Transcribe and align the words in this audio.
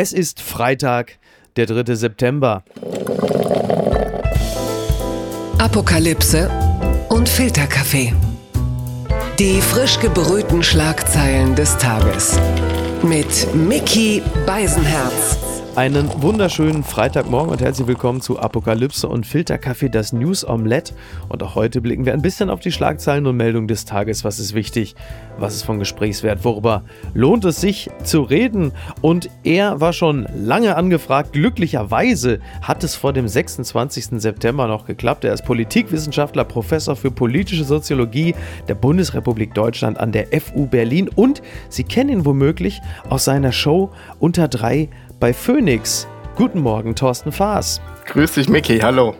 Es 0.00 0.12
ist 0.12 0.40
Freitag, 0.40 1.18
der 1.56 1.66
3. 1.66 1.96
September. 1.96 2.62
Apokalypse 5.58 6.48
und 7.08 7.28
Filterkaffee. 7.28 8.14
Die 9.40 9.60
frisch 9.60 9.98
gebrühten 9.98 10.62
Schlagzeilen 10.62 11.56
des 11.56 11.76
Tages. 11.78 12.38
Mit 13.02 13.52
Mickey 13.56 14.22
Beisenherz. 14.46 15.47
Einen 15.78 16.10
wunderschönen 16.20 16.82
Freitagmorgen 16.82 17.52
und 17.52 17.60
herzlich 17.60 17.86
willkommen 17.86 18.20
zu 18.20 18.40
Apokalypse 18.40 19.08
und 19.08 19.24
Filterkaffee, 19.24 19.88
das 19.88 20.12
News 20.12 20.44
Omelette. 20.44 20.92
Und 21.28 21.40
auch 21.44 21.54
heute 21.54 21.80
blicken 21.80 22.04
wir 22.04 22.14
ein 22.14 22.20
bisschen 22.20 22.50
auf 22.50 22.58
die 22.58 22.72
Schlagzeilen 22.72 23.28
und 23.28 23.36
Meldungen 23.36 23.68
des 23.68 23.84
Tages. 23.84 24.24
Was 24.24 24.40
ist 24.40 24.56
wichtig? 24.56 24.96
Was 25.38 25.54
ist 25.54 25.62
von 25.62 25.78
Gesprächswert? 25.78 26.42
Worüber 26.42 26.82
lohnt 27.14 27.44
es 27.44 27.60
sich 27.60 27.90
zu 28.02 28.22
reden? 28.22 28.72
Und 29.02 29.30
er 29.44 29.80
war 29.80 29.92
schon 29.92 30.26
lange 30.34 30.74
angefragt. 30.74 31.32
Glücklicherweise 31.32 32.40
hat 32.60 32.82
es 32.82 32.96
vor 32.96 33.12
dem 33.12 33.28
26. 33.28 34.20
September 34.20 34.66
noch 34.66 34.84
geklappt. 34.84 35.22
Er 35.22 35.32
ist 35.32 35.44
Politikwissenschaftler, 35.44 36.42
Professor 36.42 36.96
für 36.96 37.12
politische 37.12 37.62
Soziologie 37.62 38.34
der 38.66 38.74
Bundesrepublik 38.74 39.54
Deutschland 39.54 40.00
an 40.00 40.10
der 40.10 40.26
FU 40.40 40.66
Berlin. 40.66 41.08
Und 41.08 41.40
Sie 41.68 41.84
kennen 41.84 42.10
ihn 42.10 42.26
womöglich 42.26 42.80
aus 43.08 43.26
seiner 43.26 43.52
Show 43.52 43.92
Unter 44.18 44.48
drei 44.48 44.88
bei 45.18 45.32
Phoenix. 45.32 46.06
Guten 46.36 46.60
Morgen, 46.60 46.94
Thorsten 46.94 47.32
Faas. 47.32 47.80
Grüß 48.06 48.32
dich, 48.32 48.48
Mickey. 48.48 48.78
Hallo. 48.78 49.14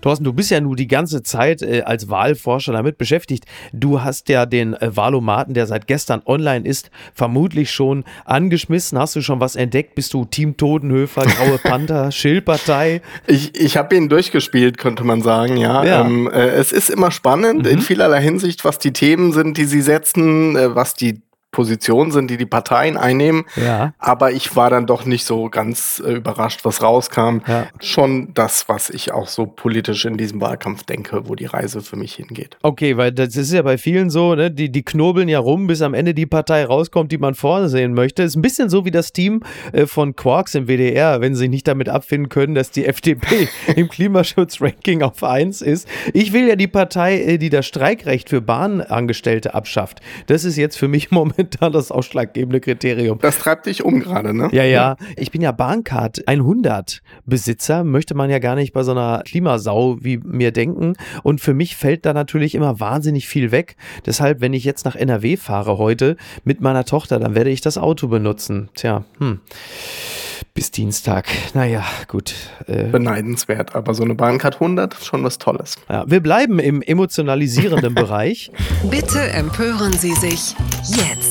Thorsten, 0.00 0.24
du 0.24 0.32
bist 0.32 0.50
ja 0.50 0.60
nun 0.60 0.76
die 0.76 0.88
ganze 0.88 1.22
Zeit 1.22 1.60
äh, 1.60 1.82
als 1.82 2.08
Wahlforscher 2.08 2.72
damit 2.72 2.96
beschäftigt. 2.96 3.44
Du 3.74 4.02
hast 4.02 4.30
ja 4.30 4.46
den 4.46 4.72
äh, 4.72 4.96
Wahlomaten, 4.96 5.52
der 5.52 5.66
seit 5.66 5.86
gestern 5.86 6.22
online 6.24 6.66
ist, 6.66 6.90
vermutlich 7.12 7.70
schon 7.70 8.04
angeschmissen. 8.24 8.98
Hast 8.98 9.14
du 9.16 9.20
schon 9.20 9.40
was 9.40 9.56
entdeckt? 9.56 9.94
Bist 9.94 10.14
du 10.14 10.24
Team 10.24 10.56
Totenhöfer, 10.56 11.26
Graue 11.26 11.58
Panther, 11.62 12.10
Schildpartei? 12.12 13.02
Ich, 13.26 13.54
ich 13.60 13.76
habe 13.76 13.94
ihn 13.94 14.08
durchgespielt, 14.08 14.78
könnte 14.78 15.04
man 15.04 15.20
sagen, 15.20 15.58
ja. 15.58 15.84
ja. 15.84 16.00
Ähm, 16.00 16.30
äh, 16.32 16.48
es 16.48 16.72
ist 16.72 16.88
immer 16.88 17.10
spannend 17.10 17.64
mhm. 17.64 17.70
in 17.70 17.80
vielerlei 17.80 18.22
Hinsicht, 18.22 18.64
was 18.64 18.78
die 18.78 18.92
Themen 18.92 19.32
sind, 19.32 19.58
die 19.58 19.66
sie 19.66 19.82
setzen, 19.82 20.56
äh, 20.56 20.74
was 20.74 20.94
die 20.94 21.20
Positionen 21.50 22.12
sind, 22.12 22.30
die 22.30 22.36
die 22.36 22.46
Parteien 22.46 22.96
einnehmen. 22.96 23.44
Ja. 23.56 23.92
Aber 23.98 24.30
ich 24.30 24.54
war 24.54 24.70
dann 24.70 24.86
doch 24.86 25.04
nicht 25.04 25.24
so 25.24 25.48
ganz 25.48 26.00
äh, 26.04 26.12
überrascht, 26.12 26.60
was 26.64 26.82
rauskam. 26.82 27.38
Ja. 27.46 27.66
Schon 27.80 28.32
das, 28.34 28.68
was 28.68 28.88
ich 28.88 29.12
auch 29.12 29.26
so 29.26 29.46
politisch 29.46 30.04
in 30.04 30.16
diesem 30.16 30.40
Wahlkampf 30.40 30.84
denke, 30.84 31.28
wo 31.28 31.34
die 31.34 31.46
Reise 31.46 31.80
für 31.80 31.96
mich 31.96 32.14
hingeht. 32.14 32.56
Okay, 32.62 32.96
weil 32.96 33.10
das 33.10 33.36
ist 33.36 33.52
ja 33.52 33.62
bei 33.62 33.78
vielen 33.78 34.10
so, 34.10 34.34
ne? 34.36 34.50
die, 34.50 34.70
die 34.70 34.84
knobeln 34.84 35.28
ja 35.28 35.40
rum, 35.40 35.66
bis 35.66 35.82
am 35.82 35.94
Ende 35.94 36.14
die 36.14 36.26
Partei 36.26 36.64
rauskommt, 36.64 37.10
die 37.10 37.18
man 37.18 37.34
vorne 37.34 37.68
sehen 37.68 37.94
möchte. 37.94 38.22
Ist 38.22 38.36
ein 38.36 38.42
bisschen 38.42 38.70
so 38.70 38.84
wie 38.84 38.92
das 38.92 39.12
Team 39.12 39.42
äh, 39.72 39.86
von 39.86 40.14
Quarks 40.14 40.54
im 40.54 40.66
WDR, 40.66 41.20
wenn 41.20 41.34
sie 41.34 41.40
sich 41.40 41.50
nicht 41.50 41.66
damit 41.66 41.88
abfinden 41.88 42.28
können, 42.28 42.54
dass 42.54 42.70
die 42.70 42.86
FDP 42.90 43.48
im 43.74 43.88
Klimaschutzranking 43.88 45.02
auf 45.02 45.24
1 45.24 45.62
ist. 45.62 45.88
Ich 46.12 46.32
will 46.32 46.46
ja 46.46 46.54
die 46.54 46.68
Partei, 46.68 47.20
äh, 47.20 47.38
die 47.38 47.50
das 47.50 47.66
Streikrecht 47.66 48.28
für 48.28 48.40
Bahnangestellte 48.40 49.54
abschafft. 49.54 50.00
Das 50.28 50.44
ist 50.44 50.56
jetzt 50.56 50.78
für 50.78 50.86
mich 50.86 51.10
momentan 51.10 51.39
momentan 51.50 51.72
das 51.72 51.90
ausschlaggebende 51.90 52.60
Kriterium. 52.60 53.18
Das 53.20 53.38
treibt 53.38 53.66
dich 53.66 53.84
um 53.84 54.00
gerade, 54.00 54.34
ne? 54.34 54.48
Ja, 54.52 54.64
ja. 54.64 54.96
Ich 55.16 55.30
bin 55.30 55.40
ja 55.40 55.52
Bahncard 55.52 56.26
100 56.26 57.02
Besitzer, 57.24 57.84
möchte 57.84 58.14
man 58.14 58.30
ja 58.30 58.38
gar 58.38 58.54
nicht 58.54 58.72
bei 58.72 58.82
so 58.82 58.92
einer 58.92 59.22
Klimasau 59.24 59.98
wie 60.00 60.18
mir 60.18 60.52
denken. 60.52 60.94
Und 61.22 61.40
für 61.40 61.54
mich 61.54 61.76
fällt 61.76 62.06
da 62.06 62.12
natürlich 62.12 62.54
immer 62.54 62.80
wahnsinnig 62.80 63.28
viel 63.28 63.52
weg. 63.52 63.76
Deshalb, 64.06 64.40
wenn 64.40 64.52
ich 64.52 64.64
jetzt 64.64 64.84
nach 64.84 64.96
NRW 64.96 65.36
fahre 65.36 65.78
heute 65.78 66.16
mit 66.44 66.60
meiner 66.60 66.84
Tochter, 66.84 67.18
dann 67.18 67.34
werde 67.34 67.50
ich 67.50 67.60
das 67.60 67.78
Auto 67.78 68.08
benutzen. 68.08 68.68
Tja, 68.74 69.04
hm 69.18 69.40
bis 70.54 70.70
Dienstag. 70.70 71.26
Naja, 71.54 71.84
gut. 72.08 72.34
Äh, 72.66 72.84
Beneidenswert, 72.84 73.74
aber 73.74 73.94
so 73.94 74.02
eine 74.02 74.14
Bahncard 74.14 74.56
100 74.56 74.94
ist 74.94 75.06
schon 75.06 75.24
was 75.24 75.38
Tolles. 75.38 75.76
Ja, 75.88 76.04
wir 76.06 76.20
bleiben 76.20 76.58
im 76.58 76.82
emotionalisierenden 76.82 77.94
Bereich. 78.00 78.50
Bitte 78.90 79.20
empören 79.20 79.92
Sie 79.92 80.12
sich 80.12 80.54
jetzt. 80.88 81.29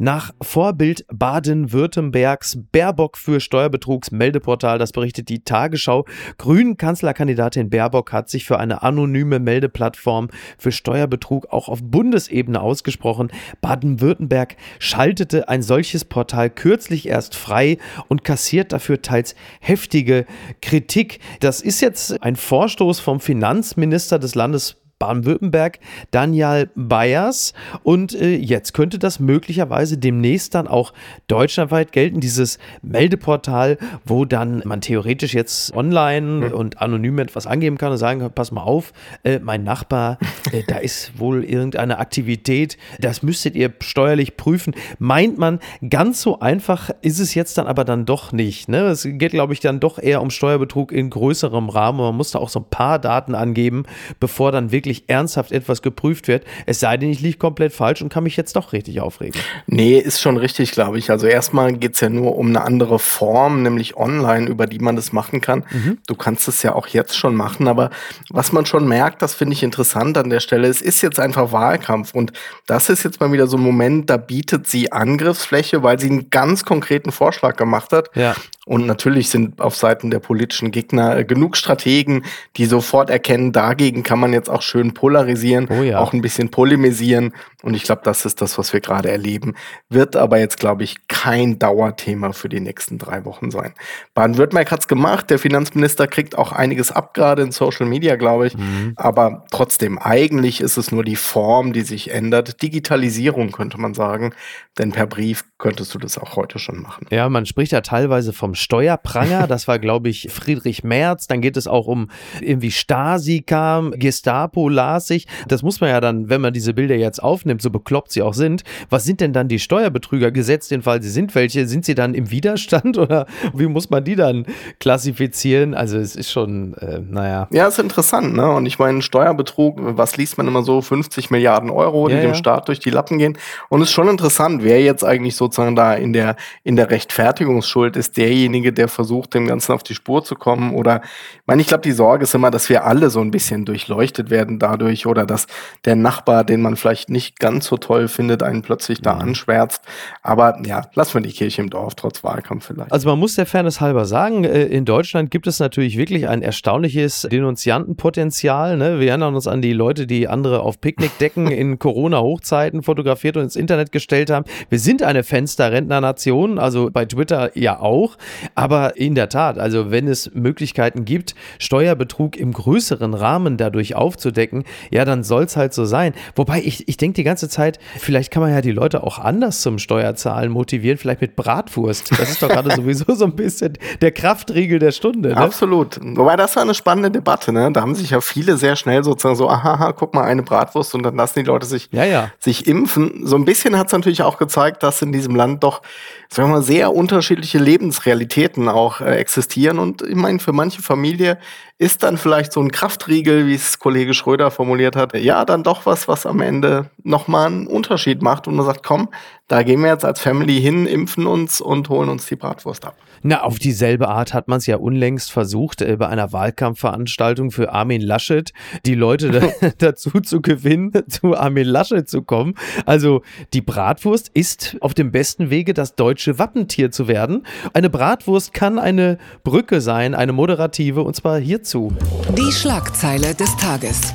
Nach 0.00 0.32
Vorbild 0.40 1.04
Baden-Württembergs 1.12 2.58
Baerbock 2.70 3.16
für 3.16 3.40
Steuerbetrugsmeldeportal, 3.40 4.78
das 4.78 4.92
berichtet 4.92 5.28
die 5.28 5.42
Tagesschau. 5.42 6.04
Grünen 6.38 6.76
Kanzlerkandidatin 6.76 7.68
Baerbock 7.68 8.12
hat 8.12 8.30
sich 8.30 8.44
für 8.44 8.60
eine 8.60 8.84
anonyme 8.84 9.40
Meldeplattform 9.40 10.28
für 10.56 10.70
Steuerbetrug 10.70 11.46
auch 11.50 11.68
auf 11.68 11.80
Bundesebene 11.82 12.60
ausgesprochen. 12.60 13.32
Baden-Württemberg 13.60 14.56
schaltete 14.78 15.48
ein 15.48 15.62
solches 15.62 16.04
Portal 16.04 16.48
kürzlich 16.48 17.08
erst 17.08 17.34
frei 17.34 17.78
und 18.06 18.22
kassiert 18.22 18.72
dafür 18.72 19.02
teils 19.02 19.34
heftige 19.58 20.26
Kritik. 20.62 21.18
Das 21.40 21.60
ist 21.60 21.80
jetzt 21.80 22.22
ein 22.22 22.36
Vorstoß 22.36 23.00
vom 23.00 23.18
Finanzminister 23.18 24.20
des 24.20 24.36
Landes 24.36 24.76
Baden-Württemberg, 24.98 25.78
Daniel 26.10 26.70
Bayers. 26.74 27.54
Und 27.82 28.14
äh, 28.14 28.36
jetzt 28.36 28.74
könnte 28.74 28.98
das 28.98 29.20
möglicherweise 29.20 29.98
demnächst 29.98 30.54
dann 30.54 30.66
auch 30.66 30.92
deutschlandweit 31.26 31.92
gelten, 31.92 32.20
dieses 32.20 32.58
Meldeportal, 32.82 33.78
wo 34.04 34.24
dann 34.24 34.62
man 34.64 34.80
theoretisch 34.80 35.34
jetzt 35.34 35.74
online 35.74 36.48
mhm. 36.48 36.52
und 36.52 36.80
anonym 36.80 37.18
etwas 37.18 37.46
angeben 37.46 37.78
kann 37.78 37.92
und 37.92 37.98
sagen 37.98 38.20
kann, 38.20 38.32
pass 38.32 38.52
mal 38.52 38.62
auf, 38.62 38.92
äh, 39.24 39.38
mein 39.38 39.64
Nachbar, 39.64 40.18
äh, 40.52 40.62
da 40.66 40.78
ist 40.78 41.18
wohl 41.18 41.44
irgendeine 41.44 41.98
Aktivität, 41.98 42.76
das 43.00 43.22
müsstet 43.22 43.54
ihr 43.54 43.72
steuerlich 43.80 44.36
prüfen. 44.36 44.74
Meint 44.98 45.38
man, 45.38 45.60
ganz 45.88 46.22
so 46.22 46.40
einfach 46.40 46.90
ist 47.02 47.18
es 47.18 47.34
jetzt 47.34 47.58
dann 47.58 47.66
aber 47.66 47.84
dann 47.84 48.06
doch 48.06 48.32
nicht. 48.32 48.68
Ne? 48.68 48.82
Es 48.86 49.02
geht, 49.04 49.32
glaube 49.32 49.52
ich, 49.52 49.60
dann 49.60 49.80
doch 49.80 49.98
eher 49.98 50.22
um 50.22 50.30
Steuerbetrug 50.30 50.92
in 50.92 51.10
größerem 51.10 51.68
Rahmen. 51.68 51.98
Man 51.98 52.16
muss 52.16 52.32
da 52.32 52.38
auch 52.38 52.48
so 52.48 52.60
ein 52.60 52.66
paar 52.70 52.98
Daten 52.98 53.34
angeben, 53.34 53.84
bevor 54.20 54.52
dann 54.52 54.72
wirklich 54.72 54.87
wirklich 54.88 55.04
ernsthaft 55.08 55.52
etwas 55.52 55.82
geprüft 55.82 56.28
wird. 56.28 56.44
Es 56.66 56.80
sei 56.80 56.96
denn, 56.96 57.10
ich 57.10 57.20
liege 57.20 57.36
komplett 57.36 57.72
falsch 57.72 58.00
und 58.00 58.12
kann 58.12 58.24
mich 58.24 58.36
jetzt 58.36 58.56
doch 58.56 58.72
richtig 58.72 59.00
aufregen. 59.00 59.40
Nee, 59.66 59.98
ist 59.98 60.20
schon 60.20 60.38
richtig, 60.38 60.72
glaube 60.72 60.98
ich. 60.98 61.10
Also 61.10 61.26
erstmal 61.26 61.74
geht 61.74 61.94
es 61.94 62.00
ja 62.00 62.08
nur 62.08 62.36
um 62.36 62.48
eine 62.48 62.62
andere 62.62 62.98
Form, 62.98 63.62
nämlich 63.62 63.96
online, 63.96 64.48
über 64.48 64.66
die 64.66 64.78
man 64.78 64.96
das 64.96 65.12
machen 65.12 65.40
kann. 65.40 65.64
Mhm. 65.70 65.98
Du 66.06 66.14
kannst 66.14 66.48
es 66.48 66.62
ja 66.62 66.74
auch 66.74 66.86
jetzt 66.86 67.16
schon 67.16 67.34
machen, 67.34 67.68
aber 67.68 67.90
was 68.30 68.52
man 68.52 68.64
schon 68.64 68.88
merkt, 68.88 69.20
das 69.20 69.34
finde 69.34 69.52
ich 69.52 69.62
interessant 69.62 70.16
an 70.16 70.30
der 70.30 70.40
Stelle, 70.40 70.68
es 70.68 70.80
ist 70.80 71.02
jetzt 71.02 71.20
einfach 71.20 71.52
Wahlkampf 71.52 72.14
und 72.14 72.32
das 72.66 72.88
ist 72.88 73.02
jetzt 73.02 73.20
mal 73.20 73.30
wieder 73.30 73.46
so 73.46 73.58
ein 73.58 73.62
Moment, 73.62 74.08
da 74.08 74.16
bietet 74.16 74.66
sie 74.66 74.90
Angriffsfläche, 74.90 75.82
weil 75.82 75.98
sie 75.98 76.08
einen 76.08 76.30
ganz 76.30 76.64
konkreten 76.64 77.12
Vorschlag 77.12 77.56
gemacht 77.56 77.92
hat. 77.92 78.10
Ja. 78.14 78.34
Und 78.68 78.86
natürlich 78.86 79.30
sind 79.30 79.62
auf 79.62 79.74
Seiten 79.76 80.10
der 80.10 80.18
politischen 80.18 80.70
Gegner 80.70 81.16
äh, 81.16 81.24
genug 81.24 81.56
Strategen, 81.56 82.24
die 82.58 82.66
sofort 82.66 83.08
erkennen, 83.08 83.50
dagegen 83.50 84.02
kann 84.02 84.20
man 84.20 84.34
jetzt 84.34 84.50
auch 84.50 84.60
schön 84.60 84.92
polarisieren, 84.92 85.68
oh 85.70 85.82
ja. 85.82 85.98
auch 85.98 86.12
ein 86.12 86.20
bisschen 86.20 86.50
polemisieren. 86.50 87.32
Und 87.62 87.72
ich 87.72 87.84
glaube, 87.84 88.02
das 88.04 88.26
ist 88.26 88.42
das, 88.42 88.58
was 88.58 88.74
wir 88.74 88.80
gerade 88.80 89.10
erleben. 89.10 89.54
Wird 89.88 90.16
aber 90.16 90.38
jetzt, 90.38 90.60
glaube 90.60 90.84
ich, 90.84 91.08
kein 91.08 91.58
Dauerthema 91.58 92.32
für 92.32 92.50
die 92.50 92.60
nächsten 92.60 92.98
drei 92.98 93.24
Wochen 93.24 93.50
sein. 93.50 93.72
Baden-Württemberg 94.12 94.70
hat 94.70 94.80
es 94.80 94.88
gemacht. 94.88 95.30
Der 95.30 95.38
Finanzminister 95.38 96.06
kriegt 96.06 96.36
auch 96.36 96.52
einiges 96.52 96.92
ab, 96.92 97.14
gerade 97.14 97.42
in 97.42 97.52
Social 97.52 97.86
Media, 97.86 98.16
glaube 98.16 98.48
ich. 98.48 98.56
Mhm. 98.56 98.92
Aber 98.96 99.46
trotzdem, 99.50 99.98
eigentlich 99.98 100.60
ist 100.60 100.76
es 100.76 100.92
nur 100.92 101.04
die 101.04 101.16
Form, 101.16 101.72
die 101.72 101.80
sich 101.80 102.10
ändert. 102.10 102.60
Digitalisierung 102.60 103.50
könnte 103.50 103.80
man 103.80 103.94
sagen. 103.94 104.34
Denn 104.76 104.92
per 104.92 105.06
Brief 105.06 105.44
könntest 105.56 105.94
du 105.94 105.98
das 105.98 106.18
auch 106.18 106.36
heute 106.36 106.58
schon 106.58 106.80
machen. 106.80 107.06
Ja, 107.10 107.28
man 107.28 107.46
spricht 107.46 107.72
ja 107.72 107.80
teilweise 107.80 108.32
vom 108.32 108.54
Steuerpranger. 108.58 109.46
Das 109.46 109.68
war, 109.68 109.78
glaube 109.78 110.08
ich, 110.08 110.28
Friedrich 110.30 110.84
Merz. 110.84 111.26
Dann 111.26 111.40
geht 111.40 111.56
es 111.56 111.66
auch 111.66 111.86
um 111.86 112.10
irgendwie 112.40 112.70
Stasi 112.70 113.42
kam, 113.42 113.92
Gestapo 113.92 114.68
las 114.68 115.10
ich. 115.10 115.26
Das 115.46 115.62
muss 115.62 115.80
man 115.80 115.90
ja 115.90 116.00
dann, 116.00 116.28
wenn 116.28 116.40
man 116.40 116.52
diese 116.52 116.74
Bilder 116.74 116.96
jetzt 116.96 117.22
aufnimmt, 117.22 117.62
so 117.62 117.70
bekloppt 117.70 118.12
sie 118.12 118.22
auch 118.22 118.34
sind. 118.34 118.64
Was 118.90 119.04
sind 119.04 119.20
denn 119.20 119.32
dann 119.32 119.48
die 119.48 119.58
Steuerbetrüger 119.58 120.30
gesetzt, 120.30 120.70
den 120.70 120.82
Fall 120.82 121.02
sie 121.02 121.10
sind 121.10 121.34
welche? 121.34 121.66
Sind 121.66 121.84
sie 121.84 121.94
dann 121.94 122.14
im 122.14 122.30
Widerstand 122.30 122.98
oder 122.98 123.26
wie 123.54 123.66
muss 123.66 123.90
man 123.90 124.04
die 124.04 124.16
dann 124.16 124.46
klassifizieren? 124.80 125.74
Also 125.74 125.98
es 125.98 126.16
ist 126.16 126.30
schon, 126.30 126.74
äh, 126.74 127.00
naja. 127.00 127.48
Ja, 127.50 127.68
ist 127.68 127.78
interessant, 127.78 128.34
ne? 128.34 128.50
Und 128.50 128.66
ich 128.66 128.78
meine, 128.78 129.02
Steuerbetrug, 129.02 129.78
was 129.80 130.16
liest 130.16 130.38
man 130.38 130.48
immer 130.48 130.62
so? 130.62 130.82
50 130.82 131.30
Milliarden 131.30 131.70
Euro, 131.70 132.08
die 132.08 132.14
ja, 132.14 132.20
dem 132.20 132.30
ja. 132.30 132.34
Staat 132.34 132.68
durch 132.68 132.80
die 132.80 132.90
Lappen 132.90 133.18
gehen. 133.18 133.38
Und 133.68 133.82
es 133.82 133.88
ist 133.88 133.94
schon 133.94 134.08
interessant, 134.08 134.64
wer 134.64 134.82
jetzt 134.82 135.04
eigentlich 135.04 135.36
sozusagen 135.36 135.76
da 135.76 135.94
in 135.94 136.12
der, 136.12 136.36
in 136.64 136.76
der 136.76 136.90
Rechtfertigungsschuld 136.90 137.96
ist, 137.96 138.16
derjenige, 138.16 138.47
derjenige, 138.52 138.72
der 138.72 138.88
versucht, 138.88 139.34
dem 139.34 139.46
Ganzen 139.46 139.72
auf 139.72 139.82
die 139.82 139.94
Spur 139.94 140.24
zu 140.24 140.34
kommen? 140.34 140.74
Oder, 140.74 141.02
ich 141.02 141.46
meine, 141.46 141.60
ich 141.60 141.68
glaube, 141.68 141.82
die 141.82 141.92
Sorge 141.92 142.24
ist 142.24 142.34
immer, 142.34 142.50
dass 142.50 142.68
wir 142.68 142.84
alle 142.84 143.10
so 143.10 143.20
ein 143.20 143.30
bisschen 143.30 143.64
durchleuchtet 143.64 144.30
werden 144.30 144.58
dadurch 144.58 145.06
oder 145.06 145.26
dass 145.26 145.46
der 145.84 145.96
Nachbar, 145.96 146.44
den 146.44 146.60
man 146.60 146.76
vielleicht 146.76 147.10
nicht 147.10 147.38
ganz 147.38 147.66
so 147.66 147.76
toll 147.76 148.08
findet, 148.08 148.42
einen 148.42 148.62
plötzlich 148.62 149.00
da 149.00 149.14
mhm. 149.14 149.20
anschwärzt. 149.20 149.82
Aber 150.22 150.58
ja, 150.64 150.82
lassen 150.94 151.14
wir 151.14 151.20
die 151.20 151.32
Kirche 151.32 151.62
im 151.62 151.70
Dorf, 151.70 151.94
trotz 151.94 152.24
Wahlkampf 152.24 152.66
vielleicht. 152.66 152.92
Also 152.92 153.08
man 153.08 153.18
muss 153.18 153.34
der 153.34 153.46
Fairness 153.46 153.80
halber 153.80 154.04
sagen, 154.04 154.44
äh, 154.44 154.64
in 154.64 154.84
Deutschland 154.84 155.30
gibt 155.30 155.46
es 155.46 155.60
natürlich 155.60 155.96
wirklich 155.96 156.28
ein 156.28 156.42
erstaunliches 156.42 157.26
Denunziantenpotenzial. 157.30 158.76
Ne? 158.76 159.00
Wir 159.00 159.10
erinnern 159.10 159.34
uns 159.34 159.46
an 159.46 159.62
die 159.62 159.72
Leute, 159.72 160.06
die 160.06 160.28
andere 160.28 160.60
auf 160.60 160.80
Picknickdecken 160.80 161.48
in 161.50 161.78
Corona-Hochzeiten 161.78 162.82
fotografiert 162.82 163.36
und 163.36 163.44
ins 163.44 163.56
Internet 163.56 163.92
gestellt 163.92 164.30
haben. 164.30 164.44
Wir 164.68 164.78
sind 164.78 165.02
eine 165.02 165.22
Fensterrentner-Nation, 165.22 166.58
also 166.58 166.90
bei 166.90 167.04
Twitter 167.04 167.56
ja 167.58 167.80
auch. 167.80 168.16
Aber 168.54 168.96
in 168.96 169.14
der 169.14 169.28
Tat, 169.28 169.58
also 169.58 169.90
wenn 169.90 170.08
es 170.08 170.30
Möglichkeiten 170.34 171.04
gibt, 171.04 171.34
Steuerbetrug 171.58 172.36
im 172.36 172.52
größeren 172.52 173.14
Rahmen 173.14 173.56
dadurch 173.56 173.94
aufzudecken, 173.94 174.64
ja, 174.90 175.04
dann 175.04 175.24
soll 175.24 175.44
es 175.44 175.56
halt 175.56 175.74
so 175.74 175.84
sein. 175.84 176.14
Wobei 176.34 176.60
ich, 176.60 176.88
ich 176.88 176.96
denke 176.96 177.14
die 177.16 177.24
ganze 177.24 177.48
Zeit, 177.48 177.78
vielleicht 177.98 178.30
kann 178.30 178.42
man 178.42 178.52
ja 178.52 178.60
die 178.60 178.72
Leute 178.72 179.02
auch 179.02 179.18
anders 179.18 179.62
zum 179.62 179.78
Steuerzahlen 179.78 180.50
motivieren, 180.50 180.98
vielleicht 180.98 181.20
mit 181.20 181.36
Bratwurst. 181.36 182.10
Das 182.18 182.30
ist 182.30 182.42
doch 182.42 182.48
gerade 182.48 182.70
sowieso 182.76 183.14
so 183.14 183.24
ein 183.24 183.36
bisschen 183.36 183.74
der 184.00 184.12
Kraftriegel 184.12 184.78
der 184.78 184.92
Stunde. 184.92 185.30
Ne? 185.30 185.36
Absolut. 185.36 185.98
Wobei 186.02 186.36
das 186.36 186.56
war 186.56 186.62
eine 186.62 186.74
spannende 186.74 187.10
Debatte. 187.10 187.52
Ne? 187.52 187.70
Da 187.72 187.80
haben 187.80 187.94
sich 187.94 188.10
ja 188.10 188.20
viele 188.20 188.56
sehr 188.56 188.76
schnell 188.76 189.04
sozusagen 189.04 189.36
so, 189.36 189.48
aha, 189.48 189.92
guck 189.92 190.14
mal, 190.14 190.24
eine 190.24 190.42
Bratwurst 190.42 190.94
und 190.94 191.02
dann 191.02 191.16
lassen 191.16 191.40
die 191.40 191.44
Leute 191.44 191.66
sich, 191.66 191.88
ja, 191.92 192.04
ja. 192.04 192.30
sich 192.38 192.66
impfen. 192.66 193.26
So 193.26 193.36
ein 193.36 193.44
bisschen 193.44 193.78
hat 193.78 193.88
es 193.88 193.92
natürlich 193.92 194.22
auch 194.22 194.38
gezeigt, 194.38 194.82
dass 194.82 195.02
in 195.02 195.12
diesem 195.12 195.34
Land 195.34 195.62
doch 195.62 195.82
sagen 196.30 196.50
wir 196.50 196.56
mal, 196.56 196.62
sehr 196.62 196.94
unterschiedliche 196.94 197.58
Lebensrealitäten 197.58 198.27
auch 198.68 199.00
äh, 199.00 199.16
existieren. 199.16 199.78
Und 199.78 200.02
ich 200.02 200.14
meine, 200.14 200.38
für 200.38 200.52
manche 200.52 200.82
Familie 200.82 201.38
ist 201.78 202.02
dann 202.02 202.18
vielleicht 202.18 202.52
so 202.52 202.60
ein 202.60 202.72
Kraftriegel, 202.72 203.46
wie 203.46 203.54
es 203.54 203.78
Kollege 203.78 204.12
Schröder 204.12 204.50
formuliert 204.50 204.96
hat, 204.96 205.14
ja, 205.14 205.44
dann 205.44 205.62
doch 205.62 205.86
was, 205.86 206.08
was 206.08 206.26
am 206.26 206.40
Ende 206.40 206.90
nochmal 207.04 207.46
einen 207.46 207.66
Unterschied 207.68 208.20
macht 208.20 208.48
und 208.48 208.56
man 208.56 208.66
sagt, 208.66 208.82
komm, 208.82 209.08
da 209.46 209.62
gehen 209.62 209.80
wir 209.80 209.90
jetzt 209.90 210.04
als 210.04 210.20
Family 210.20 210.60
hin, 210.60 210.86
impfen 210.86 211.26
uns 211.26 211.60
und 211.60 211.88
holen 211.88 212.08
uns 212.10 212.26
die 212.26 212.36
Bratwurst 212.36 212.84
ab. 212.84 212.96
Na, 213.22 213.42
auf 213.42 213.58
dieselbe 213.58 214.08
Art 214.08 214.34
hat 214.34 214.46
man 214.46 214.58
es 214.58 214.66
ja 214.66 214.76
unlängst 214.76 215.32
versucht, 215.32 215.80
äh, 215.80 215.96
bei 215.96 216.08
einer 216.08 216.32
Wahlkampfveranstaltung 216.32 217.50
für 217.50 217.72
Armin 217.72 218.02
Laschet 218.02 218.52
die 218.84 218.94
Leute 218.94 219.30
da, 219.30 219.48
dazu 219.78 220.20
zu 220.20 220.42
gewinnen, 220.42 220.92
zu 221.08 221.36
Armin 221.36 221.66
Laschet 221.66 222.08
zu 222.08 222.22
kommen. 222.22 222.54
Also 222.86 223.22
die 223.54 223.62
Bratwurst 223.62 224.30
ist 224.34 224.76
auf 224.80 224.94
dem 224.94 225.12
besten 225.12 225.48
Wege, 225.48 225.74
das 225.74 225.94
deutsche 225.94 226.38
Wappentier 226.38 226.90
zu 226.90 227.08
werden. 227.08 227.46
Eine 227.72 227.88
Bratwurst 227.88 228.52
kann 228.52 228.78
eine 228.78 229.18
Brücke 229.44 229.80
sein, 229.80 230.14
eine 230.14 230.32
moderative, 230.32 231.02
und 231.02 231.14
zwar 231.14 231.38
hierzu. 231.38 231.67
Die 231.74 232.50
Schlagzeile 232.50 233.34
des 233.34 233.54
Tages 233.56 234.14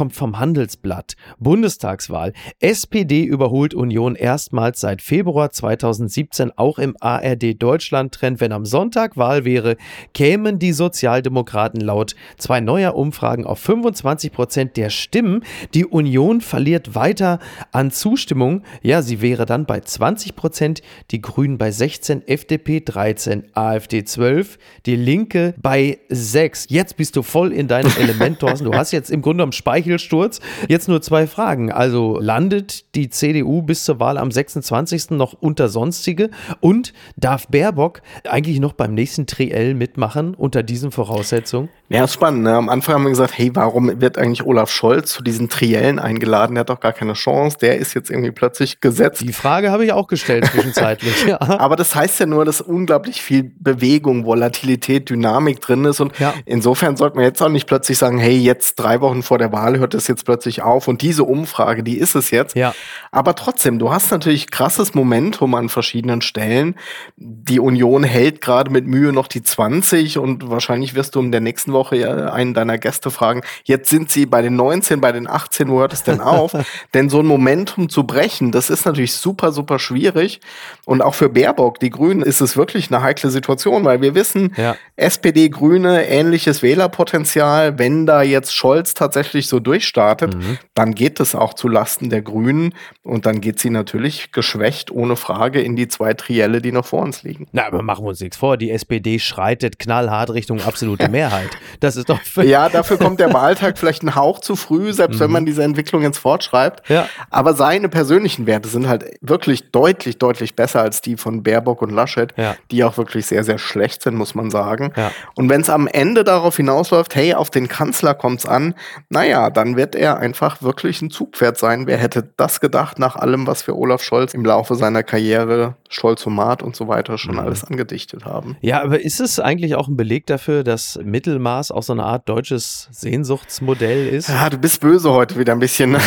kommt 0.00 0.16
vom 0.16 0.38
Handelsblatt. 0.38 1.12
Bundestagswahl. 1.40 2.32
SPD 2.58 3.22
überholt 3.22 3.74
Union 3.74 4.14
erstmals 4.14 4.80
seit 4.80 5.02
Februar 5.02 5.50
2017 5.50 6.52
auch 6.56 6.78
im 6.78 6.96
ARD 7.00 7.62
Deutschland 7.62 8.14
Trend. 8.14 8.40
Wenn 8.40 8.52
am 8.52 8.64
Sonntag 8.64 9.18
Wahl 9.18 9.44
wäre, 9.44 9.76
kämen 10.14 10.58
die 10.58 10.72
Sozialdemokraten 10.72 11.82
laut 11.82 12.14
zwei 12.38 12.60
neuer 12.60 12.94
Umfragen 12.94 13.44
auf 13.44 13.58
25 13.58 14.32
Prozent 14.32 14.78
der 14.78 14.88
Stimmen. 14.88 15.44
Die 15.74 15.84
Union 15.84 16.40
verliert 16.40 16.94
weiter 16.94 17.38
an 17.70 17.90
Zustimmung. 17.90 18.62
Ja, 18.80 19.02
sie 19.02 19.20
wäre 19.20 19.44
dann 19.44 19.66
bei 19.66 19.80
20 19.80 20.34
Prozent, 20.34 20.80
die 21.10 21.20
Grünen 21.20 21.58
bei 21.58 21.70
16, 21.70 22.26
FDP 22.26 22.80
13, 22.80 23.48
AfD 23.52 24.02
12, 24.02 24.56
die 24.86 24.96
Linke 24.96 25.52
bei 25.60 25.98
6. 26.08 26.68
Jetzt 26.70 26.96
bist 26.96 27.16
du 27.16 27.22
voll 27.22 27.52
in 27.52 27.68
deinem 27.68 27.92
Element, 27.98 28.38
Thorsten. 28.38 28.64
Du 28.64 28.72
hast 28.72 28.92
jetzt 28.92 29.10
im 29.10 29.20
Grunde 29.20 29.42
genommen 29.42 29.52
Speicher 29.52 29.89
Eichelsturz. 29.90 30.40
Jetzt 30.68 30.88
nur 30.88 31.02
zwei 31.02 31.26
Fragen. 31.26 31.72
Also 31.72 32.18
landet 32.20 32.94
die 32.94 33.10
CDU 33.10 33.62
bis 33.62 33.84
zur 33.84 33.98
Wahl 33.98 34.18
am 34.18 34.30
26. 34.30 35.10
noch 35.10 35.32
unter 35.32 35.68
Sonstige 35.68 36.30
und 36.60 36.92
darf 37.16 37.48
Baerbock 37.48 38.02
eigentlich 38.28 38.60
noch 38.60 38.72
beim 38.72 38.94
nächsten 38.94 39.26
Triell 39.26 39.74
mitmachen 39.74 40.34
unter 40.34 40.62
diesen 40.62 40.92
Voraussetzungen? 40.92 41.68
Ja, 41.88 42.06
spannend. 42.06 42.44
Ne? 42.44 42.54
Am 42.54 42.68
Anfang 42.68 42.94
haben 42.94 43.02
wir 43.02 43.10
gesagt, 43.10 43.36
hey, 43.36 43.50
warum 43.54 44.00
wird 44.00 44.16
eigentlich 44.16 44.46
Olaf 44.46 44.70
Scholz 44.70 45.12
zu 45.12 45.24
diesen 45.24 45.48
Triellen 45.48 45.98
eingeladen? 45.98 46.54
Der 46.54 46.60
hat 46.60 46.70
doch 46.70 46.78
gar 46.78 46.92
keine 46.92 47.14
Chance. 47.14 47.58
Der 47.60 47.78
ist 47.78 47.94
jetzt 47.94 48.10
irgendwie 48.10 48.30
plötzlich 48.30 48.80
gesetzt. 48.80 49.22
Die 49.22 49.32
Frage 49.32 49.72
habe 49.72 49.84
ich 49.84 49.92
auch 49.92 50.06
gestellt 50.06 50.46
zwischenzeitlich. 50.46 51.24
ja. 51.26 51.40
Aber 51.40 51.74
das 51.74 51.96
heißt 51.96 52.20
ja 52.20 52.26
nur, 52.26 52.44
dass 52.44 52.60
unglaublich 52.60 53.22
viel 53.22 53.50
Bewegung, 53.58 54.24
Volatilität, 54.24 55.10
Dynamik 55.10 55.60
drin 55.60 55.84
ist. 55.84 56.00
Und 56.00 56.16
ja. 56.20 56.32
insofern 56.44 56.96
sollte 56.96 57.16
man 57.16 57.24
jetzt 57.24 57.42
auch 57.42 57.48
nicht 57.48 57.66
plötzlich 57.66 57.98
sagen, 57.98 58.18
hey, 58.18 58.36
jetzt 58.36 58.76
drei 58.76 59.00
Wochen 59.00 59.24
vor 59.24 59.38
der 59.38 59.50
Wahl 59.50 59.79
hört 59.80 59.94
es 59.94 60.06
jetzt 60.06 60.24
plötzlich 60.24 60.62
auf. 60.62 60.86
Und 60.88 61.02
diese 61.02 61.24
Umfrage, 61.24 61.82
die 61.82 61.98
ist 61.98 62.14
es 62.14 62.30
jetzt. 62.30 62.54
Ja. 62.54 62.74
Aber 63.10 63.34
trotzdem, 63.34 63.78
du 63.78 63.92
hast 63.92 64.10
natürlich 64.10 64.50
krasses 64.50 64.94
Momentum 64.94 65.54
an 65.54 65.68
verschiedenen 65.68 66.22
Stellen. 66.22 66.76
Die 67.16 67.58
Union 67.58 68.04
hält 68.04 68.40
gerade 68.40 68.70
mit 68.70 68.86
Mühe 68.86 69.12
noch 69.12 69.26
die 69.26 69.42
20 69.42 70.18
und 70.18 70.50
wahrscheinlich 70.50 70.94
wirst 70.94 71.14
du 71.14 71.20
in 71.20 71.32
der 71.32 71.40
nächsten 71.40 71.72
Woche 71.72 72.32
einen 72.32 72.54
deiner 72.54 72.78
Gäste 72.78 73.10
fragen, 73.10 73.42
jetzt 73.64 73.90
sind 73.90 74.10
sie 74.10 74.26
bei 74.26 74.42
den 74.42 74.56
19, 74.56 75.00
bei 75.00 75.12
den 75.12 75.28
18, 75.28 75.68
wo 75.68 75.80
hört 75.80 75.92
es 75.92 76.02
denn 76.02 76.20
auf? 76.20 76.52
denn 76.94 77.08
so 77.08 77.20
ein 77.20 77.26
Momentum 77.26 77.88
zu 77.88 78.04
brechen, 78.04 78.52
das 78.52 78.70
ist 78.70 78.84
natürlich 78.86 79.14
super, 79.14 79.52
super 79.52 79.78
schwierig. 79.78 80.40
Und 80.84 81.02
auch 81.02 81.14
für 81.14 81.28
Baerbock, 81.28 81.80
die 81.80 81.90
Grünen, 81.90 82.22
ist 82.22 82.40
es 82.40 82.56
wirklich 82.56 82.90
eine 82.90 83.02
heikle 83.02 83.30
Situation, 83.30 83.84
weil 83.84 84.00
wir 84.00 84.14
wissen, 84.14 84.54
ja. 84.56 84.76
SPD, 84.96 85.48
Grüne, 85.48 86.06
ähnliches 86.06 86.62
Wählerpotenzial. 86.62 87.78
Wenn 87.78 88.06
da 88.06 88.22
jetzt 88.22 88.54
Scholz 88.54 88.94
tatsächlich 88.94 89.48
so 89.48 89.60
durchstartet, 89.70 90.34
mhm. 90.34 90.58
dann 90.74 90.94
geht 90.94 91.20
es 91.20 91.36
auch 91.36 91.54
zu 91.54 91.68
Lasten 91.68 92.10
der 92.10 92.22
Grünen 92.22 92.74
und 93.04 93.24
dann 93.24 93.40
geht 93.40 93.60
sie 93.60 93.70
natürlich 93.70 94.32
geschwächt, 94.32 94.90
ohne 94.90 95.14
Frage, 95.14 95.60
in 95.60 95.76
die 95.76 95.86
zwei 95.86 96.12
Trielle, 96.12 96.60
die 96.60 96.72
noch 96.72 96.86
vor 96.86 97.02
uns 97.02 97.22
liegen. 97.22 97.46
Na, 97.52 97.66
aber 97.66 97.82
machen 97.82 98.04
wir 98.04 98.08
uns 98.08 98.20
nichts 98.20 98.36
vor. 98.36 98.56
Die 98.56 98.72
SPD 98.72 99.20
schreitet 99.20 99.78
knallhart 99.78 100.30
Richtung 100.30 100.60
absolute 100.60 101.08
Mehrheit. 101.10 101.50
Das 101.78 101.96
ist 101.96 102.08
doch. 102.08 102.18
Ja, 102.36 102.68
dafür 102.68 102.98
kommt 102.98 103.20
der 103.20 103.32
Wahltag 103.32 103.78
vielleicht 103.78 104.02
ein 104.02 104.16
Hauch 104.16 104.40
zu 104.40 104.56
früh, 104.56 104.92
selbst 104.92 105.16
mhm. 105.16 105.20
wenn 105.24 105.30
man 105.30 105.46
diese 105.46 105.62
Entwicklung 105.62 106.02
jetzt 106.02 106.18
fortschreibt. 106.18 106.88
Ja. 106.90 107.08
Aber 107.30 107.54
seine 107.54 107.88
persönlichen 107.88 108.46
Werte 108.46 108.68
sind 108.68 108.88
halt 108.88 109.04
wirklich 109.20 109.70
deutlich, 109.70 110.18
deutlich 110.18 110.56
besser 110.56 110.82
als 110.82 111.00
die 111.00 111.16
von 111.16 111.44
Baerbock 111.44 111.80
und 111.80 111.90
Laschet, 111.90 112.34
ja. 112.36 112.56
die 112.72 112.82
auch 112.82 112.96
wirklich 112.96 113.26
sehr, 113.26 113.44
sehr 113.44 113.58
schlecht 113.58 114.02
sind, 114.02 114.16
muss 114.16 114.34
man 114.34 114.50
sagen. 114.50 114.92
Ja. 114.96 115.12
Und 115.36 115.48
wenn 115.48 115.60
es 115.60 115.70
am 115.70 115.86
Ende 115.86 116.24
darauf 116.24 116.56
hinausläuft, 116.56 117.14
hey, 117.14 117.34
auf 117.34 117.50
den 117.50 117.68
Kanzler 117.68 118.14
kommt's 118.14 118.46
an, 118.46 118.74
naja, 119.10 119.49
dann 119.50 119.76
wird 119.76 119.94
er 119.94 120.18
einfach 120.18 120.62
wirklich 120.62 121.02
ein 121.02 121.10
Zugpferd 121.10 121.58
sein. 121.58 121.86
Wer 121.86 121.98
hätte 121.98 122.28
das 122.36 122.60
gedacht 122.60 122.98
nach 122.98 123.16
allem, 123.16 123.46
was 123.46 123.66
wir 123.66 123.76
Olaf 123.76 124.02
Scholz 124.02 124.34
im 124.34 124.44
Laufe 124.44 124.74
seiner 124.74 125.02
Karriere, 125.02 125.76
Scholz-Omat 125.88 126.62
und 126.62 126.76
so 126.76 126.88
weiter 126.88 127.18
schon 127.18 127.34
mhm. 127.34 127.40
alles 127.40 127.64
angedichtet 127.64 128.24
haben? 128.24 128.56
Ja, 128.60 128.82
aber 128.82 129.00
ist 129.00 129.20
es 129.20 129.40
eigentlich 129.40 129.74
auch 129.74 129.88
ein 129.88 129.96
Beleg 129.96 130.26
dafür, 130.26 130.64
dass 130.64 130.98
Mittelmaß 131.02 131.70
auch 131.70 131.82
so 131.82 131.92
eine 131.92 132.04
Art 132.04 132.28
deutsches 132.28 132.88
Sehnsuchtsmodell 132.90 134.08
ist. 134.08 134.28
Ja, 134.28 134.50
du 134.50 134.58
bist 134.58 134.80
böse 134.80 135.10
heute 135.10 135.38
wieder 135.38 135.52
ein 135.52 135.58
bisschen. 135.58 135.92
Ne? 135.92 136.00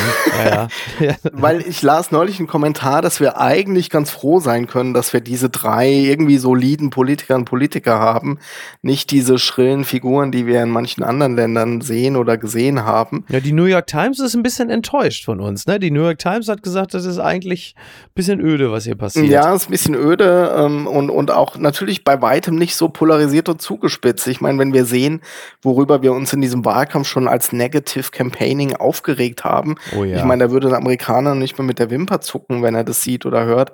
Ja, 0.45 0.68
ja. 1.00 1.16
Weil 1.31 1.62
ich 1.62 1.81
las 1.81 2.12
neulich 2.12 2.40
einen 2.40 2.48
Kommentar, 2.48 3.01
dass 3.01 3.19
wir 3.19 3.40
eigentlich 3.40 3.90
ganz 3.90 4.12
froh 4.12 4.40
sein 4.40 4.68
können, 4.68 4.94
dass 4.94 5.13
wir 5.13 5.22
diese 5.22 5.50
drei 5.50 5.90
irgendwie 5.90 6.38
soliden 6.38 6.90
Politiker 6.90 7.35
und 7.35 7.45
Politiker 7.45 8.00
haben. 8.00 8.40
Nicht 8.81 9.12
diese 9.12 9.40
schrillen 9.40 9.83
Figuren, 9.85 10.31
die 10.31 10.45
wir 10.47 10.62
in 10.64 10.69
manchen 10.69 11.04
anderen 11.04 11.35
Ländern 11.35 11.81
sehen 11.81 12.16
oder 12.16 12.38
gesehen 12.38 12.85
haben. 12.85 13.26
Ja, 13.33 13.40
die 13.40 13.52
New 13.52 13.66
York 13.66 13.87
Times 13.87 14.19
ist 14.19 14.35
ein 14.35 14.44
bisschen 14.44 14.69
enttäuscht 14.69 15.25
von 15.25 15.40
uns. 15.40 15.66
Ne? 15.66 15.80
Die 15.80 15.90
New 15.90 16.04
York 16.04 16.19
Times 16.19 16.49
hat 16.49 16.61
gesagt, 16.61 16.94
das 16.94 17.04
ist 17.04 17.18
eigentlich 17.18 17.73
ein 17.75 18.11
bisschen 18.13 18.40
öde, 18.40 18.71
was 18.71 18.83
hier 18.83 18.94
passiert. 18.94 19.25
Ja, 19.25 19.56
ist 19.56 19.69
ein 19.69 19.71
bisschen 19.71 19.95
öde 19.95 20.54
ähm, 20.56 20.85
und, 20.85 21.09
und 21.09 21.31
auch 21.31 21.57
natürlich 21.57 22.04
bei 22.04 22.21
weitem 22.21 22.57
nicht 22.57 22.75
so 22.75 22.90
polarisiert 22.90 23.49
und 23.49 23.59
zugespitzt. 23.59 24.28
Ich 24.28 24.40
meine, 24.40 24.59
wenn 24.59 24.71
wir 24.71 24.85
sehen, 24.85 25.21
worüber 25.63 26.04
wir 26.04 26.13
uns 26.13 26.31
in 26.31 26.42
diesem 26.42 26.63
Wahlkampf 26.63 27.07
schon 27.07 27.28
als 27.28 27.52
Negative 27.52 28.11
Campaigning 28.11 28.75
aufgeregt 28.75 29.44
haben. 29.44 29.78
Oh 29.97 30.04
ja. 30.04 30.18
Ich 30.18 30.23
meine, 30.25 30.44
da 30.44 30.52
würde 30.52 30.68
ein 30.68 30.75
Amerikaner 30.75 31.33
nicht 31.33 31.57
mehr 31.57 31.66
mit 31.66 31.80
der 31.80 31.90
Wimper 31.90 32.21
zucken, 32.21 32.61
wenn 32.61 32.75
er 32.75 32.83
das 32.83 33.02
sieht 33.02 33.25
oder 33.25 33.45
hört. 33.45 33.71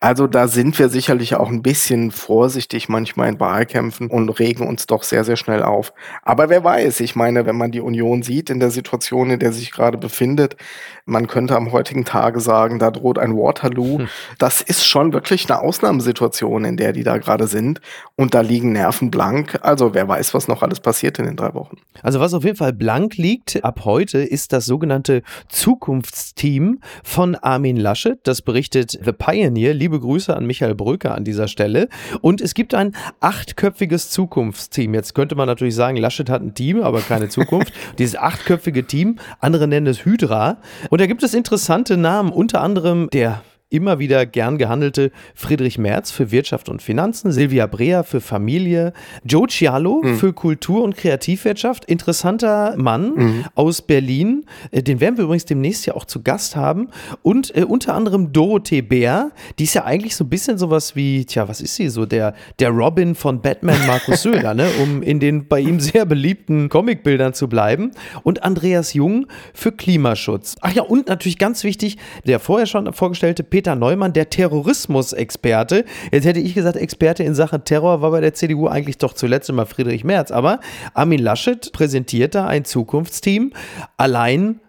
Also 0.00 0.26
da 0.26 0.48
sind 0.48 0.80
wir 0.80 0.88
sicherlich 0.88 1.36
auch 1.36 1.48
ein 1.48 1.62
bisschen 1.62 2.10
vorsichtig 2.10 2.88
manchmal 2.88 3.28
in 3.28 3.38
Wahlkämpfen 3.38 4.08
und 4.08 4.30
regen 4.30 4.66
uns 4.66 4.86
doch 4.86 5.04
sehr, 5.04 5.22
sehr 5.22 5.36
schnell 5.36 5.62
auf. 5.62 5.92
Aber 6.24 6.48
wer 6.48 6.64
weiß, 6.64 6.98
ich 6.98 7.14
meine, 7.14 7.46
wenn 7.46 7.56
man 7.56 7.70
die 7.70 7.80
Union 7.80 8.24
sieht 8.24 8.50
in 8.50 8.58
der 8.58 8.70
Situation, 8.72 8.95
in 9.30 9.38
der 9.38 9.52
sich 9.52 9.70
gerade 9.70 9.98
befindet, 9.98 10.56
man 11.04 11.28
könnte 11.28 11.54
am 11.54 11.70
heutigen 11.70 12.04
Tage 12.04 12.40
sagen, 12.40 12.78
da 12.78 12.90
droht 12.90 13.18
ein 13.18 13.36
Waterloo. 13.36 14.00
Hm. 14.00 14.08
Das 14.38 14.60
ist 14.60 14.86
schon 14.86 15.12
wirklich 15.12 15.26
wirklich 15.26 15.50
eine 15.50 15.60
Ausnahmesituation, 15.60 16.64
in 16.64 16.76
der 16.76 16.92
die 16.92 17.02
da 17.02 17.18
gerade 17.18 17.46
sind. 17.46 17.80
Und 18.14 18.34
da 18.34 18.40
liegen 18.40 18.72
Nerven 18.72 19.10
blank. 19.10 19.58
Also 19.62 19.92
wer 19.92 20.08
weiß, 20.08 20.34
was 20.34 20.48
noch 20.48 20.62
alles 20.62 20.80
passiert 20.80 21.18
in 21.18 21.26
den 21.26 21.36
drei 21.36 21.52
Wochen. 21.54 21.78
Also 22.02 22.20
was 22.20 22.32
auf 22.32 22.44
jeden 22.44 22.56
Fall 22.56 22.72
blank 22.72 23.16
liegt 23.16 23.64
ab 23.64 23.80
heute, 23.84 24.18
ist 24.18 24.52
das 24.52 24.66
sogenannte 24.66 25.22
Zukunftsteam 25.48 26.80
von 27.02 27.34
Armin 27.34 27.76
Laschet. 27.76 28.18
Das 28.22 28.40
berichtet 28.40 28.98
The 29.04 29.12
Pioneer. 29.12 29.74
Liebe 29.74 29.98
Grüße 29.98 30.34
an 30.34 30.46
Michael 30.46 30.74
Brücker 30.74 31.14
an 31.14 31.24
dieser 31.24 31.48
Stelle. 31.48 31.88
Und 32.20 32.40
es 32.40 32.54
gibt 32.54 32.74
ein 32.74 32.94
achtköpfiges 33.20 34.10
Zukunftsteam. 34.10 34.94
Jetzt 34.94 35.14
könnte 35.14 35.34
man 35.34 35.46
natürlich 35.46 35.74
sagen, 35.74 35.96
Laschet 35.96 36.30
hat 36.30 36.42
ein 36.42 36.54
Team, 36.54 36.82
aber 36.82 37.00
keine 37.00 37.28
Zukunft. 37.28 37.72
Dieses 37.98 38.16
achtköpfige 38.16 38.85
Team, 38.86 39.16
andere 39.40 39.68
nennen 39.68 39.86
es 39.86 40.04
Hydra. 40.04 40.58
Und 40.90 41.00
da 41.00 41.06
gibt 41.06 41.22
es 41.22 41.34
interessante 41.34 41.96
Namen, 41.96 42.32
unter 42.32 42.60
anderem 42.60 43.08
der 43.12 43.42
immer 43.68 43.98
wieder 43.98 44.26
gern 44.26 44.58
gehandelte 44.58 45.10
Friedrich 45.34 45.76
Merz 45.76 46.12
für 46.12 46.30
Wirtschaft 46.30 46.68
und 46.68 46.82
Finanzen, 46.82 47.32
Silvia 47.32 47.66
Brea 47.66 48.04
für 48.04 48.20
Familie, 48.20 48.92
Joe 49.24 49.48
Cialo 49.48 50.02
mhm. 50.04 50.16
für 50.16 50.32
Kultur 50.32 50.84
und 50.84 50.96
Kreativwirtschaft, 50.96 51.84
interessanter 51.84 52.74
Mann 52.76 53.14
mhm. 53.14 53.44
aus 53.56 53.82
Berlin, 53.82 54.46
äh, 54.70 54.84
den 54.84 55.00
werden 55.00 55.16
wir 55.16 55.24
übrigens 55.24 55.46
demnächst 55.46 55.84
ja 55.84 55.94
auch 55.94 56.04
zu 56.04 56.22
Gast 56.22 56.54
haben. 56.54 56.90
Und 57.22 57.56
äh, 57.56 57.64
unter 57.64 57.94
anderem 57.94 58.32
Dorothee 58.32 58.82
Bär, 58.82 59.32
die 59.58 59.64
ist 59.64 59.74
ja 59.74 59.84
eigentlich 59.84 60.14
so 60.14 60.24
ein 60.24 60.30
bisschen 60.30 60.58
sowas 60.58 60.94
wie, 60.94 61.24
tja, 61.24 61.48
was 61.48 61.60
ist 61.60 61.74
sie 61.74 61.88
so, 61.88 62.06
der, 62.06 62.34
der 62.60 62.70
Robin 62.70 63.16
von 63.16 63.42
Batman 63.42 63.84
Markus 63.86 64.22
Söder, 64.22 64.54
ne, 64.54 64.68
um 64.80 65.02
in 65.02 65.18
den 65.18 65.48
bei 65.48 65.58
ihm 65.58 65.80
sehr 65.80 66.06
beliebten 66.06 66.68
Comicbildern 66.68 67.34
zu 67.34 67.48
bleiben. 67.48 67.90
Und 68.22 68.44
Andreas 68.44 68.94
Jung 68.94 69.26
für 69.52 69.72
Klimaschutz. 69.72 70.54
Ach 70.60 70.72
ja, 70.72 70.82
und 70.82 71.08
natürlich 71.08 71.38
ganz 71.38 71.64
wichtig, 71.64 71.98
der 72.24 72.38
vorher 72.38 72.66
schon 72.66 72.92
vorgestellte 72.92 73.42
Peter 73.42 73.55
Neumann, 73.74 74.12
der 74.12 74.30
Terrorismusexperte. 74.30 75.84
Jetzt 76.12 76.26
hätte 76.26 76.40
ich 76.40 76.54
gesagt, 76.54 76.76
Experte 76.76 77.22
in 77.22 77.34
Sachen 77.34 77.64
Terror 77.64 78.02
war 78.02 78.10
bei 78.10 78.20
der 78.20 78.34
CDU 78.34 78.66
eigentlich 78.68 78.98
doch 78.98 79.14
zuletzt 79.14 79.48
immer 79.48 79.66
Friedrich 79.66 80.04
Merz. 80.04 80.30
Aber 80.30 80.60
Armin 80.94 81.20
Laschet 81.20 81.72
präsentiert 81.72 82.34
da 82.34 82.46
ein 82.46 82.64
Zukunftsteam. 82.64 83.52
Allein 83.96 84.60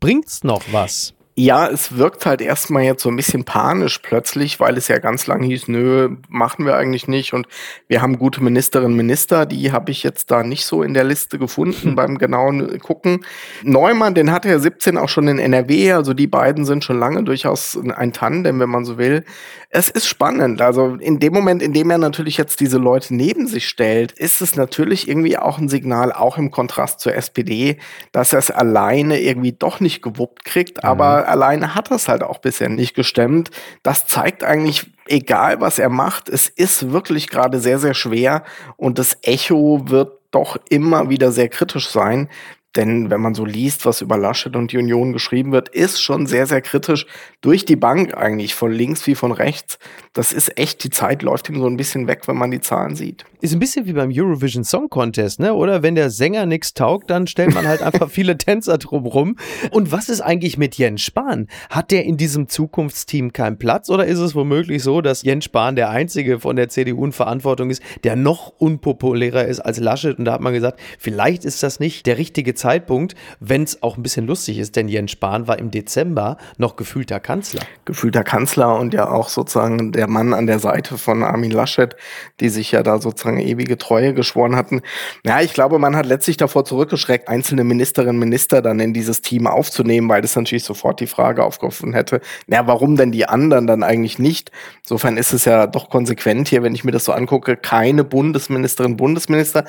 bringt's 0.00 0.44
noch 0.44 0.62
was? 0.72 1.14
Ja, 1.36 1.68
es 1.68 1.96
wirkt 1.96 2.26
halt 2.26 2.40
erstmal 2.40 2.82
jetzt 2.82 3.02
so 3.02 3.08
ein 3.08 3.16
bisschen 3.16 3.44
panisch 3.44 4.00
plötzlich, 4.00 4.58
weil 4.58 4.76
es 4.76 4.88
ja 4.88 4.98
ganz 4.98 5.28
lange 5.28 5.46
hieß, 5.46 5.68
nö, 5.68 6.16
machen 6.28 6.66
wir 6.66 6.76
eigentlich 6.76 7.06
nicht. 7.06 7.32
Und 7.32 7.46
wir 7.86 8.02
haben 8.02 8.18
gute 8.18 8.42
Ministerinnen 8.42 8.90
und 8.90 8.96
Minister, 8.96 9.46
die 9.46 9.70
habe 9.70 9.92
ich 9.92 10.02
jetzt 10.02 10.30
da 10.32 10.42
nicht 10.42 10.66
so 10.66 10.82
in 10.82 10.92
der 10.92 11.04
Liste 11.04 11.38
gefunden 11.38 11.94
beim 11.96 12.18
genauen 12.18 12.78
Gucken. 12.80 13.24
Neumann, 13.62 14.14
den 14.14 14.32
hatte 14.32 14.48
er 14.48 14.58
17 14.58 14.98
auch 14.98 15.08
schon 15.08 15.28
in 15.28 15.38
NRW, 15.38 15.92
also 15.92 16.14
die 16.14 16.26
beiden 16.26 16.64
sind 16.64 16.84
schon 16.84 16.98
lange 16.98 17.22
durchaus 17.22 17.78
ein 17.94 18.12
Tandem, 18.12 18.58
wenn 18.58 18.68
man 18.68 18.84
so 18.84 18.98
will. 18.98 19.24
Es 19.70 19.88
ist 19.88 20.08
spannend. 20.08 20.60
Also 20.60 20.96
in 20.96 21.20
dem 21.20 21.32
Moment, 21.32 21.62
in 21.62 21.72
dem 21.72 21.90
er 21.90 21.98
natürlich 21.98 22.38
jetzt 22.38 22.58
diese 22.58 22.78
Leute 22.78 23.14
neben 23.14 23.46
sich 23.46 23.68
stellt, 23.68 24.12
ist 24.12 24.42
es 24.42 24.56
natürlich 24.56 25.08
irgendwie 25.08 25.38
auch 25.38 25.58
ein 25.58 25.68
Signal, 25.68 26.12
auch 26.12 26.38
im 26.38 26.50
Kontrast 26.50 26.98
zur 26.98 27.14
SPD, 27.14 27.78
dass 28.10 28.32
er 28.32 28.40
es 28.40 28.50
alleine 28.50 29.20
irgendwie 29.20 29.52
doch 29.52 29.78
nicht 29.78 30.02
gewuppt 30.02 30.44
kriegt, 30.44 30.82
aber 30.82 31.19
alleine 31.24 31.74
hat 31.74 31.90
es 31.90 32.08
halt 32.08 32.22
auch 32.22 32.38
bisher 32.38 32.68
nicht 32.68 32.94
gestemmt. 32.94 33.50
Das 33.82 34.06
zeigt 34.06 34.44
eigentlich, 34.44 34.90
egal 35.06 35.60
was 35.60 35.78
er 35.78 35.88
macht, 35.88 36.28
es 36.28 36.48
ist 36.48 36.92
wirklich 36.92 37.28
gerade 37.28 37.60
sehr, 37.60 37.78
sehr 37.78 37.94
schwer 37.94 38.44
und 38.76 38.98
das 38.98 39.18
Echo 39.22 39.82
wird 39.86 40.18
doch 40.30 40.56
immer 40.68 41.10
wieder 41.10 41.32
sehr 41.32 41.48
kritisch 41.48 41.88
sein. 41.88 42.28
Denn 42.76 43.10
wenn 43.10 43.20
man 43.20 43.34
so 43.34 43.44
liest, 43.44 43.84
was 43.84 44.00
über 44.00 44.16
Laschet 44.16 44.54
und 44.54 44.70
die 44.70 44.78
Union 44.78 45.12
geschrieben 45.12 45.50
wird, 45.50 45.68
ist 45.68 46.00
schon 46.00 46.26
sehr, 46.26 46.46
sehr 46.46 46.60
kritisch 46.60 47.04
durch 47.40 47.64
die 47.64 47.74
Bank 47.74 48.16
eigentlich, 48.16 48.54
von 48.54 48.70
links 48.70 49.06
wie 49.08 49.16
von 49.16 49.32
rechts. 49.32 49.78
Das 50.12 50.32
ist 50.32 50.56
echt, 50.56 50.84
die 50.84 50.90
Zeit 50.90 51.22
läuft 51.22 51.48
ihm 51.48 51.60
so 51.60 51.66
ein 51.66 51.76
bisschen 51.76 52.06
weg, 52.06 52.28
wenn 52.28 52.36
man 52.36 52.52
die 52.52 52.60
Zahlen 52.60 52.94
sieht. 52.94 53.24
Ist 53.40 53.52
ein 53.52 53.58
bisschen 53.58 53.86
wie 53.86 53.92
beim 53.92 54.10
Eurovision 54.12 54.62
Song 54.62 54.88
Contest, 54.88 55.40
ne? 55.40 55.54
Oder 55.54 55.82
wenn 55.82 55.96
der 55.96 56.10
Sänger 56.10 56.46
nichts 56.46 56.74
taugt, 56.74 57.10
dann 57.10 57.26
stellt 57.26 57.54
man 57.54 57.66
halt 57.66 57.82
einfach 57.82 58.08
viele 58.10 58.38
Tänzer 58.38 58.78
drumrum. 58.78 59.36
Und 59.72 59.90
was 59.90 60.08
ist 60.08 60.20
eigentlich 60.20 60.56
mit 60.56 60.76
Jens 60.76 61.02
Spahn? 61.02 61.48
Hat 61.70 61.90
der 61.90 62.04
in 62.04 62.16
diesem 62.16 62.48
Zukunftsteam 62.48 63.32
keinen 63.32 63.58
Platz 63.58 63.90
oder 63.90 64.06
ist 64.06 64.18
es 64.18 64.36
womöglich 64.36 64.82
so, 64.82 65.00
dass 65.00 65.22
Jens 65.22 65.46
Spahn 65.46 65.74
der 65.74 65.90
einzige 65.90 66.38
von 66.38 66.54
der 66.54 66.68
CDU 66.68 67.04
in 67.04 67.12
Verantwortung 67.12 67.70
ist, 67.70 67.82
der 68.04 68.14
noch 68.14 68.52
unpopulärer 68.58 69.46
ist 69.46 69.58
als 69.58 69.80
Laschet? 69.80 70.18
Und 70.18 70.26
da 70.26 70.32
hat 70.32 70.40
man 70.40 70.52
gesagt, 70.52 70.78
vielleicht 70.98 71.44
ist 71.44 71.64
das 71.64 71.80
nicht 71.80 72.06
der 72.06 72.18
richtige 72.18 72.54
Zeitpunkt, 72.60 73.14
wenn 73.40 73.62
es 73.62 73.82
auch 73.82 73.96
ein 73.96 74.02
bisschen 74.02 74.26
lustig 74.26 74.58
ist, 74.58 74.76
denn 74.76 74.88
Jens 74.88 75.10
Spahn 75.10 75.48
war 75.48 75.58
im 75.58 75.70
Dezember 75.70 76.36
noch 76.58 76.76
gefühlter 76.76 77.18
Kanzler. 77.20 77.62
Gefühlter 77.84 78.22
Kanzler 78.22 78.78
und 78.78 78.94
ja 78.94 79.10
auch 79.10 79.28
sozusagen 79.30 79.92
der 79.92 80.08
Mann 80.08 80.34
an 80.34 80.46
der 80.46 80.58
Seite 80.58 80.98
von 80.98 81.24
Armin 81.24 81.50
Laschet, 81.50 81.96
die 82.40 82.50
sich 82.50 82.70
ja 82.72 82.82
da 82.82 83.00
sozusagen 83.00 83.40
ewige 83.40 83.78
Treue 83.78 84.14
geschworen 84.14 84.56
hatten. 84.56 84.82
Ja, 85.24 85.40
ich 85.40 85.54
glaube, 85.54 85.78
man 85.78 85.96
hat 85.96 86.06
letztlich 86.06 86.36
davor 86.36 86.64
zurückgeschreckt, 86.64 87.28
einzelne 87.28 87.64
Ministerinnen 87.64 88.16
und 88.16 88.20
Minister 88.20 88.60
dann 88.60 88.78
in 88.78 88.92
dieses 88.92 89.22
Team 89.22 89.46
aufzunehmen, 89.46 90.08
weil 90.08 90.20
das 90.20 90.36
natürlich 90.36 90.64
sofort 90.64 91.00
die 91.00 91.06
Frage 91.06 91.44
aufgerufen 91.44 91.94
hätte, 91.94 92.20
na, 92.46 92.66
warum 92.66 92.96
denn 92.96 93.10
die 93.10 93.26
anderen 93.26 93.66
dann 93.66 93.82
eigentlich 93.82 94.18
nicht? 94.18 94.52
Insofern 94.82 95.16
ist 95.16 95.32
es 95.32 95.46
ja 95.46 95.66
doch 95.66 95.88
konsequent 95.88 96.48
hier, 96.48 96.62
wenn 96.62 96.74
ich 96.74 96.84
mir 96.84 96.92
das 96.92 97.04
so 97.04 97.12
angucke, 97.12 97.56
keine 97.56 98.04
Bundesministerin, 98.04 98.96
Bundesminister 98.96 99.64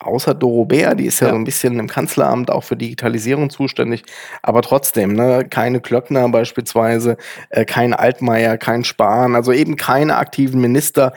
außer 0.00 0.34
Doro 0.34 0.64
Bär, 0.64 0.94
die 0.94 1.06
ist 1.06 1.20
ja, 1.20 1.28
ja, 1.28 1.32
so 1.32 1.38
ein 1.38 1.44
bisschen 1.44 1.78
im 1.78 1.88
Kanzleramt 1.88 2.50
auch 2.50 2.64
für 2.64 2.76
Digitalisierung 2.76 3.50
zuständig, 3.50 4.04
aber 4.42 4.62
trotzdem, 4.62 5.12
ne, 5.12 5.46
keine 5.48 5.80
Klöckner 5.80 6.28
beispielsweise, 6.28 7.16
äh, 7.50 7.64
kein 7.64 7.94
Altmaier, 7.94 8.58
kein 8.58 8.84
Spahn, 8.84 9.34
also 9.34 9.52
eben 9.52 9.76
keine 9.76 10.16
aktiven 10.16 10.60
Minister. 10.60 11.12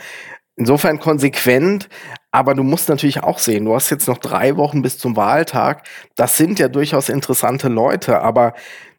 Insofern 0.58 1.00
konsequent, 1.00 1.90
aber 2.30 2.54
du 2.54 2.64
musst 2.64 2.90
natürlich 2.90 3.24
auch 3.24 3.40
sehen, 3.40 3.66
du 3.66 3.74
hast 3.74 3.90
jetzt 3.90 4.08
noch 4.08 4.18
drei 4.18 4.58
Wochen 4.58 4.82
bis 4.82 4.98
zum 4.98 5.16
Wahltag. 5.16 5.88
Das 6.16 6.38
sind 6.38 6.60
ja 6.60 6.68
durchaus 6.68 7.10
interessante 7.10 7.68
Leute, 7.68 8.22
aber 8.22 8.54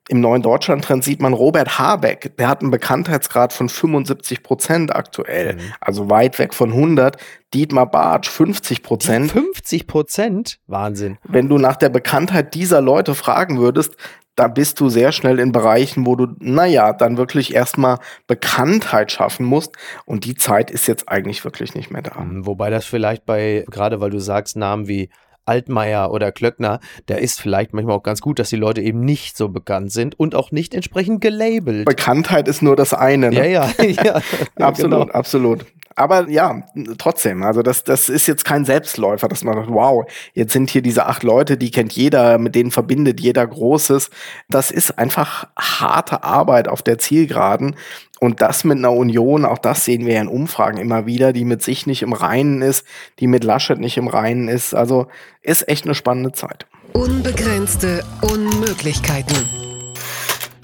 im 0.09 0.21
neuen 0.21 0.43
Deutschland-Trend 0.43 1.05
sieht 1.05 1.21
man 1.21 1.33
Robert 1.33 1.79
Habeck, 1.79 2.37
der 2.37 2.49
hat 2.49 2.61
einen 2.61 2.71
Bekanntheitsgrad 2.71 3.53
von 3.53 3.69
75 3.69 4.43
Prozent 4.43 4.95
aktuell, 4.95 5.55
mhm. 5.55 5.61
also 5.81 6.11
weit 6.11 6.39
weg 6.39 6.55
von 6.55 6.73
100. 6.73 7.17
Dietmar 7.55 7.91
Bartsch 7.91 8.31
50 8.31 8.83
Prozent. 8.83 9.31
50 9.31 9.87
Prozent? 9.87 10.59
Wahnsinn. 10.67 11.19
Wenn 11.23 11.49
du 11.49 11.59
nach 11.59 11.77
der 11.77 11.91
Bekanntheit 11.91 12.55
dieser 12.55 12.81
Leute 12.81 13.15
fragen 13.15 13.59
würdest, 13.59 13.97
da 14.35 14.49
bist 14.49 14.81
du 14.81 14.89
sehr 14.89 15.13
schnell 15.13 15.39
in 15.39 15.53
Bereichen, 15.53 16.07
wo 16.07 16.17
du, 16.17 16.29
naja, 16.39 16.93
dann 16.95 17.19
wirklich 17.19 17.55
erstmal 17.55 17.99
Bekanntheit 18.27 19.13
schaffen 19.13 19.45
musst. 19.45 19.77
Und 20.07 20.25
die 20.25 20.35
Zeit 20.35 20.71
ist 20.71 20.87
jetzt 20.89 21.09
eigentlich 21.09 21.45
wirklich 21.45 21.75
nicht 21.75 21.91
mehr 21.91 22.03
da. 22.03 22.21
Mhm, 22.21 22.47
wobei 22.47 22.71
das 22.71 22.87
vielleicht 22.87 23.27
bei, 23.27 23.65
gerade 23.71 24.01
weil 24.01 24.11
du 24.11 24.21
sagst, 24.21 24.57
Namen 24.57 24.89
wie 24.89 25.11
Altmaier 25.45 26.11
oder 26.13 26.33
Klöckner, 26.33 26.81
da 27.07 27.17
ist 27.17 27.41
vielleicht 27.41 27.73
manchmal 27.73 27.97
auch 27.97 28.03
ganz 28.03 28.21
gut, 28.21 28.39
dass 28.39 28.51
die 28.51 28.57
Leute 28.57 28.81
eben 28.81 29.01
nicht 29.01 29.37
so 29.37 29.49
bekannt 29.49 29.93
sind 29.93 30.19
und 30.19 30.35
auch 30.35 30.53
nicht 30.53 30.75
entsprechend 30.75 31.21
gelabelt. 31.21 31.85
Bekanntheit 31.85 32.49
ist 32.49 32.63
nur 32.63 32.77
das 32.77 32.95
eine. 32.95 33.31
Ne? 33.31 33.51
Ja, 33.51 33.67
ja, 33.79 33.85
ja. 34.05 34.21
absolut, 34.57 35.01
genau. 35.01 35.13
absolut. 35.13 35.67
Aber 35.95 36.29
ja, 36.31 36.63
trotzdem, 36.99 37.43
also 37.43 37.63
das, 37.63 37.85
das 37.85 38.09
ist 38.09 38.27
jetzt 38.27 38.45
kein 38.45 38.65
Selbstläufer, 38.65 39.29
dass 39.29 39.45
man 39.45 39.55
sagt, 39.55 39.69
wow, 39.69 40.05
jetzt 40.33 40.53
sind 40.53 40.71
hier 40.71 40.83
diese 40.83 41.07
acht 41.07 41.23
Leute, 41.23 41.57
die 41.57 41.71
kennt 41.71 41.93
jeder, 41.93 42.39
mit 42.39 42.55
denen 42.55 42.71
verbindet 42.71 43.21
jeder 43.21 43.47
Großes. 43.47 44.11
Das 44.49 44.71
ist 44.71 44.99
einfach 44.99 45.49
harte 45.57 46.23
Arbeit 46.25 46.69
auf 46.69 46.83
der 46.83 46.99
Zielgeraden. 46.99 47.77
Und 48.23 48.41
das 48.41 48.63
mit 48.63 48.79
einer 48.79 48.93
Union, 48.93 49.45
auch 49.45 49.59
das 49.59 49.85
sehen 49.85 50.07
wir 50.07 50.15
ja 50.15 50.21
in 50.21 50.29
Umfragen 50.29 50.79
immer 50.79 51.07
wieder, 51.07 51.33
die 51.33 51.45
mit 51.45 51.61
sich 51.61 51.89
nicht 51.89 52.03
im 52.03 52.13
Reinen 52.13 52.63
ist, 52.63 52.87
die 53.19 53.27
mit 53.27 53.43
Laschet 53.43 53.81
nicht 53.81 53.97
im 53.97 54.07
Reinen 54.07 54.47
ist. 54.47 54.77
Also 54.77 55.09
ist 55.43 55.69
echt 55.69 55.87
eine 55.87 55.97
spannende 55.97 56.31
Zeit. 56.31 56.69
Unbegrenzte 56.93 58.05
Unmöglichkeiten. 58.21 59.72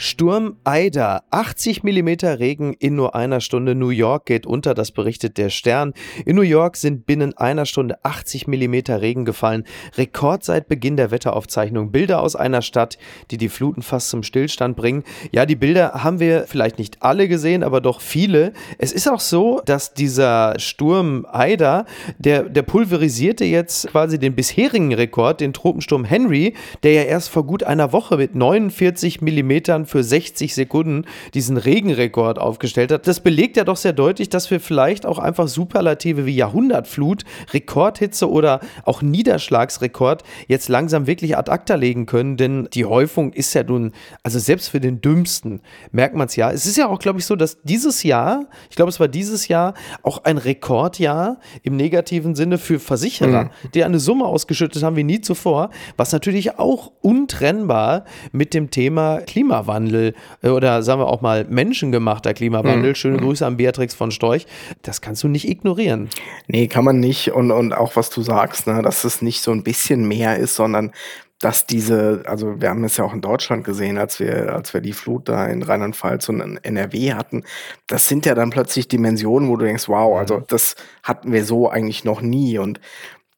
Sturm 0.00 0.58
Ida, 0.64 1.24
80 1.32 1.82
Millimeter 1.82 2.38
Regen 2.38 2.72
in 2.78 2.94
nur 2.94 3.16
einer 3.16 3.40
Stunde. 3.40 3.74
New 3.74 3.88
York 3.88 4.26
geht 4.26 4.46
unter, 4.46 4.72
das 4.72 4.92
berichtet 4.92 5.38
der 5.38 5.50
Stern. 5.50 5.92
In 6.24 6.36
New 6.36 6.42
York 6.42 6.76
sind 6.76 7.04
binnen 7.04 7.36
einer 7.36 7.66
Stunde 7.66 7.98
80 8.04 8.46
Millimeter 8.46 9.02
Regen 9.02 9.24
gefallen. 9.24 9.64
Rekord 9.96 10.44
seit 10.44 10.68
Beginn 10.68 10.96
der 10.96 11.10
Wetteraufzeichnung. 11.10 11.90
Bilder 11.90 12.22
aus 12.22 12.36
einer 12.36 12.62
Stadt, 12.62 12.96
die 13.32 13.38
die 13.38 13.48
Fluten 13.48 13.82
fast 13.82 14.08
zum 14.10 14.22
Stillstand 14.22 14.76
bringen. 14.76 15.02
Ja, 15.32 15.46
die 15.46 15.56
Bilder 15.56 16.04
haben 16.04 16.20
wir 16.20 16.44
vielleicht 16.46 16.78
nicht 16.78 17.02
alle 17.02 17.26
gesehen, 17.26 17.64
aber 17.64 17.80
doch 17.80 18.00
viele. 18.00 18.52
Es 18.78 18.92
ist 18.92 19.08
auch 19.08 19.18
so, 19.18 19.60
dass 19.64 19.94
dieser 19.94 20.60
Sturm 20.60 21.26
Ida, 21.34 21.86
der, 22.18 22.44
der 22.44 22.62
pulverisierte 22.62 23.44
jetzt 23.44 23.88
quasi 23.88 24.20
den 24.20 24.36
bisherigen 24.36 24.94
Rekord, 24.94 25.40
den 25.40 25.52
Tropensturm 25.52 26.04
Henry, 26.04 26.54
der 26.84 26.92
ja 26.92 27.02
erst 27.02 27.30
vor 27.30 27.44
gut 27.44 27.64
einer 27.64 27.92
Woche 27.92 28.16
mit 28.16 28.36
49 28.36 29.22
Millimetern 29.22 29.87
für 29.88 30.04
60 30.04 30.54
Sekunden 30.54 31.04
diesen 31.34 31.56
Regenrekord 31.56 32.38
aufgestellt 32.38 32.92
hat. 32.92 33.06
Das 33.06 33.20
belegt 33.20 33.56
ja 33.56 33.64
doch 33.64 33.76
sehr 33.76 33.92
deutlich, 33.92 34.28
dass 34.28 34.50
wir 34.50 34.60
vielleicht 34.60 35.06
auch 35.06 35.18
einfach 35.18 35.48
Superlative 35.48 36.26
wie 36.26 36.36
Jahrhundertflut, 36.36 37.24
Rekordhitze 37.52 38.30
oder 38.30 38.60
auch 38.84 39.02
Niederschlagsrekord 39.02 40.22
jetzt 40.46 40.68
langsam 40.68 41.06
wirklich 41.06 41.36
ad 41.36 41.50
acta 41.50 41.74
legen 41.74 42.06
können, 42.06 42.36
denn 42.36 42.68
die 42.72 42.84
Häufung 42.84 43.32
ist 43.32 43.54
ja 43.54 43.62
nun, 43.62 43.92
also 44.22 44.38
selbst 44.38 44.68
für 44.68 44.80
den 44.80 45.00
Dümmsten 45.00 45.60
merkt 45.90 46.14
man 46.14 46.28
es 46.28 46.36
ja. 46.36 46.50
Es 46.50 46.66
ist 46.66 46.76
ja 46.76 46.88
auch, 46.88 46.98
glaube 46.98 47.18
ich, 47.18 47.26
so, 47.26 47.36
dass 47.36 47.58
dieses 47.62 48.02
Jahr, 48.02 48.46
ich 48.70 48.76
glaube, 48.76 48.90
es 48.90 49.00
war 49.00 49.08
dieses 49.08 49.48
Jahr 49.48 49.74
auch 50.02 50.24
ein 50.24 50.38
Rekordjahr 50.38 51.38
im 51.62 51.76
negativen 51.76 52.34
Sinne 52.34 52.58
für 52.58 52.78
Versicherer, 52.78 53.44
mhm. 53.44 53.50
die 53.74 53.84
eine 53.84 53.98
Summe 53.98 54.26
ausgeschüttet 54.26 54.82
haben 54.82 54.96
wie 54.96 55.04
nie 55.04 55.20
zuvor, 55.20 55.70
was 55.96 56.12
natürlich 56.12 56.58
auch 56.58 56.92
untrennbar 57.00 58.04
mit 58.32 58.54
dem 58.54 58.70
Thema 58.70 59.18
Klimawandel 59.22 59.77
äh, 59.86 60.48
oder 60.48 60.82
sagen 60.82 61.00
wir 61.00 61.06
auch 61.06 61.20
mal 61.20 61.44
menschengemachter 61.48 62.34
Klimawandel, 62.34 62.90
mhm. 62.90 62.94
schöne 62.94 63.16
Grüße 63.18 63.46
an 63.46 63.56
Beatrix 63.56 63.94
von 63.94 64.10
Storch, 64.10 64.46
das 64.82 65.00
kannst 65.00 65.22
du 65.22 65.28
nicht 65.28 65.48
ignorieren. 65.48 66.08
Nee, 66.46 66.68
kann 66.68 66.84
man 66.84 67.00
nicht 67.00 67.32
und, 67.32 67.50
und 67.50 67.72
auch 67.72 67.96
was 67.96 68.10
du 68.10 68.22
sagst, 68.22 68.66
ne, 68.66 68.82
dass 68.82 69.04
es 69.04 69.22
nicht 69.22 69.42
so 69.42 69.52
ein 69.52 69.62
bisschen 69.62 70.06
mehr 70.06 70.36
ist, 70.36 70.54
sondern 70.54 70.92
dass 71.40 71.66
diese, 71.66 72.22
also 72.26 72.60
wir 72.60 72.68
haben 72.68 72.82
es 72.84 72.96
ja 72.96 73.04
auch 73.04 73.14
in 73.14 73.20
Deutschland 73.20 73.64
gesehen, 73.64 73.96
als 73.96 74.18
wir, 74.18 74.52
als 74.52 74.74
wir 74.74 74.80
die 74.80 74.92
Flut 74.92 75.28
da 75.28 75.46
in 75.46 75.62
Rheinland-Pfalz 75.62 76.28
und 76.28 76.40
in 76.40 76.56
NRW 76.56 77.14
hatten, 77.14 77.44
das 77.86 78.08
sind 78.08 78.26
ja 78.26 78.34
dann 78.34 78.50
plötzlich 78.50 78.88
Dimensionen, 78.88 79.48
wo 79.48 79.56
du 79.56 79.64
denkst, 79.64 79.88
wow, 79.88 80.18
also 80.18 80.38
mhm. 80.38 80.44
das 80.48 80.74
hatten 81.02 81.32
wir 81.32 81.44
so 81.44 81.68
eigentlich 81.68 82.04
noch 82.04 82.22
nie 82.22 82.58
und 82.58 82.80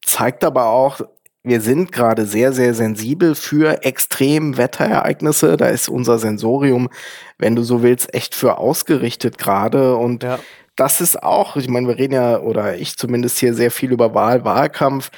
zeigt 0.03 0.43
aber 0.43 0.65
auch, 0.65 1.01
wir 1.43 1.61
sind 1.61 1.91
gerade 1.91 2.25
sehr, 2.25 2.53
sehr 2.53 2.73
sensibel 2.73 3.35
für 3.35 3.83
Extremwetterereignisse. 3.83 5.57
Da 5.57 5.67
ist 5.67 5.89
unser 5.89 6.19
Sensorium, 6.19 6.89
wenn 7.37 7.55
du 7.55 7.63
so 7.63 7.81
willst, 7.81 8.13
echt 8.13 8.35
für 8.35 8.57
ausgerichtet 8.57 9.37
gerade 9.37 9.95
und 9.95 10.23
ja 10.23 10.39
das 10.77 11.01
ist 11.01 11.21
auch, 11.21 11.57
ich 11.57 11.67
meine, 11.67 11.89
wir 11.89 11.97
reden 11.97 12.13
ja, 12.13 12.39
oder 12.39 12.77
ich 12.77 12.97
zumindest 12.97 13.37
hier 13.37 13.53
sehr 13.53 13.69
viel 13.69 13.91
über 13.91 14.15
Wahl, 14.15 14.45
Wahlkampf 14.45 15.11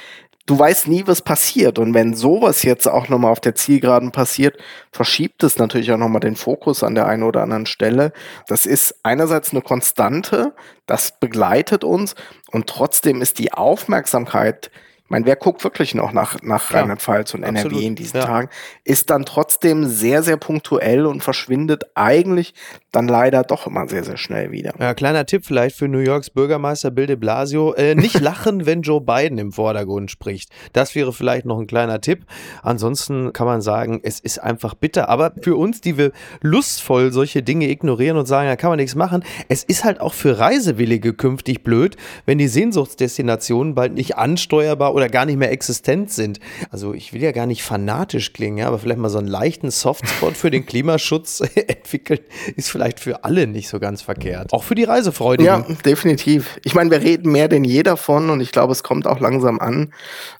du 0.46 0.58
weißt 0.58 0.88
nie, 0.88 1.06
was 1.06 1.22
passiert. 1.22 1.78
Und 1.78 1.94
wenn 1.94 2.14
sowas 2.14 2.62
jetzt 2.62 2.86
auch 2.86 3.08
nochmal 3.08 3.32
auf 3.32 3.40
der 3.40 3.54
Zielgeraden 3.54 4.12
passiert, 4.12 4.58
verschiebt 4.92 5.42
es 5.42 5.58
natürlich 5.58 5.90
auch 5.92 5.98
nochmal 5.98 6.20
den 6.20 6.36
Fokus 6.36 6.82
an 6.82 6.94
der 6.94 7.06
einen 7.06 7.22
oder 7.22 7.42
anderen 7.42 7.66
Stelle. 7.66 8.12
Das 8.46 8.66
ist 8.66 8.96
einerseits 9.02 9.52
eine 9.52 9.62
Konstante, 9.62 10.54
das 10.86 11.18
begleitet 11.18 11.84
uns 11.84 12.14
und 12.50 12.66
trotzdem 12.66 13.22
ist 13.22 13.38
die 13.38 13.52
Aufmerksamkeit 13.52 14.70
meine, 15.14 15.26
wer 15.26 15.36
guckt 15.36 15.62
wirklich 15.62 15.94
noch 15.94 16.12
nach, 16.12 16.42
nach 16.42 16.74
Rheinland-Pfalz 16.74 17.34
und 17.34 17.44
Absolut. 17.44 17.72
NRW 17.72 17.86
in 17.86 17.94
diesen 17.94 18.16
ja. 18.16 18.26
Tagen, 18.26 18.48
ist 18.82 19.10
dann 19.10 19.24
trotzdem 19.24 19.86
sehr, 19.86 20.24
sehr 20.24 20.36
punktuell 20.36 21.06
und 21.06 21.22
verschwindet 21.22 21.84
eigentlich 21.94 22.52
dann 22.90 23.06
leider 23.06 23.42
doch 23.42 23.66
immer 23.66 23.88
sehr, 23.88 24.02
sehr 24.04 24.16
schnell 24.16 24.50
wieder. 24.50 24.72
Ja, 24.78 24.94
kleiner 24.94 25.26
Tipp 25.26 25.44
vielleicht 25.46 25.76
für 25.76 25.88
New 25.88 25.98
Yorks 25.98 26.30
Bürgermeister 26.30 26.90
Bill 26.90 27.06
de 27.06 27.16
Blasio. 27.16 27.74
Äh, 27.74 27.94
nicht 27.94 28.20
lachen, 28.20 28.66
wenn 28.66 28.82
Joe 28.82 29.00
Biden 29.00 29.38
im 29.38 29.52
Vordergrund 29.52 30.10
spricht. 30.10 30.50
Das 30.72 30.94
wäre 30.96 31.12
vielleicht 31.12 31.46
noch 31.46 31.60
ein 31.60 31.66
kleiner 31.66 32.00
Tipp. 32.00 32.24
Ansonsten 32.62 33.32
kann 33.32 33.46
man 33.46 33.62
sagen, 33.62 34.00
es 34.02 34.18
ist 34.18 34.38
einfach 34.38 34.74
bitter. 34.74 35.08
Aber 35.08 35.32
für 35.42 35.56
uns, 35.56 35.80
die 35.80 35.96
wir 35.96 36.10
lustvoll 36.40 37.12
solche 37.12 37.42
Dinge 37.42 37.68
ignorieren 37.68 38.16
und 38.16 38.26
sagen, 38.26 38.48
da 38.48 38.56
kann 38.56 38.70
man 38.70 38.78
nichts 38.78 38.94
machen, 38.96 39.24
es 39.48 39.62
ist 39.62 39.84
halt 39.84 40.00
auch 40.00 40.14
für 40.14 40.38
Reisewillige 40.40 41.14
künftig 41.14 41.62
blöd, 41.62 41.96
wenn 42.26 42.38
die 42.38 42.48
Sehnsuchtsdestinationen 42.48 43.74
bald 43.74 43.94
nicht 43.94 44.16
ansteuerbar 44.16 44.94
oder 44.94 45.03
gar 45.08 45.26
nicht 45.26 45.36
mehr 45.36 45.52
existent 45.52 46.10
sind. 46.10 46.40
Also 46.70 46.94
ich 46.94 47.12
will 47.12 47.22
ja 47.22 47.32
gar 47.32 47.46
nicht 47.46 47.62
fanatisch 47.62 48.32
klingen, 48.32 48.58
ja, 48.58 48.68
aber 48.68 48.78
vielleicht 48.78 49.00
mal 49.00 49.10
so 49.10 49.18
einen 49.18 49.28
leichten 49.28 49.70
Softspot 49.70 50.36
für 50.36 50.50
den 50.50 50.64
Klimaschutz 50.64 51.40
entwickeln, 51.54 52.20
ist 52.56 52.70
vielleicht 52.70 52.84
vielleicht 52.84 53.00
für 53.00 53.24
alle 53.24 53.46
nicht 53.46 53.68
so 53.68 53.80
ganz 53.80 54.02
verkehrt. 54.02 54.52
Auch 54.52 54.62
für 54.62 54.74
die 54.74 54.84
Reisefreudigen. 54.84 55.46
Ja, 55.46 55.66
definitiv. 55.84 56.58
Ich 56.64 56.74
meine, 56.74 56.90
wir 56.90 57.00
reden 57.00 57.32
mehr 57.32 57.48
denn 57.48 57.64
je 57.64 57.82
davon 57.82 58.30
und 58.30 58.40
ich 58.40 58.52
glaube, 58.52 58.72
es 58.72 58.82
kommt 58.82 59.06
auch 59.06 59.20
langsam 59.20 59.58
an. 59.58 59.92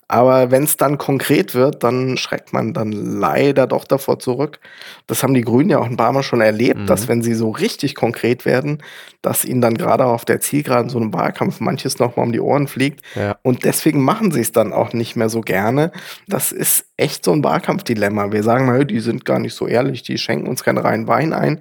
Aber 0.09 0.51
wenn 0.51 0.65
es 0.65 0.77
dann 0.77 0.99
konkret 0.99 1.55
wird, 1.55 1.83
dann 1.83 2.17
schreckt 2.17 2.53
man 2.53 2.75
dann 2.75 2.93
leider 2.93 3.67
doch 3.67 3.85
davor 3.85 4.19
zurück. 4.19 4.61
Das 5.07 5.23
haben 5.23 5.35
die 5.35 5.43
Grünen 5.43 5.71
ja 5.71 5.79
auch 5.79 5.87
ein 5.87 5.97
paar 5.97 6.13
Mal 6.13 6.23
schon 6.23 6.41
erlebt, 6.41 6.81
mhm. 6.81 6.87
dass 6.87 7.09
wenn 7.09 7.23
sie 7.23 7.35
so 7.35 7.51
richtig 7.51 7.95
konkret 7.95 8.45
werden, 8.45 8.83
dass 9.23 9.45
ihnen 9.45 9.61
dann 9.61 9.79
gerade 9.79 10.05
auf 10.05 10.25
der 10.25 10.41
Zielgeraden 10.41 10.91
so 10.91 10.99
einem 10.99 11.13
Wahlkampf 11.13 11.61
manches 11.61 11.99
nochmal 11.99 12.27
um 12.27 12.33
die 12.33 12.41
Ohren 12.41 12.69
fliegt. 12.69 13.01
Ja. 13.15 13.37
Und 13.43 13.65
deswegen 13.65 14.03
machen 14.03 14.31
sie 14.31 14.41
es 14.41 14.53
dann 14.53 14.73
auch 14.73 14.93
nicht 14.93 15.17
mehr 15.17 15.29
so 15.29 15.41
gerne. 15.41 15.91
Das 16.29 16.53
ist 16.53 16.87
echt 16.97 17.25
so 17.25 17.33
ein 17.33 17.43
Wahlkampfdilemma. 17.43 18.33
Wir 18.33 18.43
sagen 18.43 18.67
mal, 18.67 18.85
die 18.85 19.01
sind 19.01 19.25
gar 19.25 19.39
nicht 19.39 19.55
so 19.55 19.67
ehrlich, 19.67 20.03
die 20.03 20.19
schenken 20.19 20.49
uns 20.49 20.63
keinen 20.63 20.79
reinen 20.79 21.09
Wein 21.09 21.33
ein. 21.33 21.61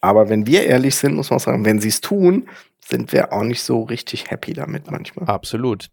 Aber 0.00 0.28
wenn 0.28 0.46
wir 0.46 0.64
ehrlich 0.64 0.94
sind, 0.94 1.14
muss 1.14 1.30
man 1.30 1.38
sagen, 1.38 1.64
wenn 1.64 1.80
sie 1.80 1.88
es 1.88 2.00
tun, 2.00 2.48
sind 2.88 3.12
wir 3.12 3.32
auch 3.32 3.42
nicht 3.42 3.62
so 3.62 3.82
richtig 3.82 4.30
happy 4.30 4.54
damit 4.54 4.90
manchmal. 4.90 5.28
Absolut. 5.28 5.90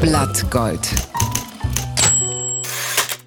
Blattgold. 0.00 0.88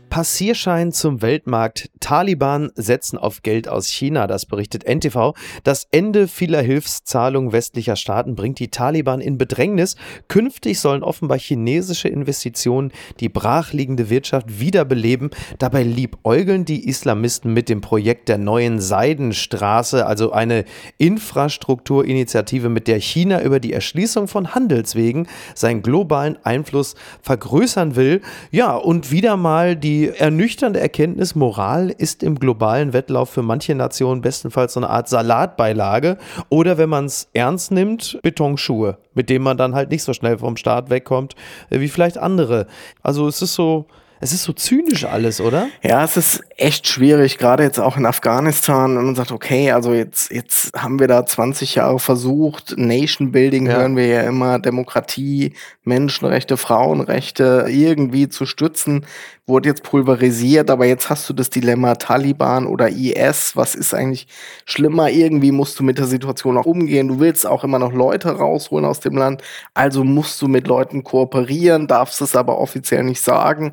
Passierschein 0.09 0.91
zum 0.91 1.21
Weltmarkt. 1.21 1.89
Taliban 1.99 2.71
setzen 2.75 3.17
auf 3.17 3.43
Geld 3.43 3.67
aus 3.67 3.87
China, 3.87 4.27
das 4.27 4.45
berichtet 4.45 4.83
NTV. 4.83 5.33
Das 5.63 5.87
Ende 5.91 6.27
vieler 6.27 6.61
Hilfszahlungen 6.61 7.51
westlicher 7.51 7.95
Staaten 7.95 8.35
bringt 8.35 8.59
die 8.59 8.69
Taliban 8.69 9.21
in 9.21 9.37
Bedrängnis. 9.37 9.95
Künftig 10.27 10.79
sollen 10.79 11.03
offenbar 11.03 11.37
chinesische 11.37 12.07
Investitionen 12.07 12.91
die 13.19 13.29
brachliegende 13.29 14.09
Wirtschaft 14.09 14.59
wiederbeleben. 14.59 15.29
Dabei 15.59 15.83
liebäugeln 15.83 16.65
die 16.65 16.87
Islamisten 16.87 17.53
mit 17.53 17.69
dem 17.69 17.81
Projekt 17.81 18.29
der 18.29 18.37
neuen 18.37 18.81
Seidenstraße, 18.81 20.05
also 20.05 20.31
eine 20.31 20.65
Infrastrukturinitiative, 20.97 22.69
mit 22.69 22.87
der 22.87 22.99
China 22.99 23.41
über 23.41 23.59
die 23.59 23.73
Erschließung 23.73 24.27
von 24.27 24.55
Handelswegen 24.55 25.27
seinen 25.53 25.83
globalen 25.83 26.37
Einfluss 26.43 26.95
vergrößern 27.21 27.95
will. 27.95 28.21
Ja, 28.51 28.75
und 28.75 29.11
wieder 29.11 29.37
mal 29.37 29.75
die 29.75 29.98
ernüchternde 30.07 30.79
Erkenntnis, 30.79 31.35
Moral 31.35 31.89
ist 31.89 32.23
im 32.23 32.39
globalen 32.39 32.93
Wettlauf 32.93 33.29
für 33.29 33.41
manche 33.41 33.75
Nationen 33.75 34.21
bestenfalls 34.21 34.73
so 34.73 34.79
eine 34.79 34.89
Art 34.89 35.09
Salatbeilage 35.09 36.17
oder 36.49 36.77
wenn 36.77 36.89
man 36.89 37.05
es 37.05 37.29
ernst 37.33 37.71
nimmt, 37.71 38.19
Betonschuhe, 38.23 38.97
mit 39.13 39.29
denen 39.29 39.43
man 39.43 39.57
dann 39.57 39.75
halt 39.75 39.89
nicht 39.89 40.03
so 40.03 40.13
schnell 40.13 40.37
vom 40.37 40.57
Start 40.57 40.89
wegkommt 40.89 41.35
äh, 41.69 41.79
wie 41.79 41.89
vielleicht 41.89 42.17
andere. 42.17 42.67
Also 43.03 43.27
es 43.27 43.41
ist 43.41 43.55
so, 43.55 43.87
es 44.21 44.33
ist 44.33 44.43
so 44.43 44.51
zynisch 44.51 45.05
alles, 45.05 45.39
oder? 45.39 45.69
Ja, 45.81 46.03
es 46.03 46.17
ist 46.17 46.43
echt 46.57 46.87
schwierig, 46.87 47.37
gerade 47.37 47.63
jetzt 47.63 47.79
auch 47.79 47.95
in 47.95 48.05
Afghanistan, 48.05 48.97
wenn 48.97 49.05
man 49.05 49.15
sagt, 49.15 49.31
okay, 49.31 49.71
also 49.71 49.93
jetzt, 49.93 50.31
jetzt 50.31 50.73
haben 50.75 50.99
wir 50.99 51.07
da 51.07 51.25
20 51.25 51.75
Jahre 51.75 51.99
versucht, 51.99 52.73
Nation 52.77 53.31
Building 53.31 53.67
ja. 53.67 53.77
hören 53.77 53.95
wir 53.95 54.07
ja 54.07 54.21
immer, 54.21 54.59
Demokratie, 54.59 55.53
Menschenrechte, 55.83 56.57
Frauenrechte 56.57 57.65
irgendwie 57.69 58.27
zu 58.27 58.45
stützen, 58.45 59.05
wurde 59.47 59.69
jetzt 59.69 59.83
pulverisiert, 59.83 60.69
aber 60.69 60.85
jetzt 60.85 61.09
hast 61.09 61.27
du 61.29 61.33
das 61.33 61.49
Dilemma 61.49 61.95
Taliban 61.95 62.67
oder 62.67 62.89
IS, 62.89 63.55
was 63.55 63.73
ist 63.73 63.93
eigentlich 63.93 64.27
schlimmer? 64.65 65.09
Irgendwie 65.09 65.51
musst 65.51 65.79
du 65.79 65.83
mit 65.83 65.97
der 65.97 66.05
Situation 66.05 66.57
auch 66.57 66.65
umgehen, 66.65 67.07
du 67.07 67.19
willst 67.19 67.47
auch 67.47 67.63
immer 67.63 67.79
noch 67.79 67.93
Leute 67.93 68.29
rausholen 68.29 68.85
aus 68.85 68.99
dem 68.99 69.17
Land, 69.17 69.41
also 69.73 70.03
musst 70.03 70.41
du 70.41 70.47
mit 70.47 70.67
Leuten 70.67 71.03
kooperieren, 71.03 71.87
darfst 71.87 72.21
es 72.21 72.35
aber 72.35 72.59
offiziell 72.59 73.03
nicht 73.03 73.21
sagen 73.21 73.71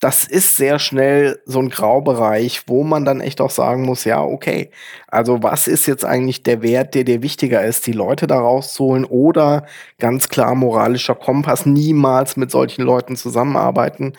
das 0.00 0.24
ist 0.24 0.56
sehr 0.56 0.78
schnell 0.78 1.40
so 1.46 1.60
ein 1.60 1.70
Graubereich, 1.70 2.62
wo 2.66 2.84
man 2.84 3.04
dann 3.04 3.20
echt 3.20 3.40
auch 3.40 3.50
sagen 3.50 3.82
muss, 3.82 4.04
ja, 4.04 4.22
okay, 4.22 4.70
also 5.08 5.42
was 5.42 5.66
ist 5.66 5.86
jetzt 5.86 6.04
eigentlich 6.04 6.42
der 6.42 6.62
Wert, 6.62 6.94
der 6.94 7.04
dir 7.04 7.22
wichtiger 7.22 7.64
ist, 7.64 7.86
die 7.86 7.92
Leute 7.92 8.26
da 8.26 8.38
rauszuholen 8.38 9.04
oder 9.04 9.66
ganz 9.98 10.28
klar 10.28 10.54
moralischer 10.54 11.14
Kompass, 11.14 11.66
niemals 11.66 12.36
mit 12.36 12.50
solchen 12.50 12.82
Leuten 12.82 13.16
zusammenarbeiten 13.16 14.14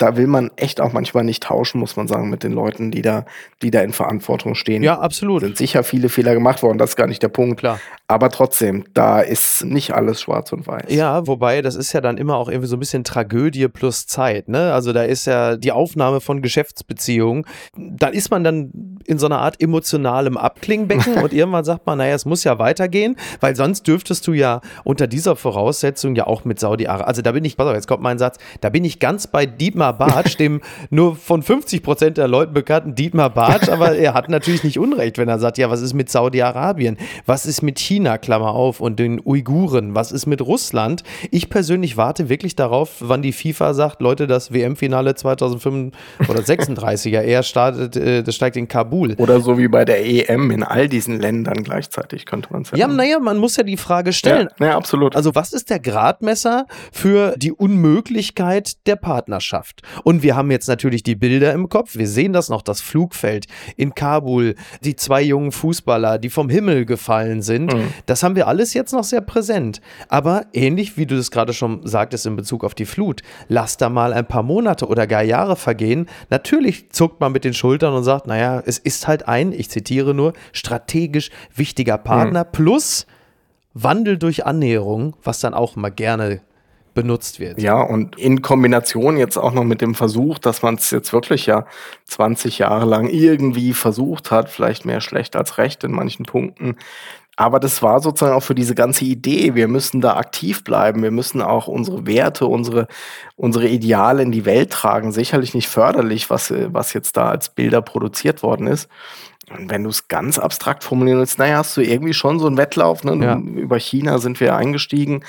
da 0.00 0.16
will 0.16 0.26
man 0.26 0.50
echt 0.56 0.80
auch 0.80 0.92
manchmal 0.92 1.24
nicht 1.24 1.42
tauschen, 1.42 1.78
muss 1.78 1.94
man 1.96 2.08
sagen, 2.08 2.30
mit 2.30 2.42
den 2.42 2.52
Leuten, 2.52 2.90
die 2.90 3.02
da, 3.02 3.26
die 3.60 3.70
da 3.70 3.82
in 3.82 3.92
Verantwortung 3.92 4.54
stehen. 4.54 4.82
Ja, 4.82 4.98
absolut. 4.98 5.42
Sind 5.42 5.58
sicher 5.58 5.84
viele 5.84 6.08
Fehler 6.08 6.32
gemacht 6.32 6.62
worden, 6.62 6.78
das 6.78 6.90
ist 6.90 6.96
gar 6.96 7.06
nicht 7.06 7.22
der 7.22 7.28
Punkt. 7.28 7.60
Klar. 7.60 7.78
Aber 8.10 8.28
trotzdem, 8.28 8.82
da 8.92 9.20
ist 9.20 9.64
nicht 9.64 9.94
alles 9.94 10.20
schwarz 10.20 10.52
und 10.52 10.66
weiß. 10.66 10.86
Ja, 10.88 11.28
wobei, 11.28 11.62
das 11.62 11.76
ist 11.76 11.92
ja 11.92 12.00
dann 12.00 12.18
immer 12.18 12.34
auch 12.34 12.48
irgendwie 12.48 12.66
so 12.66 12.74
ein 12.74 12.80
bisschen 12.80 13.04
Tragödie 13.04 13.68
plus 13.68 14.08
Zeit, 14.08 14.48
ne? 14.48 14.72
Also 14.72 14.92
da 14.92 15.04
ist 15.04 15.26
ja 15.26 15.56
die 15.56 15.70
Aufnahme 15.70 16.20
von 16.20 16.42
Geschäftsbeziehungen. 16.42 17.44
Da 17.76 18.08
ist 18.08 18.32
man 18.32 18.42
dann 18.42 18.98
in 19.06 19.20
so 19.20 19.26
einer 19.26 19.38
Art 19.38 19.62
emotionalem 19.62 20.36
Abklingbecken 20.36 21.14
und 21.22 21.32
irgendwann 21.32 21.62
sagt 21.62 21.86
man, 21.86 21.98
naja, 21.98 22.16
es 22.16 22.24
muss 22.24 22.42
ja 22.42 22.58
weitergehen, 22.58 23.14
weil 23.38 23.54
sonst 23.54 23.86
dürftest 23.86 24.26
du 24.26 24.32
ja 24.32 24.60
unter 24.82 25.06
dieser 25.06 25.36
Voraussetzung 25.36 26.16
ja 26.16 26.26
auch 26.26 26.44
mit 26.44 26.58
Saudi-Arabien, 26.58 27.06
also 27.06 27.22
da 27.22 27.30
bin 27.30 27.44
ich, 27.44 27.56
pass 27.56 27.68
auf, 27.68 27.74
jetzt 27.74 27.86
kommt 27.86 28.02
mein 28.02 28.18
Satz, 28.18 28.38
da 28.60 28.70
bin 28.70 28.84
ich 28.84 28.98
ganz 28.98 29.28
bei 29.28 29.46
Dietmar 29.46 29.96
Bartsch, 29.96 30.36
dem 30.38 30.62
nur 30.90 31.14
von 31.14 31.44
50 31.44 31.84
Prozent 31.84 32.18
der 32.18 32.26
Leuten 32.26 32.54
bekannten 32.54 32.96
Dietmar 32.96 33.30
Bartsch, 33.30 33.68
aber 33.68 33.94
er 33.94 34.14
hat 34.14 34.28
natürlich 34.28 34.64
nicht 34.64 34.80
Unrecht, 34.80 35.16
wenn 35.16 35.28
er 35.28 35.38
sagt, 35.38 35.58
ja, 35.58 35.70
was 35.70 35.80
ist 35.80 35.94
mit 35.94 36.10
Saudi-Arabien? 36.10 36.98
Was 37.24 37.46
ist 37.46 37.62
mit 37.62 37.78
China? 37.78 37.99
China, 38.00 38.16
Klammer 38.16 38.54
auf, 38.54 38.80
und 38.80 38.98
den 38.98 39.20
Uiguren? 39.22 39.94
Was 39.94 40.10
ist 40.10 40.24
mit 40.24 40.40
Russland? 40.40 41.02
Ich 41.30 41.50
persönlich 41.50 41.98
warte 41.98 42.30
wirklich 42.30 42.56
darauf, 42.56 42.96
wann 43.00 43.20
die 43.20 43.32
FIFA 43.32 43.74
sagt, 43.74 44.00
Leute, 44.00 44.26
das 44.26 44.54
WM-Finale 44.54 45.14
2005 45.14 45.94
oder 46.26 46.42
36 46.42 47.12
ja 47.12 47.20
eher 47.20 47.42
startet, 47.42 47.96
äh, 47.96 48.22
das 48.22 48.34
steigt 48.34 48.56
in 48.56 48.68
Kabul. 48.68 49.16
Oder 49.18 49.40
so 49.40 49.58
wie 49.58 49.68
bei 49.68 49.84
der 49.84 50.02
EM 50.02 50.50
in 50.50 50.62
all 50.62 50.88
diesen 50.88 51.20
Ländern 51.20 51.62
gleichzeitig, 51.62 52.24
könnte 52.24 52.50
man 52.52 52.64
sagen. 52.64 52.78
Ja, 52.78 52.88
naja, 52.88 53.18
man 53.18 53.36
muss 53.36 53.58
ja 53.58 53.64
die 53.64 53.76
Frage 53.76 54.14
stellen. 54.14 54.48
Ja, 54.58 54.66
ja, 54.68 54.76
absolut. 54.78 55.14
Also 55.14 55.34
was 55.34 55.52
ist 55.52 55.68
der 55.68 55.78
Gradmesser 55.78 56.64
für 56.92 57.34
die 57.36 57.52
Unmöglichkeit 57.52 58.86
der 58.86 58.96
Partnerschaft? 58.96 59.82
Und 60.04 60.22
wir 60.22 60.36
haben 60.36 60.50
jetzt 60.50 60.68
natürlich 60.68 61.02
die 61.02 61.16
Bilder 61.16 61.52
im 61.52 61.68
Kopf. 61.68 61.96
Wir 61.96 62.08
sehen 62.08 62.32
das 62.32 62.48
noch, 62.48 62.62
das 62.62 62.80
Flugfeld 62.80 63.44
in 63.76 63.94
Kabul, 63.94 64.54
die 64.82 64.96
zwei 64.96 65.20
jungen 65.20 65.52
Fußballer, 65.52 66.18
die 66.18 66.30
vom 66.30 66.48
Himmel 66.48 66.86
gefallen 66.86 67.42
sind. 67.42 67.74
Mhm. 67.74 67.89
Das 68.06 68.22
haben 68.22 68.36
wir 68.36 68.48
alles 68.48 68.74
jetzt 68.74 68.92
noch 68.92 69.04
sehr 69.04 69.20
präsent. 69.20 69.80
Aber 70.08 70.46
ähnlich 70.52 70.96
wie 70.96 71.06
du 71.06 71.16
das 71.16 71.30
gerade 71.30 71.52
schon 71.52 71.86
sagtest 71.86 72.26
in 72.26 72.36
Bezug 72.36 72.64
auf 72.64 72.74
die 72.74 72.86
Flut, 72.86 73.22
lass 73.48 73.76
da 73.76 73.88
mal 73.88 74.12
ein 74.12 74.26
paar 74.26 74.42
Monate 74.42 74.86
oder 74.86 75.06
gar 75.06 75.22
Jahre 75.22 75.56
vergehen. 75.56 76.06
Natürlich 76.30 76.90
zuckt 76.90 77.20
man 77.20 77.32
mit 77.32 77.44
den 77.44 77.54
Schultern 77.54 77.94
und 77.94 78.04
sagt, 78.04 78.26
naja, 78.26 78.62
es 78.64 78.78
ist 78.78 79.08
halt 79.08 79.28
ein, 79.28 79.52
ich 79.52 79.70
zitiere 79.70 80.14
nur, 80.14 80.32
strategisch 80.52 81.30
wichtiger 81.54 81.98
Partner 81.98 82.44
mhm. 82.44 82.52
plus 82.52 83.06
Wandel 83.74 84.18
durch 84.18 84.46
Annäherung, 84.46 85.14
was 85.22 85.40
dann 85.40 85.54
auch 85.54 85.76
mal 85.76 85.90
gerne 85.90 86.40
benutzt 86.94 87.38
wird. 87.40 87.60
Ja, 87.60 87.80
und 87.80 88.18
in 88.18 88.42
Kombination 88.42 89.16
jetzt 89.16 89.36
auch 89.36 89.52
noch 89.52 89.64
mit 89.64 89.80
dem 89.80 89.94
Versuch, 89.94 90.38
dass 90.38 90.62
man 90.62 90.74
es 90.74 90.90
jetzt 90.90 91.12
wirklich 91.12 91.46
ja 91.46 91.66
20 92.06 92.58
Jahre 92.58 92.84
lang 92.84 93.08
irgendwie 93.08 93.72
versucht 93.72 94.30
hat, 94.30 94.48
vielleicht 94.50 94.84
mehr 94.84 95.00
schlecht 95.00 95.36
als 95.36 95.58
recht 95.58 95.84
in 95.84 95.92
manchen 95.92 96.26
Punkten. 96.26 96.76
Aber 97.36 97.58
das 97.58 97.82
war 97.82 98.00
sozusagen 98.00 98.36
auch 98.36 98.42
für 98.42 98.54
diese 98.54 98.74
ganze 98.74 99.04
Idee. 99.04 99.54
Wir 99.54 99.66
müssen 99.66 100.00
da 100.00 100.16
aktiv 100.16 100.62
bleiben. 100.62 101.02
Wir 101.02 101.10
müssen 101.10 101.40
auch 101.40 101.68
unsere 101.68 102.06
Werte, 102.06 102.46
unsere, 102.46 102.86
unsere 103.36 103.68
Ideale 103.68 104.22
in 104.22 104.30
die 104.30 104.44
Welt 104.44 104.70
tragen. 104.70 105.10
Sicherlich 105.12 105.54
nicht 105.54 105.68
förderlich, 105.68 106.28
was, 106.28 106.52
was 106.52 106.92
jetzt 106.92 107.16
da 107.16 107.30
als 107.30 107.48
Bilder 107.48 107.80
produziert 107.80 108.42
worden 108.42 108.66
ist. 108.66 108.88
Und 109.50 109.70
wenn 109.70 109.82
du 109.82 109.90
es 109.90 110.06
ganz 110.06 110.38
abstrakt 110.38 110.84
formulieren 110.84 111.18
willst, 111.18 111.38
naja, 111.38 111.58
hast 111.58 111.76
du 111.76 111.80
irgendwie 111.80 112.14
schon 112.14 112.38
so 112.38 112.46
einen 112.46 112.58
Wettlauf. 112.58 113.04
Ne? 113.04 113.24
Ja. 113.24 113.36
Über 113.36 113.78
China 113.78 114.18
sind 114.18 114.38
wir 114.38 114.54
eingestiegen 114.54 115.24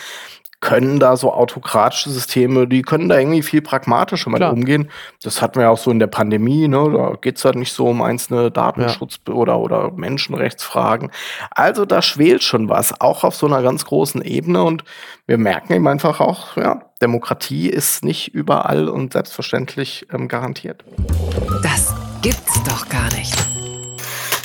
können 0.61 0.99
da 0.99 1.17
so 1.17 1.33
autokratische 1.33 2.11
Systeme, 2.11 2.67
die 2.67 2.83
können 2.83 3.09
da 3.09 3.17
irgendwie 3.17 3.41
viel 3.41 3.61
pragmatischer 3.61 4.29
mit 4.29 4.37
Klar. 4.37 4.53
umgehen. 4.53 4.89
Das 5.23 5.41
hatten 5.41 5.59
wir 5.59 5.71
auch 5.71 5.77
so 5.77 5.89
in 5.89 5.99
der 5.99 6.07
Pandemie, 6.07 6.67
ne? 6.67 6.91
Da 6.93 7.17
geht's 7.19 7.43
halt 7.43 7.55
nicht 7.55 7.73
so 7.73 7.87
um 7.87 8.01
einzelne 8.01 8.49
Datenschutz- 8.49 9.19
ja. 9.27 9.33
oder, 9.33 9.59
oder 9.59 9.91
Menschenrechtsfragen. 9.91 11.11
Also 11.49 11.85
da 11.85 12.03
schwelt 12.03 12.43
schon 12.43 12.69
was, 12.69 13.01
auch 13.01 13.23
auf 13.23 13.35
so 13.35 13.47
einer 13.47 13.63
ganz 13.63 13.85
großen 13.85 14.21
Ebene. 14.21 14.63
Und 14.63 14.83
wir 15.25 15.39
merken 15.39 15.73
eben 15.73 15.87
einfach 15.87 16.19
auch, 16.19 16.55
ja, 16.55 16.83
Demokratie 17.01 17.67
ist 17.67 18.05
nicht 18.05 18.33
überall 18.35 18.87
und 18.87 19.13
selbstverständlich 19.13 20.05
ähm, 20.13 20.27
garantiert. 20.27 20.83
Das 21.63 21.93
gibt's 22.21 22.61
doch 22.63 22.87
gar 22.87 23.11
nicht. 23.15 23.50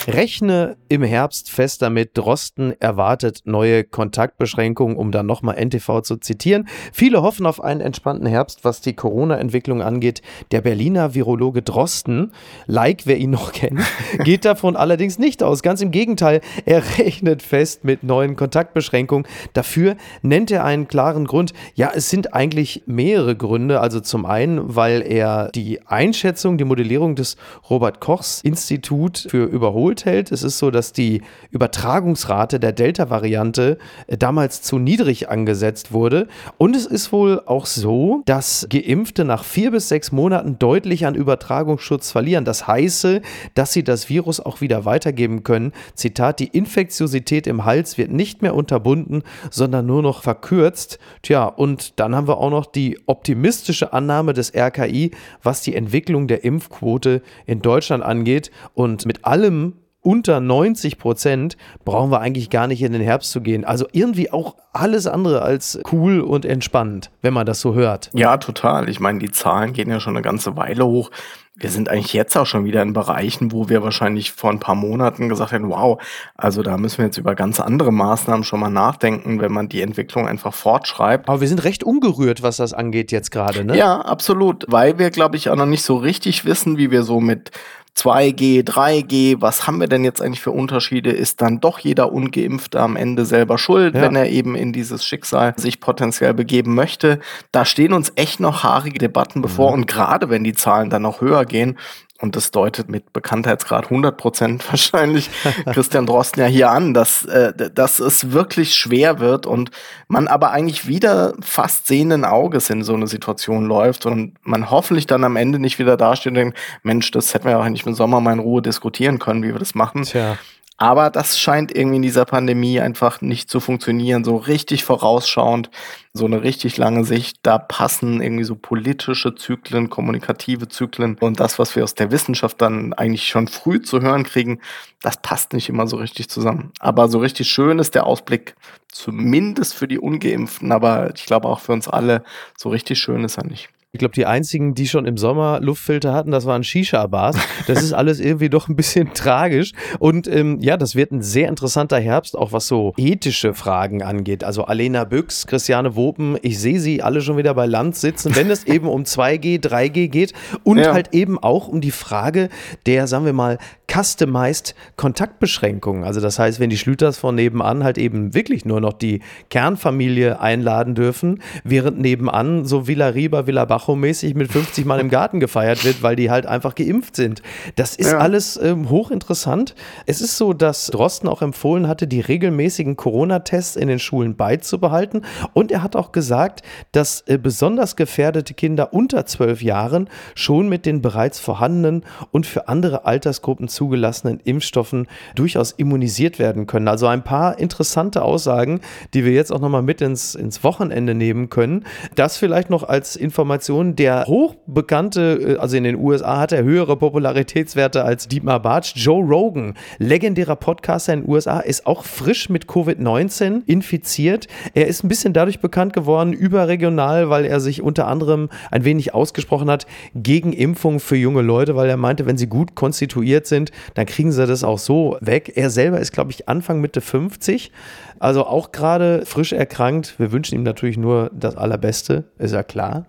Rechne 0.09 0.77
im 0.88 1.03
Herbst 1.03 1.51
fest 1.51 1.83
damit, 1.83 2.16
Drosten 2.16 2.81
erwartet 2.81 3.42
neue 3.45 3.83
Kontaktbeschränkungen, 3.83 4.97
um 4.97 5.11
dann 5.11 5.27
nochmal 5.27 5.57
NTV 5.57 6.03
zu 6.03 6.16
zitieren. 6.16 6.69
Viele 6.92 7.23
hoffen 7.23 7.45
auf 7.45 7.62
einen 7.62 7.81
entspannten 7.81 8.27
Herbst, 8.27 8.64
was 8.64 8.81
die 8.81 8.95
Corona-Entwicklung 8.95 9.83
angeht. 9.83 10.23
Der 10.53 10.61
Berliner 10.61 11.14
Virologe 11.14 11.62
Drosten, 11.62 12.33
like 12.66 13.07
wer 13.07 13.16
ihn 13.16 13.31
noch 13.31 13.53
kennt, 13.53 13.81
geht 14.23 14.45
davon 14.45 14.77
allerdings 14.77 15.19
nicht 15.19 15.42
aus. 15.42 15.62
Ganz 15.62 15.81
im 15.81 15.90
Gegenteil, 15.90 16.40
er 16.64 16.83
rechnet 16.99 17.42
fest 17.42 17.85
mit 17.85 18.05
neuen 18.05 18.37
Kontaktbeschränkungen. 18.37 19.27
Dafür 19.55 19.97
nennt 20.23 20.51
er 20.51 20.64
einen 20.64 20.87
klaren 20.87 21.27
Grund. 21.27 21.53
Ja, 21.75 21.90
es 21.95 22.11
sind 22.11 22.33
eigentlich 22.33 22.85
mehrere 22.87 23.35
Gründe. 23.35 23.81
Also 23.81 24.01
zum 24.01 24.25
einen, 24.25 24.77
weil 24.77 25.03
er 25.03 25.51
die 25.53 25.85
Einschätzung, 25.87 26.59
die 26.59 26.64
Modellierung 26.64 27.16
des 27.16 27.37
Robert 27.69 28.01
Kochs 28.01 28.40
Institut 28.42 29.27
für 29.29 29.47
überholt 29.47 29.95
Geduld 29.96 30.04
hält. 30.04 30.32
Es 30.32 30.42
ist 30.42 30.59
so, 30.59 30.70
dass 30.70 30.92
die 30.92 31.22
Übertragungsrate 31.50 32.61
der 32.61 32.72
Delta-Variante 32.72 33.78
äh, 34.06 34.18
damals 34.18 34.62
zu 34.62 34.78
niedrig 34.78 35.28
angesetzt 35.30 35.92
wurde. 35.92 36.28
Und 36.59 36.76
es 36.76 36.87
ist 36.87 37.12
wohl 37.12 37.42
auch 37.46 37.66
so, 37.66 38.22
dass 38.26 38.66
Geimpfte 38.68 39.24
nach 39.24 39.44
vier 39.44 39.70
bis 39.70 39.88
sechs 39.88 40.12
Monaten 40.12 40.59
deutlich 40.59 41.06
an 41.06 41.14
Übertragungsschutz 41.14 42.11
verlieren. 42.11 42.44
Das 42.44 42.66
heiße, 42.66 43.22
dass 43.54 43.72
sie 43.72 43.85
das 43.85 44.09
Virus 44.09 44.40
auch 44.40 44.61
wieder 44.61 44.85
weitergeben 44.85 45.42
können. 45.42 45.72
Zitat, 45.94 46.40
die 46.40 46.48
Infektiosität 46.48 47.46
im 47.46 47.64
Hals 47.64 47.96
wird 47.96 48.11
nicht 48.11 48.42
mehr 48.42 48.54
unterbunden, 48.54 49.22
sondern 49.50 49.87
nur 49.87 50.02
noch 50.02 50.22
verkürzt. 50.22 50.98
Tja, 51.22 51.46
und 51.46 51.98
dann 51.98 52.14
haben 52.14 52.28
wir 52.28 52.38
auch 52.38 52.50
noch 52.50 52.66
die 52.66 52.98
optimistische 53.06 53.92
Annahme 53.92 54.35
des 54.35 54.52
RKI, 54.54 55.12
was 55.42 55.62
die 55.62 55.74
Entwicklung 55.74 56.28
der 56.28 56.44
Impfquote 56.44 57.22
in 57.46 57.62
Deutschland 57.62 58.02
angeht. 58.02 58.50
Und 58.74 59.06
mit 59.06 59.24
allem 59.24 59.74
unter 60.07 60.38
90 60.38 60.99
Prozent 60.99 61.57
brauchen 61.85 62.12
wir 62.12 62.21
eigentlich 62.21 62.49
gar 62.49 62.69
nicht 62.69 62.81
in 62.81 62.92
den 62.92 63.03
Herbst 63.03 63.33
zu 63.33 63.40
gehen. 63.40 63.64
Also 63.64 63.88
irgendwie 63.90 64.31
auch 64.31 64.55
alles 64.73 65.09
andere 65.09 65.42
als 65.42 65.81
cool 65.90 66.21
und 66.21 66.45
entspannt, 66.45 67.11
wenn 67.23 67.35
man 67.35 67.45
das 67.45 67.61
so 67.61 67.75
hört. 67.75 68.11
Ja, 68.14 68.37
total. 68.37 68.88
Ich 68.88 69.01
meine, 69.01 69.19
die 69.19 69.33
Zahlen 69.33 69.73
gehen 69.73 69.90
ja 69.90 69.99
schon 69.99 70.14
eine 70.14 70.23
ganze 70.23 70.57
Weile 70.57 70.87
hoch. 70.87 71.11
Wir 71.57 71.71
sind 71.71 71.88
eigentlich 71.88 72.12
jetzt 72.12 72.37
auch 72.37 72.47
schon 72.47 72.64
wieder 72.64 72.83
in 72.83 72.92
Bereichen, 72.92 73.51
wo 73.51 73.69
wir 73.69 73.83
wahrscheinlich 73.83 74.31
vor 74.31 74.51
ein 74.51 74.61
paar 74.61 74.75
Monaten 74.77 75.29
gesagt 75.29 75.51
hätten, 75.51 75.71
wow, 75.71 76.01
also 76.37 76.62
da 76.62 76.77
müssen 76.77 76.99
wir 76.99 77.07
jetzt 77.07 77.16
über 77.16 77.35
ganz 77.35 77.59
andere 77.59 77.90
Maßnahmen 77.90 78.45
schon 78.45 78.61
mal 78.61 78.71
nachdenken, 78.71 79.40
wenn 79.40 79.51
man 79.51 79.69
die 79.69 79.81
Entwicklung 79.81 80.29
einfach 80.29 80.55
fortschreibt. 80.55 81.29
Aber 81.29 81.40
wir 81.40 81.49
sind 81.49 81.64
recht 81.64 81.83
ungerührt, 81.83 82.42
was 82.45 82.59
das 82.59 82.75
angeht 82.75 83.11
jetzt 83.11 83.33
gerade, 83.33 83.64
ne? 83.64 83.77
Ja, 83.77 84.03
absolut, 84.03 84.66
weil 84.69 85.01
wir, 85.01 85.11
glaube 85.11 85.37
ich, 85.37 85.51
auch 85.51 85.57
noch 85.57 85.66
nicht 85.66 85.83
so 85.83 85.97
richtig 85.97 86.45
wissen, 86.45 86.77
wie 86.77 86.92
wir 86.92 87.03
so 87.03 87.19
mit 87.19 87.51
2G, 87.96 88.62
3G, 88.62 89.40
was 89.40 89.66
haben 89.66 89.80
wir 89.80 89.88
denn 89.88 90.04
jetzt 90.04 90.20
eigentlich 90.20 90.42
für 90.42 90.50
Unterschiede? 90.50 91.11
Ist 91.11 91.40
dann 91.40 91.61
doch 91.61 91.78
jeder 91.78 92.12
Ungeimpfte 92.12 92.78
am 92.78 92.94
Ende 92.94 93.24
selber 93.24 93.56
schuld, 93.56 93.94
ja. 93.94 94.02
wenn 94.02 94.14
er 94.16 94.28
eben 94.28 94.54
in 94.54 94.72
dieses 94.74 95.04
Schicksal 95.04 95.54
sich 95.56 95.80
potenziell 95.80 96.35
begeben 96.35 96.74
möchte? 96.74 97.20
Da 97.52 97.64
stehen 97.64 97.94
uns 97.94 98.12
echt 98.16 98.38
noch 98.38 98.64
haarige 98.64 98.98
Debatten 98.98 99.40
bevor. 99.40 99.70
Mhm. 99.70 99.74
Und 99.74 99.87
gerade 99.87 100.28
wenn 100.28 100.44
die 100.44 100.52
Zahlen 100.52 100.90
dann 100.90 101.02
noch 101.02 101.22
höher 101.22 101.46
gehen, 101.46 101.78
und 102.20 102.37
das 102.37 102.50
deutet 102.50 102.88
mit 102.88 103.12
Bekanntheitsgrad 103.12 103.85
100 103.85 104.16
Prozent 104.16 104.68
wahrscheinlich 104.70 105.31
Christian 105.72 106.07
Drosten 106.07 106.42
ja 106.42 106.46
hier 106.48 106.70
an, 106.70 106.94
dass, 106.94 107.24
äh, 107.24 107.52
dass 107.72 107.98
es 107.98 108.33
wirklich 108.33 108.74
schwer 108.74 109.20
wird 109.20 109.46
und 109.46 109.70
man 110.09 110.29
aber 110.29 110.50
eigentlich 110.50 110.87
wieder 110.87 111.35
fast 111.40 111.87
sehenden 111.87 112.24
Auges 112.24 112.70
in 112.70 112.83
so 112.83 112.94
eine 112.94 113.07
Situation 113.07 113.66
läuft 113.66 114.07
und 114.07 114.35
man 114.42 114.70
hoffentlich 114.70 115.07
dann 115.07 115.24
am 115.24 115.37
Ende 115.37 115.59
nicht 115.59 115.79
wieder 115.79 115.96
dasteht 115.96 116.31
und 116.31 116.35
denkt, 116.35 116.59
Mensch, 116.83 117.11
das 117.11 117.35
hätten 117.35 117.44
wir 117.44 117.52
ja 117.52 117.61
eigentlich 117.61 117.87
im 117.87 117.94
Sommer 117.94 118.20
mal 118.20 118.33
in 118.33 118.38
Ruhe 118.38 118.62
diskutieren 118.62 119.18
können, 119.18 119.42
wie 119.42 119.52
wir 119.52 119.59
das 119.59 119.74
machen. 119.74 120.02
Tja. 120.02 120.37
Aber 120.79 121.09
das 121.09 121.39
scheint 121.39 121.75
irgendwie 121.75 121.97
in 121.97 122.03
dieser 122.03 122.27
Pandemie 122.27 122.81
einfach 122.81 123.23
nicht 123.23 123.49
zu 123.49 123.61
funktionieren. 123.61 124.25
So 124.25 124.37
richtig 124.37 124.85
vorausschauend, 124.85 125.71
so 126.12 126.27
eine 126.27 126.43
richtig 126.43 126.77
lange 126.77 127.05
Sicht, 127.05 127.39
da 127.43 127.59
passen 127.59 128.21
irgendwie 128.21 128.45
so 128.45 128.57
politische 128.57 129.35
Zyklen, 129.35 129.89
kommunikative 129.89 130.69
Zyklen 130.69 131.17
und 131.19 131.41
das, 131.41 131.59
was 131.59 131.77
wir 131.77 131.85
aus 131.85 131.95
der 131.95 132.11
Wissenschaft 132.11 132.61
dann 132.61 132.93
eigentlich 132.93 133.27
schon 133.29 133.49
früh 133.49 133.81
zu 133.81 134.03
hören 134.03 134.25
kriegen, 134.25 134.61
das 135.01 135.17
passt 135.23 135.55
nicht 135.55 135.69
immer 135.69 135.87
so 135.87 135.97
richtig 135.97 136.29
zusammen. 136.29 136.73
Aber 136.79 137.09
so 137.09 137.19
richtig 137.21 137.49
schön 137.49 137.79
ist 137.79 137.95
der 137.95 138.07
Ausblick, 138.07 138.55
zumindest 138.89 139.75
für 139.75 139.89
die 139.89 139.99
Ungeimpften, 139.99 140.73
aber 140.73 141.15
ich 141.15 141.25
glaube 141.25 141.49
auch 141.49 141.61
für 141.61 141.73
uns 141.73 141.89
alle, 141.89 142.23
so 142.57 142.69
richtig 142.69 142.99
schön 142.99 143.25
ist 143.25 143.39
er 143.39 143.47
nicht. 143.47 143.71
Ich 143.92 143.99
glaube, 143.99 144.14
die 144.14 144.27
einzigen, 144.27 144.75
die 144.75 144.88
schon 144.88 145.07
im 145.07 145.16
Sommer 145.16 145.59
Luftfilter 145.61 146.12
hatten, 146.12 146.31
das 146.31 146.44
waren 146.44 146.64
Shisha-Bars. 146.64 147.38
Das 147.66 147.83
ist 147.83 147.94
alles 147.94 148.20
irgendwie 148.20 148.51
doch 148.51 148.68
ein 148.68 148.77
bisschen 148.77 149.14
tragisch. 149.14 149.72
Und 149.99 150.29
ähm, 150.29 150.59
ja, 150.61 150.77
das 150.77 150.96
wird 150.96 151.12
ein 151.12 151.22
sehr 151.22 151.49
interessanter 151.49 151.99
Herbst, 151.99 152.37
auch 152.37 152.53
was 152.53 152.66
so 152.66 152.92
ethische 152.99 153.55
Fragen 153.55 154.03
angeht. 154.03 154.44
Also 154.44 154.64
Alena 154.64 155.05
Büchs, 155.05 155.46
Christiane 155.46 155.96
Wopen, 155.96 156.37
ich 156.42 156.59
sehe 156.59 156.79
sie 156.79 157.03
alle 157.03 157.22
schon 157.22 157.38
wieder 157.38 157.55
bei 157.55 157.64
Land 157.64 157.96
sitzen, 157.96 158.37
wenn 158.37 158.51
es 158.51 158.64
eben 158.64 158.87
um 158.87 159.05
2G, 159.05 159.62
3G 159.62 160.09
geht 160.09 160.35
und 160.62 160.77
ja. 160.77 160.92
halt 160.92 161.14
eben 161.14 161.38
auch 161.38 161.66
um 161.66 161.81
die 161.81 161.90
Frage 161.90 162.51
der, 162.85 163.07
sagen 163.07 163.25
wir 163.25 163.33
mal, 163.33 163.57
customized 163.90 164.75
Kontaktbeschränkungen. 164.96 166.05
Also 166.05 166.20
das 166.20 166.38
heißt, 166.38 166.61
wenn 166.61 166.70
die 166.70 166.77
Schlüters 166.77 167.18
von 167.18 167.35
nebenan 167.35 167.83
halt 167.83 167.99
eben 167.99 168.35
wirklich 168.35 168.64
nur 168.64 168.81
noch 168.81 168.92
die 168.92 169.20
Kernfamilie 169.49 170.40
einladen 170.40 170.94
dürfen, 170.94 171.40
während 171.64 172.01
nebenan 172.01 172.66
so 172.66 172.87
Villa 172.88 173.09
Riba, 173.09 173.46
Villa 173.46 173.64
Bar 173.64 173.76
Tacho-mäßig 173.77 174.35
mit 174.35 174.51
50 174.51 174.87
Mann 174.87 175.01
im 175.01 175.11
Garten 175.11 175.39
gefeiert 175.39 175.85
wird, 175.85 176.03
weil 176.03 176.17
die 176.17 176.31
halt 176.31 176.47
einfach 176.47 176.75
geimpft 176.75 177.17
sind. 177.17 177.43
Das 177.75 177.95
ist 177.97 178.12
ja. 178.12 178.19
alles 178.19 178.59
ähm, 178.62 178.89
hochinteressant. 178.89 179.75
Es 180.07 180.21
ist 180.21 180.39
so, 180.39 180.53
dass 180.53 180.87
Drosten 180.87 181.29
auch 181.29 181.43
empfohlen 181.43 181.87
hatte, 181.87 182.07
die 182.07 182.21
regelmäßigen 182.21 182.97
Corona-Tests 182.97 183.77
in 183.77 183.89
den 183.89 183.99
Schulen 183.99 184.37
beizubehalten. 184.37 185.23
Und 185.53 185.71
er 185.71 185.83
hat 185.83 185.95
auch 185.95 186.12
gesagt, 186.12 186.62
dass 186.93 187.23
äh, 187.27 187.39
besonders 187.39 187.97
gefährdete 187.97 188.55
Kinder 188.55 188.95
unter 188.95 189.27
zwölf 189.27 189.62
Jahren 189.62 190.09
schon 190.35 190.69
mit 190.69 190.87
den 190.87 191.03
bereits 191.03 191.39
vorhandenen 191.39 192.05
und 192.31 192.47
für 192.47 192.69
andere 192.69 193.05
Altersgruppen 193.05 193.69
zugelassenen 193.69 194.41
Impfstoffen 194.41 195.07
durchaus 195.35 195.73
immunisiert 195.73 196.39
werden 196.39 196.67
können. 196.67 196.89
Also 196.89 197.07
ein 197.07 197.25
paar 197.25 197.59
interessante 197.59 198.23
Aussagen, 198.23 198.81
die 199.12 199.25
wir 199.25 199.33
jetzt 199.33 199.53
auch 199.53 199.61
nochmal 199.61 199.83
mit 199.83 200.01
ins, 200.01 200.35
ins 200.35 200.65
Wochenende 200.65 201.15
nehmen 201.15 201.51
können. 201.51 201.85
Das 202.15 202.39
vielleicht 202.39 202.71
noch 202.71 202.83
als 202.83 203.17
Information. 203.17 203.65
Der 203.68 204.26
hochbekannte, 204.26 205.57
äh, 205.57 205.57
also 205.57 205.76
in 205.76 205.85
den 205.85 205.96
USA 205.96 206.38
hat 206.38 206.52
er 206.52 206.62
höhere 206.62 206.96
Popularitätswerte 206.96 208.05
als 208.05 208.29
Dietmar 208.29 208.61
Bartsch. 208.61 208.92
Joe 208.94 209.24
Rogan, 209.24 209.74
legendärer 209.98 210.55
Podcaster 210.55 211.14
in 211.14 211.22
den 211.22 211.31
USA, 211.31 211.59
ist 211.59 211.87
auch 211.87 212.05
frisch 212.05 212.48
mit 212.48 212.66
Covid-19 212.66 213.62
infiziert. 213.66 214.46
Er 214.74 214.87
ist 214.87 215.02
ein 215.02 215.09
bisschen 215.09 215.33
dadurch 215.33 215.59
bekannt 215.61 215.94
geworden, 215.94 216.33
überregional, 216.33 217.29
weil 217.29 217.44
er 217.44 217.59
sich 217.59 217.83
unter 217.83 218.07
anderem 218.07 218.50
ein 218.70 218.85
wenig 218.85 219.14
ausgesprochen 219.14 219.68
hat 219.68 219.87
gegen 220.14 220.52
Impfungen 220.52 221.00
für 221.00 221.16
junge 221.16 221.42
Leute, 221.42 221.74
weil 221.74 221.88
er 221.88 221.96
meinte, 221.96 222.24
wenn 222.24 222.38
sie 222.38 222.46
gut 222.46 222.76
konstituiert 222.76 223.46
sind, 223.46 223.72
dann 223.94 224.07
kriegen 224.07 224.31
sie 224.31 224.46
das 224.46 224.62
auch 224.62 224.79
so 224.79 225.16
weg. 225.20 225.52
Er 225.57 225.70
selber 225.70 225.98
ist, 225.98 226.12
glaube 226.12 226.31
ich, 226.31 226.48
Anfang 226.48 226.81
Mitte 226.81 227.00
50. 227.00 227.72
Also 228.18 228.46
auch 228.46 228.70
gerade 228.70 229.26
frisch 229.26 229.52
erkrankt. 229.52 230.18
Wir 230.18 230.31
wünschen 230.31 230.55
ihm 230.55 230.62
natürlich 230.62 230.96
nur 230.96 231.31
das 231.35 231.57
Allerbeste, 231.57 232.24
ist 232.38 232.55
ja 232.55 232.62
klar. 232.62 233.07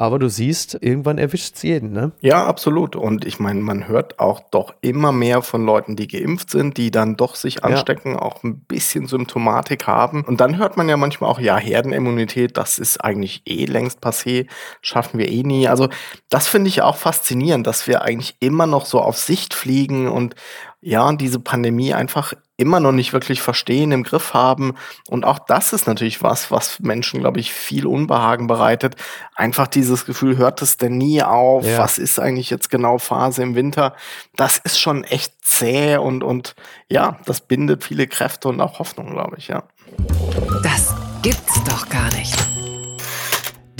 Aber 0.00 0.18
du 0.18 0.30
siehst, 0.30 0.78
irgendwann 0.80 1.18
erwischt 1.18 1.56
es 1.56 1.62
jeden, 1.62 1.92
ne? 1.92 2.12
Ja, 2.22 2.46
absolut. 2.46 2.96
Und 2.96 3.26
ich 3.26 3.38
meine, 3.38 3.60
man 3.60 3.86
hört 3.86 4.18
auch 4.18 4.40
doch 4.50 4.72
immer 4.80 5.12
mehr 5.12 5.42
von 5.42 5.66
Leuten, 5.66 5.94
die 5.94 6.08
geimpft 6.08 6.48
sind, 6.48 6.78
die 6.78 6.90
dann 6.90 7.16
doch 7.16 7.34
sich 7.34 7.64
anstecken, 7.64 8.12
ja. 8.12 8.22
auch 8.22 8.42
ein 8.42 8.60
bisschen 8.60 9.06
Symptomatik 9.06 9.86
haben. 9.86 10.24
Und 10.24 10.40
dann 10.40 10.56
hört 10.56 10.78
man 10.78 10.88
ja 10.88 10.96
manchmal 10.96 11.28
auch, 11.28 11.38
ja, 11.38 11.58
Herdenimmunität, 11.58 12.56
das 12.56 12.78
ist 12.78 13.04
eigentlich 13.04 13.42
eh 13.44 13.66
längst 13.66 14.02
passé, 14.02 14.46
schaffen 14.80 15.18
wir 15.18 15.28
eh 15.28 15.42
nie. 15.42 15.68
Also 15.68 15.90
das 16.30 16.48
finde 16.48 16.68
ich 16.68 16.80
auch 16.80 16.96
faszinierend, 16.96 17.66
dass 17.66 17.86
wir 17.86 18.00
eigentlich 18.00 18.36
immer 18.40 18.66
noch 18.66 18.86
so 18.86 19.02
auf 19.02 19.18
Sicht 19.18 19.52
fliegen 19.52 20.08
und 20.08 20.34
ja, 20.80 21.12
diese 21.12 21.40
Pandemie 21.40 21.92
einfach 21.92 22.32
immer 22.60 22.78
noch 22.78 22.92
nicht 22.92 23.12
wirklich 23.12 23.40
verstehen, 23.40 23.90
im 23.90 24.02
Griff 24.02 24.34
haben. 24.34 24.74
Und 25.08 25.24
auch 25.24 25.38
das 25.38 25.72
ist 25.72 25.86
natürlich 25.86 26.22
was, 26.22 26.50
was 26.50 26.78
Menschen, 26.80 27.20
glaube 27.20 27.40
ich, 27.40 27.52
viel 27.52 27.86
Unbehagen 27.86 28.46
bereitet. 28.46 28.96
Einfach 29.34 29.66
dieses 29.66 30.04
Gefühl, 30.04 30.36
hört 30.36 30.62
es 30.62 30.76
denn 30.76 30.98
nie 30.98 31.22
auf? 31.22 31.66
Ja. 31.66 31.78
Was 31.78 31.98
ist 31.98 32.20
eigentlich 32.20 32.50
jetzt 32.50 32.70
genau 32.70 32.98
Phase 32.98 33.42
im 33.42 33.54
Winter? 33.54 33.94
Das 34.36 34.58
ist 34.58 34.78
schon 34.78 35.04
echt 35.04 35.32
zäh 35.42 35.96
und, 35.96 36.22
und 36.22 36.54
ja, 36.88 37.18
das 37.24 37.40
bindet 37.40 37.82
viele 37.82 38.06
Kräfte 38.06 38.48
und 38.48 38.60
auch 38.60 38.78
Hoffnung, 38.78 39.10
glaube 39.12 39.36
ich, 39.38 39.48
ja. 39.48 39.64
Das 40.62 40.94
gibt's 41.22 41.64
doch 41.64 41.88
gar 41.88 42.12
nicht 42.14 42.36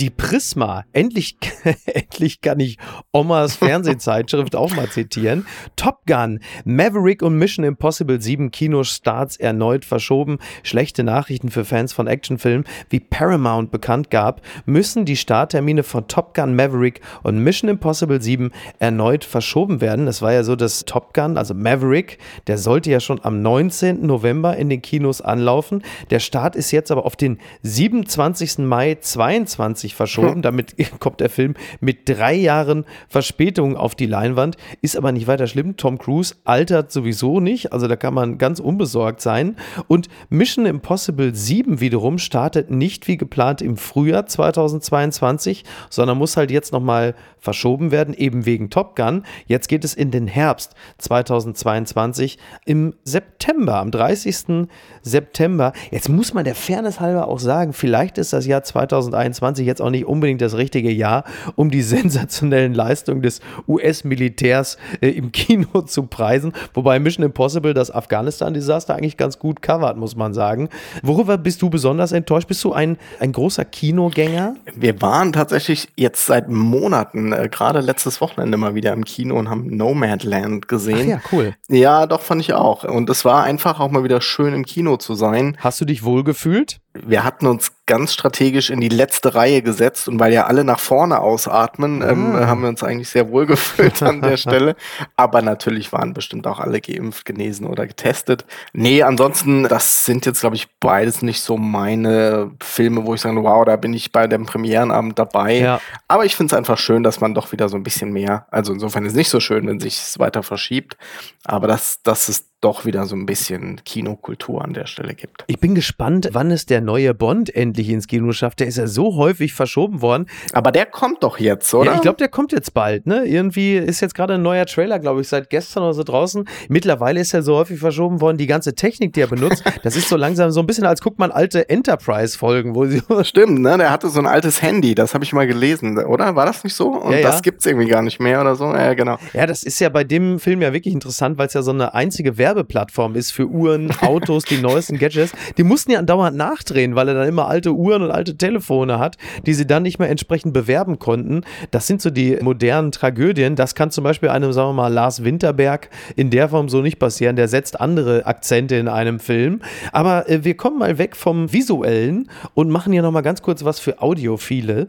die 0.01 0.09
Prisma, 0.09 0.83
endlich, 0.93 1.37
endlich 1.85 2.41
kann 2.41 2.59
ich 2.59 2.79
Omas 3.11 3.55
Fernsehzeitschrift 3.55 4.55
auch 4.55 4.75
mal 4.75 4.89
zitieren. 4.89 5.45
Top 5.75 6.07
Gun, 6.07 6.39
Maverick 6.65 7.21
und 7.21 7.37
Mission 7.37 7.63
Impossible 7.63 8.19
7 8.19 8.49
Kinostarts 8.49 9.37
erneut 9.37 9.85
verschoben. 9.85 10.39
Schlechte 10.63 11.03
Nachrichten 11.03 11.51
für 11.51 11.65
Fans 11.65 11.93
von 11.93 12.07
Actionfilmen. 12.07 12.65
Wie 12.89 12.99
Paramount 12.99 13.69
bekannt 13.69 14.09
gab, 14.09 14.41
müssen 14.65 15.05
die 15.05 15.15
Starttermine 15.15 15.83
von 15.83 16.07
Top 16.07 16.33
Gun 16.33 16.55
Maverick 16.55 17.01
und 17.21 17.37
Mission 17.37 17.69
Impossible 17.69 18.19
7 18.19 18.49
erneut 18.79 19.23
verschoben 19.23 19.81
werden. 19.81 20.07
Es 20.07 20.23
war 20.23 20.33
ja 20.33 20.43
so, 20.43 20.55
dass 20.55 20.85
Top 20.85 21.13
Gun, 21.13 21.37
also 21.37 21.53
Maverick, 21.53 22.17
der 22.47 22.57
sollte 22.57 22.89
ja 22.89 22.99
schon 22.99 23.23
am 23.23 23.43
19. 23.43 24.03
November 24.03 24.57
in 24.57 24.69
den 24.69 24.81
Kinos 24.81 25.21
anlaufen. 25.21 25.83
Der 26.09 26.19
Start 26.19 26.55
ist 26.55 26.71
jetzt 26.71 26.89
aber 26.89 27.05
auf 27.05 27.15
den 27.15 27.37
27. 27.61 28.57
Mai 28.59 28.95
22 28.95 29.90
sich 29.91 29.95
verschoben. 29.95 30.41
Damit 30.41 30.75
kommt 30.99 31.19
der 31.19 31.29
Film 31.29 31.53
mit 31.79 32.09
drei 32.09 32.33
Jahren 32.33 32.85
Verspätung 33.07 33.75
auf 33.75 33.95
die 33.95 34.05
Leinwand. 34.05 34.57
Ist 34.81 34.97
aber 34.97 35.11
nicht 35.11 35.27
weiter 35.27 35.47
schlimm. 35.47 35.77
Tom 35.77 35.97
Cruise 35.97 36.35
altert 36.43 36.91
sowieso 36.91 37.39
nicht. 37.39 37.73
Also 37.73 37.87
da 37.87 37.95
kann 37.95 38.13
man 38.13 38.37
ganz 38.37 38.59
unbesorgt 38.59 39.21
sein. 39.21 39.57
Und 39.87 40.07
Mission 40.29 40.65
Impossible 40.65 41.35
7 41.35 41.79
wiederum 41.79 42.17
startet 42.17 42.71
nicht 42.71 43.07
wie 43.07 43.17
geplant 43.17 43.61
im 43.61 43.77
Frühjahr 43.77 44.25
2022, 44.25 45.63
sondern 45.89 46.17
muss 46.17 46.37
halt 46.37 46.51
jetzt 46.51 46.71
nochmal 46.71 47.15
verschoben 47.41 47.91
werden, 47.91 48.13
eben 48.13 48.45
wegen 48.45 48.69
Top 48.69 48.95
Gun. 48.95 49.23
Jetzt 49.47 49.67
geht 49.67 49.83
es 49.83 49.93
in 49.93 50.11
den 50.11 50.27
Herbst 50.27 50.75
2022 50.99 52.37
im 52.65 52.93
September, 53.03 53.77
am 53.77 53.91
30. 53.91 54.67
September. 55.01 55.73
Jetzt 55.89 56.07
muss 56.07 56.33
man 56.33 56.45
der 56.45 56.55
Fairness 56.55 56.99
halber 56.99 57.27
auch 57.27 57.39
sagen, 57.39 57.73
vielleicht 57.73 58.17
ist 58.19 58.31
das 58.31 58.45
Jahr 58.45 58.63
2021 58.63 59.65
jetzt 59.65 59.80
auch 59.81 59.89
nicht 59.89 60.05
unbedingt 60.05 60.41
das 60.41 60.55
richtige 60.55 60.91
Jahr, 60.91 61.23
um 61.55 61.71
die 61.71 61.81
sensationellen 61.91 62.73
Leistungen 62.73 63.21
des 63.21 63.41
US-Militärs 63.67 64.77
äh, 65.01 65.09
im 65.09 65.31
Kino 65.31 65.81
zu 65.85 66.03
preisen. 66.03 66.53
Wobei 66.73 66.99
Mission 66.99 67.25
Impossible 67.25 67.73
das 67.73 67.91
Afghanistan-Desaster 67.91 68.95
eigentlich 68.95 69.17
ganz 69.17 69.39
gut 69.39 69.61
covert, 69.61 69.97
muss 69.97 70.15
man 70.15 70.33
sagen. 70.33 70.69
Worüber 71.03 71.37
bist 71.37 71.61
du 71.61 71.69
besonders 71.69 72.11
enttäuscht? 72.11 72.47
Bist 72.47 72.63
du 72.63 72.73
ein, 72.73 72.97
ein 73.19 73.31
großer 73.31 73.65
Kinogänger? 73.65 74.55
Wir 74.75 75.01
waren 75.01 75.33
tatsächlich 75.33 75.89
jetzt 75.95 76.25
seit 76.25 76.49
Monaten, 76.49 77.33
äh, 77.33 77.49
gerade 77.49 77.81
letztes 77.81 78.21
Wochenende 78.21 78.57
mal 78.57 78.75
wieder 78.75 78.93
im 78.93 79.05
Kino 79.05 79.37
und 79.37 79.49
haben 79.49 79.75
Nomadland 79.75 80.67
gesehen. 80.67 81.01
Ach 81.01 81.05
ja, 81.05 81.21
cool. 81.31 81.55
Ja, 81.69 82.05
doch, 82.05 82.21
fand 82.21 82.41
ich 82.41 82.53
auch. 82.53 82.83
Und 82.83 83.09
es 83.09 83.25
war 83.25 83.43
einfach 83.43 83.79
auch 83.79 83.91
mal 83.91 84.03
wieder 84.03 84.21
schön 84.21 84.53
im 84.53 84.65
Kino 84.65 84.97
zu 84.97 85.15
sein. 85.15 85.57
Hast 85.59 85.81
du 85.81 85.85
dich 85.85 86.03
wohl 86.03 86.23
gefühlt? 86.23 86.79
Wir 86.93 87.23
hatten 87.23 87.47
uns 87.47 87.71
ganz 87.85 88.13
strategisch 88.13 88.69
in 88.69 88.81
die 88.81 88.89
letzte 88.89 89.33
Reihe 89.33 89.61
gesetzt 89.61 90.07
und 90.07 90.19
weil 90.19 90.33
ja 90.33 90.45
alle 90.45 90.63
nach 90.63 90.79
vorne 90.79 91.19
ausatmen, 91.19 92.01
ähm, 92.01 92.35
ah. 92.35 92.47
haben 92.47 92.61
wir 92.61 92.69
uns 92.69 92.83
eigentlich 92.83 93.09
sehr 93.09 93.29
wohl 93.29 93.45
gefühlt 93.45 94.01
an 94.03 94.21
der 94.21 94.37
Stelle. 94.37 94.75
Aber 95.15 95.41
natürlich 95.41 95.93
waren 95.93 96.13
bestimmt 96.13 96.47
auch 96.47 96.59
alle 96.59 96.81
geimpft, 96.81 97.25
genesen 97.25 97.65
oder 97.65 97.87
getestet. 97.87 98.45
Nee, 98.73 99.03
ansonsten, 99.03 99.63
das 99.63 100.05
sind 100.05 100.25
jetzt, 100.25 100.41
glaube 100.41 100.57
ich, 100.57 100.67
beides 100.79 101.21
nicht 101.21 101.41
so 101.41 101.57
meine 101.57 102.51
Filme, 102.61 103.05
wo 103.05 103.13
ich 103.13 103.21
sage, 103.21 103.41
wow, 103.41 103.63
da 103.65 103.77
bin 103.77 103.93
ich 103.93 104.11
bei 104.11 104.27
dem 104.27 104.45
Premierenabend 104.45 105.17
dabei. 105.17 105.59
Ja. 105.59 105.81
Aber 106.07 106.25
ich 106.25 106.35
finde 106.35 106.53
es 106.53 106.57
einfach 106.57 106.77
schön, 106.77 107.03
dass 107.03 107.21
man 107.21 107.33
doch 107.33 107.51
wieder 107.51 107.69
so 107.69 107.77
ein 107.77 107.83
bisschen 107.83 108.11
mehr, 108.11 108.47
also 108.51 108.73
insofern 108.73 109.05
ist 109.05 109.13
es 109.13 109.17
nicht 109.17 109.29
so 109.29 109.39
schön, 109.39 109.67
wenn 109.67 109.79
sich 109.79 109.97
es 109.97 110.19
weiter 110.19 110.43
verschiebt, 110.43 110.97
aber 111.45 111.67
dass, 111.67 112.01
dass 112.03 112.27
es 112.29 112.50
doch 112.61 112.85
wieder 112.85 113.05
so 113.05 113.15
ein 113.15 113.25
bisschen 113.25 113.81
Kinokultur 113.83 114.63
an 114.63 114.73
der 114.73 114.85
Stelle 114.85 115.15
gibt. 115.15 115.43
Ich 115.47 115.59
bin 115.59 115.73
gespannt, 115.73 116.29
wann 116.31 116.51
es 116.51 116.67
der 116.67 116.79
neue 116.79 117.15
Bond 117.15 117.53
endlich 117.53 117.89
ins 117.89 118.07
Kino 118.07 118.31
schafft. 118.31 118.59
Der 118.59 118.67
ist 118.67 118.77
ja 118.77 118.85
so 118.85 119.15
häufig 119.15 119.53
verschoben 119.53 120.03
worden. 120.03 120.27
Aber 120.53 120.71
der 120.71 120.85
kommt 120.85 121.23
doch 121.23 121.39
jetzt, 121.39 121.73
oder? 121.73 121.91
Ja, 121.91 121.95
ich 121.95 122.01
glaube, 122.01 122.17
der 122.17 122.27
kommt 122.27 122.51
jetzt 122.51 122.75
bald. 122.75 123.07
Ne? 123.07 123.25
Irgendwie 123.25 123.75
ist 123.75 123.99
jetzt 123.99 124.13
gerade 124.13 124.35
ein 124.35 124.43
neuer 124.43 124.67
Trailer, 124.67 124.99
glaube 124.99 125.21
ich, 125.21 125.27
seit 125.27 125.49
gestern 125.49 125.83
oder 125.83 125.93
so 125.93 126.03
draußen. 126.03 126.47
Mittlerweile 126.69 127.19
ist 127.19 127.33
er 127.33 127.41
so 127.41 127.55
häufig 127.55 127.79
verschoben 127.79 128.21
worden. 128.21 128.37
Die 128.37 128.45
ganze 128.45 128.75
Technik, 128.75 129.13
die 129.13 129.21
er 129.21 129.27
benutzt, 129.27 129.63
das 129.83 129.95
ist 129.95 130.07
so 130.07 130.15
langsam 130.15 130.51
so 130.51 130.59
ein 130.59 130.67
bisschen, 130.67 130.85
als 130.85 131.01
guckt 131.01 131.17
man 131.17 131.31
alte 131.31 131.67
Enterprise-Folgen, 131.67 132.75
wo 132.75 132.85
sie. 132.85 133.01
Stimmt, 133.23 133.59
ne? 133.61 133.77
Der 133.79 133.89
hatte 133.89 134.09
so 134.09 134.19
ein 134.19 134.27
altes 134.27 134.61
Handy, 134.61 134.93
das 134.93 135.15
habe 135.15 135.23
ich 135.23 135.33
mal 135.33 135.47
gelesen, 135.47 135.97
oder? 135.97 136.35
War 136.35 136.45
das 136.45 136.63
nicht 136.63 136.75
so? 136.75 136.89
Und 136.89 137.13
ja, 137.13 137.21
das 137.21 137.41
gibt 137.41 137.61
es 137.61 137.65
irgendwie 137.65 137.87
gar 137.87 138.03
nicht 138.03 138.19
mehr 138.19 138.39
oder 138.39 138.55
so. 138.55 138.65
Ja, 138.65 138.93
genau. 138.93 139.17
Ja, 139.33 139.47
das 139.47 139.63
ist 139.63 139.79
ja 139.79 139.89
bei 139.89 140.03
dem 140.03 140.39
Film 140.39 140.61
ja 140.61 140.73
wirklich 140.73 140.93
interessant, 140.93 141.39
weil 141.39 141.47
es 141.47 141.53
ja 141.53 141.63
so 141.63 141.71
eine 141.71 141.95
einzige 141.95 142.37
Werbung 142.37 142.50
Werbeplattform 142.51 143.15
ist 143.15 143.31
für 143.31 143.47
Uhren, 143.47 143.91
Autos, 144.01 144.43
die 144.43 144.57
neuesten 144.57 144.97
Gadgets. 144.97 145.31
Die 145.57 145.63
mussten 145.63 145.91
ja 145.91 145.99
andauernd 145.99 146.35
nachdrehen, 146.35 146.95
weil 146.95 147.07
er 147.07 147.13
dann 147.13 147.27
immer 147.27 147.47
alte 147.47 147.71
Uhren 147.71 148.01
und 148.01 148.11
alte 148.11 148.35
Telefone 148.35 148.99
hat, 148.99 149.17
die 149.45 149.53
sie 149.53 149.65
dann 149.65 149.83
nicht 149.83 149.99
mehr 149.99 150.09
entsprechend 150.09 150.53
bewerben 150.53 150.99
konnten. 150.99 151.43
Das 151.71 151.87
sind 151.87 152.01
so 152.01 152.09
die 152.09 152.37
modernen 152.41 152.91
Tragödien. 152.91 153.55
Das 153.55 153.73
kann 153.73 153.89
zum 153.89 154.03
Beispiel 154.03 154.29
einem, 154.29 154.51
sagen 154.51 154.69
wir 154.69 154.73
mal, 154.73 154.93
Lars 154.93 155.23
Winterberg 155.23 155.89
in 156.17 156.29
der 156.29 156.49
Form 156.49 156.67
so 156.67 156.81
nicht 156.81 156.99
passieren. 156.99 157.37
Der 157.37 157.47
setzt 157.47 157.79
andere 157.79 158.25
Akzente 158.25 158.75
in 158.75 158.89
einem 158.89 159.19
Film. 159.19 159.61
Aber 159.93 160.29
äh, 160.29 160.43
wir 160.43 160.57
kommen 160.57 160.79
mal 160.79 160.97
weg 160.97 161.15
vom 161.15 161.53
Visuellen 161.53 162.29
und 162.53 162.69
machen 162.69 162.91
hier 162.91 163.01
nochmal 163.01 163.23
ganz 163.23 163.41
kurz 163.41 163.63
was 163.63 163.79
für 163.79 164.01
Audiophile. 164.01 164.87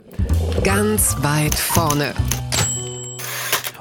Ganz 0.65 1.17
weit 1.23 1.55
vorne. 1.55 2.13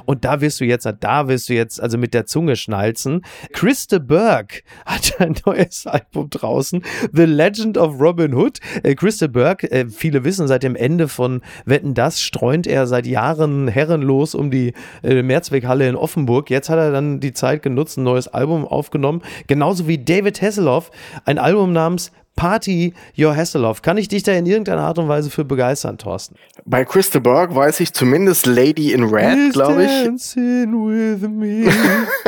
Und 0.06 0.26
da 0.26 0.42
wirst 0.42 0.60
du 0.60 0.66
jetzt, 0.66 0.88
da 1.00 1.28
wirst 1.28 1.50
du 1.50 1.54
jetzt 1.54 1.82
also 1.82 1.98
mit 1.98 2.14
der 2.14 2.26
Zunge 2.26 2.56
schnalzen. 2.56 3.24
Christa 3.54 4.00
Burke 4.00 4.62
hat 4.86 5.16
ein 5.20 5.36
neues 5.46 5.88
Album 5.88 6.30
draußen. 6.30 6.84
The 7.14 7.26
Legend 7.26 7.78
of 7.78 8.00
Robin 8.00 8.34
Hood. 8.34 8.60
Äh, 8.84 8.96
Christa 8.96 9.28
Burke, 9.28 9.72
äh, 9.72 9.88
viele 9.90 10.24
wissen, 10.24 10.48
seit 10.48 10.64
dem 10.64 10.76
Ende 10.76 11.08
von 11.08 11.42
Wetten 11.66 11.94
das 11.94 12.22
streunt 12.22 12.68
er 12.68 12.88
seit 12.88 13.06
Jahren 13.06 13.68
herrenlos 13.68 14.36
um 14.36 14.52
die 14.52 14.74
äh, 15.04 15.22
Mehrzweckhalle 15.22 15.88
in 15.88 15.96
Offenburg. 15.96 16.50
Jetzt 16.50 16.70
hat 16.70 16.78
er 16.78 16.92
dann 16.92 17.20
die 17.20 17.34
Zeit 17.34 17.62
genutzt, 17.62 17.98
ein 17.98 18.04
neues 18.04 18.28
Album 18.28 18.66
aufgenommen. 18.66 19.22
Genauso 19.48 19.88
wie 19.88 19.98
David 19.98 20.42
Hasselhoff, 20.42 20.92
ein 21.26 21.38
Album 21.38 21.74
namens 21.74 22.12
Party 22.42 22.96
Your 23.16 23.36
Hasselhoff. 23.36 23.84
Kann 23.84 24.00
ich 24.00 24.08
dich 24.08 24.24
da 24.24 24.32
in 24.32 24.48
irgendeiner 24.48 24.82
Art 24.82 24.98
und 24.98 25.08
Weise 25.08 25.30
für 25.30 25.46
begeistern, 25.46 26.00
Thorsten? 26.00 26.38
Bei 26.66 26.84
Christa 26.84 27.20
Burke 27.20 27.56
weiß 27.56 27.80
ich 27.82 27.94
zumindest 27.94 28.48
Lady 28.48 28.94
in 28.94 29.04
Red, 29.04 29.54
glaube 29.54 29.84
ich. 29.84 29.92
With 30.08 31.22
me. 31.30 31.72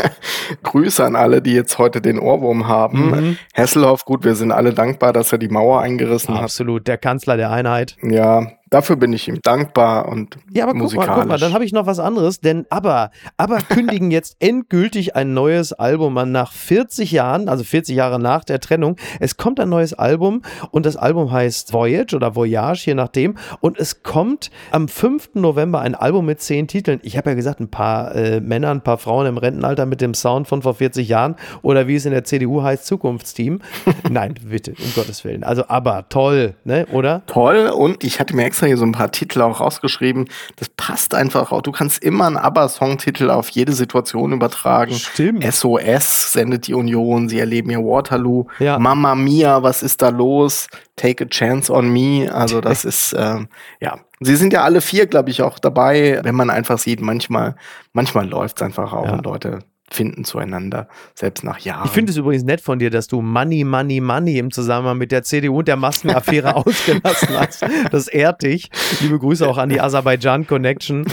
Grüße 0.64 1.04
an 1.04 1.16
alle, 1.16 1.42
die 1.42 1.54
jetzt 1.54 1.80
heute 1.80 2.00
den 2.00 2.20
Ohrwurm 2.20 2.68
haben. 2.68 3.10
Mhm. 3.10 3.38
Hasselhoff, 3.56 4.06
gut, 4.06 4.24
wir 4.24 4.36
sind 4.36 4.52
alle 4.52 4.76
dankbar, 4.76 5.14
dass 5.14 5.32
er 5.32 5.40
die 5.40 5.48
Mauer 5.48 5.82
eingerissen 5.82 6.36
Absolut, 6.36 6.38
hat. 6.38 6.44
Absolut, 6.44 6.88
der 6.88 6.98
Kanzler 7.00 7.38
der 7.38 7.50
Einheit. 7.50 7.98
Ja, 8.04 8.52
Dafür 8.74 8.96
bin 8.96 9.14
ich 9.14 9.28
ihm 9.28 9.40
dankbar 9.40 10.08
und 10.08 10.36
ja, 10.52 10.64
aber 10.64 10.74
musikalisch. 10.74 11.08
Guck 11.08 11.16
mal, 11.16 11.22
guck 11.22 11.30
mal, 11.30 11.38
dann 11.38 11.54
habe 11.54 11.64
ich 11.64 11.74
noch 11.74 11.86
was 11.86 12.00
anderes, 12.00 12.40
denn 12.40 12.66
aber, 12.72 13.12
aber 13.38 13.60
kündigen 13.60 14.10
jetzt 14.12 14.36
endgültig 14.40 15.16
ein 15.16 15.36
neues 15.36 15.74
Album 15.74 16.18
an 16.18 16.32
nach 16.32 16.52
40 16.52 17.12
Jahren, 17.12 17.50
also 17.50 17.64
40 17.64 17.96
Jahre 17.96 18.18
nach 18.18 18.44
der 18.44 18.60
Trennung. 18.60 18.96
Es 19.20 19.38
kommt 19.38 19.60
ein 19.60 19.70
neues 19.70 19.94
Album 19.94 20.42
und 20.72 20.88
das 20.88 20.98
Album 20.98 21.32
heißt 21.32 21.72
Voyage 21.72 22.16
oder 22.16 22.36
Voyage, 22.36 22.88
je 22.88 22.96
nachdem. 22.96 23.36
Und 23.62 23.78
es 23.78 24.02
kommt 24.02 24.50
am 24.72 24.88
5. 24.88 25.36
November 25.36 25.82
ein 25.82 25.94
Album 25.94 26.26
mit 26.26 26.42
zehn 26.42 26.68
Titeln. 26.68 27.00
Ich 27.04 27.16
habe 27.16 27.30
ja 27.30 27.36
gesagt, 27.36 27.60
ein 27.60 27.70
paar 27.70 28.16
äh, 28.16 28.42
Männer, 28.42 28.72
ein 28.72 28.82
paar 28.82 28.98
Frauen 28.98 29.28
im 29.28 29.38
Rentenalter 29.38 29.86
mit 29.86 30.02
dem 30.02 30.16
Sound 30.16 30.48
von 30.48 30.64
vor 30.64 30.74
40 30.74 31.08
Jahren 31.08 31.36
oder 31.62 31.88
wie 31.88 31.94
es 31.94 32.06
in 32.08 32.12
der 32.12 32.24
CDU 32.24 32.64
heißt, 32.64 32.88
Zukunftsteam. 32.88 33.60
Nein, 34.10 34.34
bitte, 34.44 34.72
um 34.72 34.94
Gottes 34.96 35.24
Willen. 35.24 35.44
Also 35.44 35.66
aber 35.68 36.10
toll, 36.10 36.56
ne, 36.64 36.88
oder? 36.92 37.24
Toll 37.28 37.68
und 37.68 38.04
ich 38.04 38.20
hatte 38.20 38.36
mir 38.36 38.46
extra 38.46 38.63
extra 38.64 38.68
hier 38.68 38.78
so 38.78 38.86
ein 38.86 38.92
paar 38.94 39.12
Titel 39.12 39.42
auch 39.42 39.60
rausgeschrieben. 39.60 40.30
Das 40.56 40.70
passt 40.70 41.14
einfach 41.14 41.52
auch. 41.52 41.62
Du 41.62 41.72
kannst 41.72 42.04
immer 42.04 42.28
einen 42.28 42.38
ABBA-Songtitel 42.38 43.30
auf 43.30 43.50
jede 43.50 43.74
Situation 43.74 44.32
übertragen. 44.32 44.94
Stimmt. 44.94 45.44
SOS 45.44 46.34
sendet 46.34 46.68
die 46.68 46.74
Union, 46.74 47.30
sie 47.30 47.40
erleben 47.40 47.70
ihr 47.70 47.80
Waterloo. 47.80 48.46
Ja. 48.60 48.80
Mama 48.80 49.16
Mia, 49.16 49.64
was 49.64 49.84
ist 49.84 50.02
da 50.02 50.10
los? 50.10 50.68
Take 50.96 51.26
a 51.26 51.28
Chance 51.28 51.72
on 51.74 51.92
Me. 51.92 52.30
Also 52.34 52.62
das 52.62 52.86
ist, 52.86 53.16
ähm, 53.18 53.48
ja. 53.80 54.00
Sie 54.20 54.36
sind 54.38 54.54
ja 54.54 54.64
alle 54.64 54.80
vier, 54.80 55.06
glaube 55.08 55.30
ich, 55.32 55.42
auch 55.42 55.60
dabei, 55.60 56.22
wenn 56.24 56.36
man 56.36 56.50
einfach 56.50 56.78
sieht, 56.78 57.02
manchmal, 57.02 57.56
manchmal 57.92 58.28
läuft 58.30 58.58
es 58.58 58.62
einfach 58.64 58.94
auch 58.94 59.06
Ja. 59.06 59.14
und 59.14 59.26
Leute 59.26 59.60
finden 59.90 60.24
zueinander, 60.24 60.88
selbst 61.14 61.44
nach 61.44 61.60
Jahren. 61.60 61.86
Ich 61.86 61.92
finde 61.92 62.12
es 62.12 62.18
übrigens 62.18 62.44
nett 62.44 62.62
von 62.62 62.80
dir, 62.80 62.90
dass 62.90 63.08
du 63.08 63.22
Money, 63.22 63.64
Money, 63.64 64.02
Money 64.02 64.38
im 64.40 64.52
Zusammenhang 64.52 64.98
mit 64.98 65.12
der 65.12 65.24
CDU 65.24 65.60
und 65.60 65.68
der 65.68 65.76
Maskenaffäre 65.76 66.56
ausgelassen 66.56 67.30
hast. 67.38 67.66
Das 67.92 68.08
ehrt 68.08 68.42
dich. 68.44 68.70
Liebe 69.02 69.20
Grüße 69.20 69.48
auch 69.48 69.58
an 69.58 69.70
die 69.70 69.80
Aserbaidschan 69.80 70.48
Connection. 70.48 71.06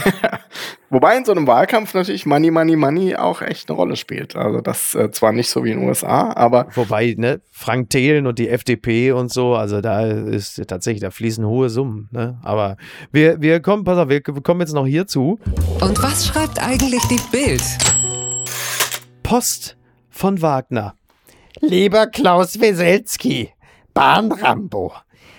Wobei 0.90 1.16
in 1.16 1.24
so 1.24 1.32
einem 1.32 1.46
Wahlkampf 1.46 1.94
natürlich 1.94 2.26
Money, 2.26 2.50
Money, 2.50 2.74
Money 2.76 3.16
auch 3.16 3.42
echt 3.42 3.68
eine 3.68 3.76
Rolle 3.76 3.96
spielt. 3.96 4.34
Also 4.34 4.60
das 4.60 4.94
äh, 4.94 5.10
zwar 5.10 5.32
nicht 5.32 5.48
so 5.48 5.62
wie 5.64 5.70
in 5.70 5.80
den 5.80 5.88
USA, 5.88 6.32
aber 6.32 6.66
Wobei, 6.74 7.14
ne, 7.16 7.40
Frank 7.52 7.90
Thelen 7.90 8.26
und 8.26 8.38
die 8.38 8.48
FDP 8.48 9.12
und 9.12 9.32
so, 9.32 9.54
also 9.54 9.80
da 9.80 10.06
ist 10.06 10.60
tatsächlich, 10.66 11.02
da 11.02 11.10
fließen 11.10 11.44
hohe 11.46 11.70
Summen. 11.70 12.08
Ne? 12.10 12.38
Aber 12.42 12.76
wir, 13.12 13.40
wir 13.40 13.60
kommen, 13.60 13.84
pass 13.84 13.98
auf, 13.98 14.08
wir 14.08 14.20
kommen 14.22 14.60
jetzt 14.60 14.72
noch 14.72 14.86
hierzu. 14.86 15.38
Und 15.80 16.02
was 16.02 16.26
schreibt 16.26 16.60
eigentlich 16.60 17.02
die 17.04 17.20
Bild? 17.30 17.62
Post 19.30 19.76
von 20.08 20.42
Wagner. 20.42 20.96
Lieber 21.60 22.08
Klaus 22.08 22.58
Weselski, 22.58 23.52
Bahnrambo, 23.94 24.92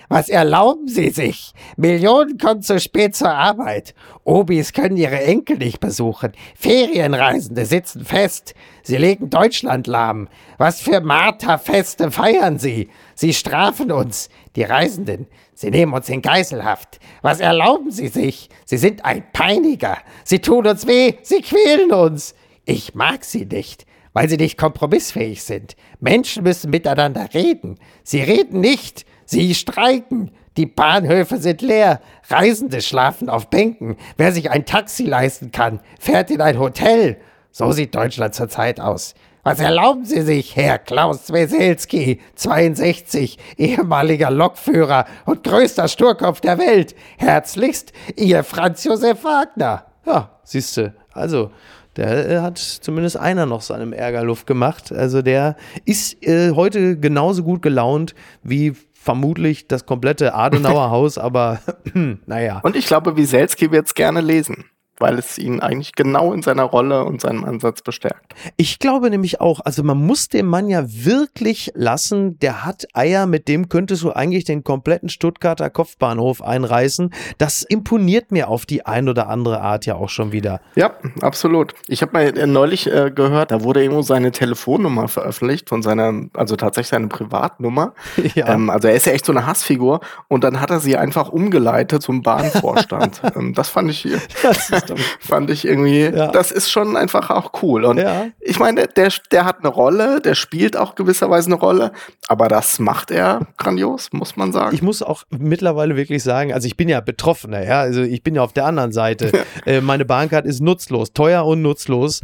was 0.08 0.30
erlauben 0.30 0.88
Sie 0.88 1.10
sich? 1.10 1.52
Millionen 1.76 2.38
kommen 2.38 2.62
zu 2.62 2.80
spät 2.80 3.14
zur 3.14 3.34
Arbeit. 3.34 3.94
Obis 4.24 4.72
können 4.72 4.96
ihre 4.96 5.22
Enkel 5.22 5.58
nicht 5.58 5.78
besuchen. 5.78 6.32
Ferienreisende 6.54 7.66
sitzen 7.66 8.06
fest. 8.06 8.54
Sie 8.82 8.96
legen 8.96 9.28
Deutschland 9.28 9.86
lahm. 9.86 10.28
Was 10.56 10.80
für 10.80 11.02
Marterfeste 11.02 12.10
feiern 12.10 12.58
Sie? 12.58 12.88
Sie 13.14 13.34
strafen 13.34 13.92
uns, 13.92 14.30
die 14.56 14.64
Reisenden. 14.64 15.26
Sie 15.52 15.70
nehmen 15.70 15.92
uns 15.92 16.08
in 16.08 16.22
Geiselhaft. 16.22 16.98
Was 17.20 17.40
erlauben 17.40 17.90
Sie 17.90 18.08
sich? 18.08 18.48
Sie 18.64 18.78
sind 18.78 19.04
ein 19.04 19.22
Peiniger. 19.34 19.98
Sie 20.24 20.38
tun 20.38 20.66
uns 20.66 20.86
weh. 20.86 21.14
Sie 21.22 21.42
quälen 21.42 21.92
uns. 21.92 22.34
Ich 22.64 22.94
mag 22.94 23.24
sie 23.24 23.44
nicht, 23.44 23.86
weil 24.12 24.28
sie 24.28 24.36
nicht 24.36 24.56
kompromissfähig 24.56 25.42
sind. 25.42 25.76
Menschen 26.00 26.44
müssen 26.44 26.70
miteinander 26.70 27.28
reden. 27.34 27.78
Sie 28.04 28.20
reden 28.20 28.60
nicht, 28.60 29.04
sie 29.24 29.54
streiken. 29.54 30.30
Die 30.56 30.66
Bahnhöfe 30.66 31.38
sind 31.38 31.62
leer. 31.62 32.00
Reisende 32.28 32.82
schlafen 32.82 33.28
auf 33.28 33.48
Bänken. 33.48 33.96
Wer 34.16 34.32
sich 34.32 34.50
ein 34.50 34.66
Taxi 34.66 35.04
leisten 35.04 35.50
kann, 35.50 35.80
fährt 35.98 36.30
in 36.30 36.40
ein 36.40 36.58
Hotel. 36.58 37.16
So 37.50 37.72
sieht 37.72 37.94
Deutschland 37.94 38.34
zurzeit 38.34 38.78
aus. 38.80 39.14
Was 39.44 39.58
erlauben 39.58 40.04
Sie 40.04 40.22
sich, 40.22 40.54
Herr 40.54 40.78
Klaus 40.78 41.32
Weselski, 41.32 42.20
62, 42.36 43.38
ehemaliger 43.56 44.30
Lokführer 44.30 45.06
und 45.26 45.42
größter 45.42 45.88
Sturkopf 45.88 46.40
der 46.40 46.58
Welt? 46.58 46.94
Herzlichst, 47.18 47.92
Ihr 48.14 48.44
Franz 48.44 48.84
Josef 48.84 49.24
Wagner. 49.24 49.86
Ja, 50.06 50.38
siehste, 50.44 50.94
also 51.12 51.50
der 51.96 52.30
äh, 52.30 52.40
hat 52.40 52.58
zumindest 52.58 53.16
einer 53.16 53.46
noch 53.46 53.62
seinem 53.62 53.92
Ärger 53.92 54.24
Luft 54.24 54.46
gemacht. 54.46 54.92
Also 54.92 55.22
der 55.22 55.56
ist 55.84 56.22
äh, 56.26 56.52
heute 56.52 56.98
genauso 56.98 57.42
gut 57.42 57.62
gelaunt 57.62 58.14
wie 58.42 58.74
vermutlich 58.92 59.66
das 59.66 59.84
komplette 59.84 60.34
Adenauer 60.34 60.90
Haus, 60.90 61.18
aber 61.18 61.60
naja. 62.26 62.60
und 62.62 62.76
ich 62.76 62.86
glaube, 62.86 63.16
Wieselski 63.16 63.72
wird 63.72 63.86
es 63.86 63.94
gerne 63.94 64.20
lesen, 64.20 64.64
weil 65.02 65.18
es 65.18 65.36
ihn 65.36 65.58
eigentlich 65.58 65.94
genau 65.96 66.32
in 66.32 66.42
seiner 66.42 66.62
Rolle 66.62 67.04
und 67.04 67.20
seinem 67.20 67.44
Ansatz 67.44 67.82
bestärkt. 67.82 68.34
Ich 68.56 68.78
glaube 68.78 69.10
nämlich 69.10 69.40
auch, 69.40 69.60
also 69.64 69.82
man 69.82 69.98
muss 69.98 70.28
dem 70.28 70.46
Mann 70.46 70.68
ja 70.68 70.84
wirklich 70.86 71.72
lassen, 71.74 72.38
der 72.38 72.64
hat 72.64 72.86
Eier, 72.94 73.26
mit 73.26 73.48
dem 73.48 73.68
könntest 73.68 74.04
du 74.04 74.12
eigentlich 74.12 74.44
den 74.44 74.62
kompletten 74.62 75.08
Stuttgarter 75.08 75.70
Kopfbahnhof 75.70 76.40
einreißen. 76.40 77.12
Das 77.36 77.62
imponiert 77.62 78.30
mir 78.30 78.48
auf 78.48 78.64
die 78.64 78.86
ein 78.86 79.08
oder 79.08 79.28
andere 79.28 79.60
Art 79.60 79.86
ja 79.86 79.96
auch 79.96 80.08
schon 80.08 80.30
wieder. 80.30 80.60
Ja, 80.76 80.92
absolut. 81.20 81.74
Ich 81.88 82.00
habe 82.00 82.12
mal 82.12 82.38
äh, 82.38 82.46
neulich 82.46 82.86
äh, 82.86 83.10
gehört, 83.12 83.50
da 83.50 83.62
wurde 83.64 83.82
irgendwo 83.82 84.02
seine 84.02 84.30
Telefonnummer 84.30 85.08
veröffentlicht 85.08 85.68
von 85.68 85.82
seiner, 85.82 86.28
also 86.34 86.54
tatsächlich 86.54 86.90
seine 86.90 87.08
Privatnummer. 87.08 87.92
Ja. 88.34 88.54
Ähm, 88.54 88.70
also 88.70 88.88
er 88.88 88.94
ist 88.94 89.04
ja 89.04 89.12
echt 89.12 89.26
so 89.26 89.32
eine 89.32 89.46
Hassfigur 89.46 90.00
und 90.28 90.44
dann 90.44 90.60
hat 90.60 90.70
er 90.70 90.80
sie 90.80 90.96
einfach 90.96 91.28
umgeleitet 91.28 92.02
zum 92.02 92.22
Bahnvorstand. 92.22 93.20
ähm, 93.36 93.52
das 93.52 93.68
fand 93.68 93.90
ich, 93.90 94.08
Das 94.42 94.70
ist 94.70 94.90
doch 94.94 95.04
fand 95.20 95.50
ich 95.50 95.64
irgendwie, 95.64 96.02
Ja. 96.02 96.28
das 96.28 96.50
ist 96.50 96.70
schon 96.70 96.96
einfach 96.96 97.30
auch 97.30 97.52
cool. 97.62 97.84
Und 97.84 97.98
Ja. 97.98 98.26
ich 98.40 98.58
meine, 98.58 98.86
der, 98.88 99.10
der 99.30 99.44
hat 99.44 99.58
eine 99.60 99.68
Rolle, 99.68 100.20
der 100.20 100.34
spielt 100.34 100.76
auch 100.76 100.94
gewisserweise 100.94 101.46
eine 101.46 101.56
Rolle, 101.56 101.92
aber 102.28 102.48
das 102.48 102.78
macht 102.78 103.10
er 103.10 103.40
grandios, 103.58 104.08
muss 104.12 104.36
man 104.36 104.52
sagen. 104.52 104.74
Ich 104.74 104.82
muss 104.82 105.02
auch 105.02 105.24
mittlerweile 105.30 105.96
wirklich 105.96 106.22
sagen, 106.22 106.52
also 106.52 106.66
ich 106.66 106.76
bin 106.76 106.88
ja 106.88 107.00
Betroffener, 107.00 107.64
ja, 107.64 107.80
also 107.80 108.02
ich 108.02 108.22
bin 108.22 108.34
ja 108.34 108.42
auf 108.42 108.52
der 108.52 108.66
anderen 108.66 108.92
Seite. 108.92 109.32
äh, 109.66 109.80
meine 109.80 110.04
Bahncard 110.04 110.46
ist 110.46 110.60
nutzlos, 110.60 111.12
teuer 111.12 111.44
und 111.46 111.62
nutzlos. 111.62 112.20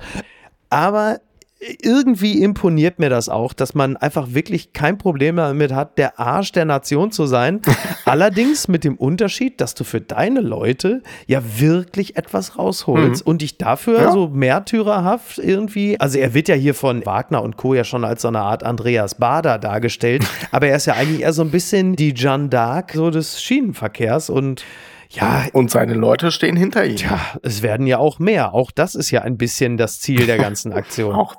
Aber 0.71 1.21
irgendwie 1.61 2.41
imponiert 2.43 2.99
mir 3.01 3.11
das 3.11 3.29
auch, 3.29 3.53
dass 3.53 3.75
man 3.75 3.97
einfach 3.97 4.29
wirklich 4.33 4.73
kein 4.73 4.97
Problem 4.97 5.37
damit 5.37 5.73
hat, 5.73 5.99
der 5.99 6.21
Arsch 6.21 6.53
der 6.53 6.65
Nation 6.65 7.11
zu 7.11 7.27
sein. 7.27 7.61
Allerdings 8.05 8.69
mit 8.69 8.85
dem 8.85 8.97
Unterschied, 8.97 9.61
dass 9.61 9.75
du 9.75 9.83
für 9.85 10.01
deine 10.01 10.41
Leute 10.41 11.03
ja 11.27 11.43
wirklich 11.59 12.17
etwas 12.17 12.57
rausholst 12.59 13.27
und 13.27 13.43
dich 13.43 13.59
dafür 13.59 14.03
Ja. 14.03 14.13
so 14.13 14.29
märtyrerhaft 14.29 15.39
irgendwie, 15.39 15.99
also 15.99 16.19
er 16.19 16.33
wird 16.35 16.49
ja 16.49 16.55
hier 16.55 16.75
von 16.75 17.05
Wagner 17.05 17.43
und 17.43 17.57
Co. 17.57 17.75
ja 17.75 17.83
schon 17.85 18.05
als 18.05 18.23
so 18.23 18.29
eine 18.29 18.41
Art 18.41 18.63
Andreas 18.63 19.17
Bader 19.17 19.59
dargestellt, 19.59 20.25
aber 20.53 20.69
er 20.69 20.77
ist 20.77 20.87
ja 20.87 20.95
eigentlich 20.95 21.23
eher 21.23 21.33
so 21.33 21.43
ein 21.43 21.51
bisschen 21.51 21.97
die 21.97 22.15
Jeanne 22.15 22.49
d'Arc 22.49 22.95
so 22.95 23.11
des 23.11 23.43
Schienenverkehrs 23.43 24.31
und 24.31 24.65
ja, 25.11 25.47
und 25.55 25.71
seine 25.71 25.95
Leute 25.95 26.31
stehen 26.31 26.55
hinter 26.55 26.85
ihm. 26.85 26.97
Tja, 26.97 27.19
es 27.43 27.63
werden 27.63 27.87
ja 27.87 27.97
auch 27.97 28.19
mehr. 28.19 28.53
Auch 28.53 28.71
das 28.71 28.95
ist 28.95 29.11
ja 29.11 29.23
ein 29.23 29.39
bisschen 29.39 29.79
das 29.79 30.01
Ziel 30.01 30.27
der 30.27 30.37
ganzen 30.37 30.71
Aktion. 30.75 31.15
Auch 31.15 31.35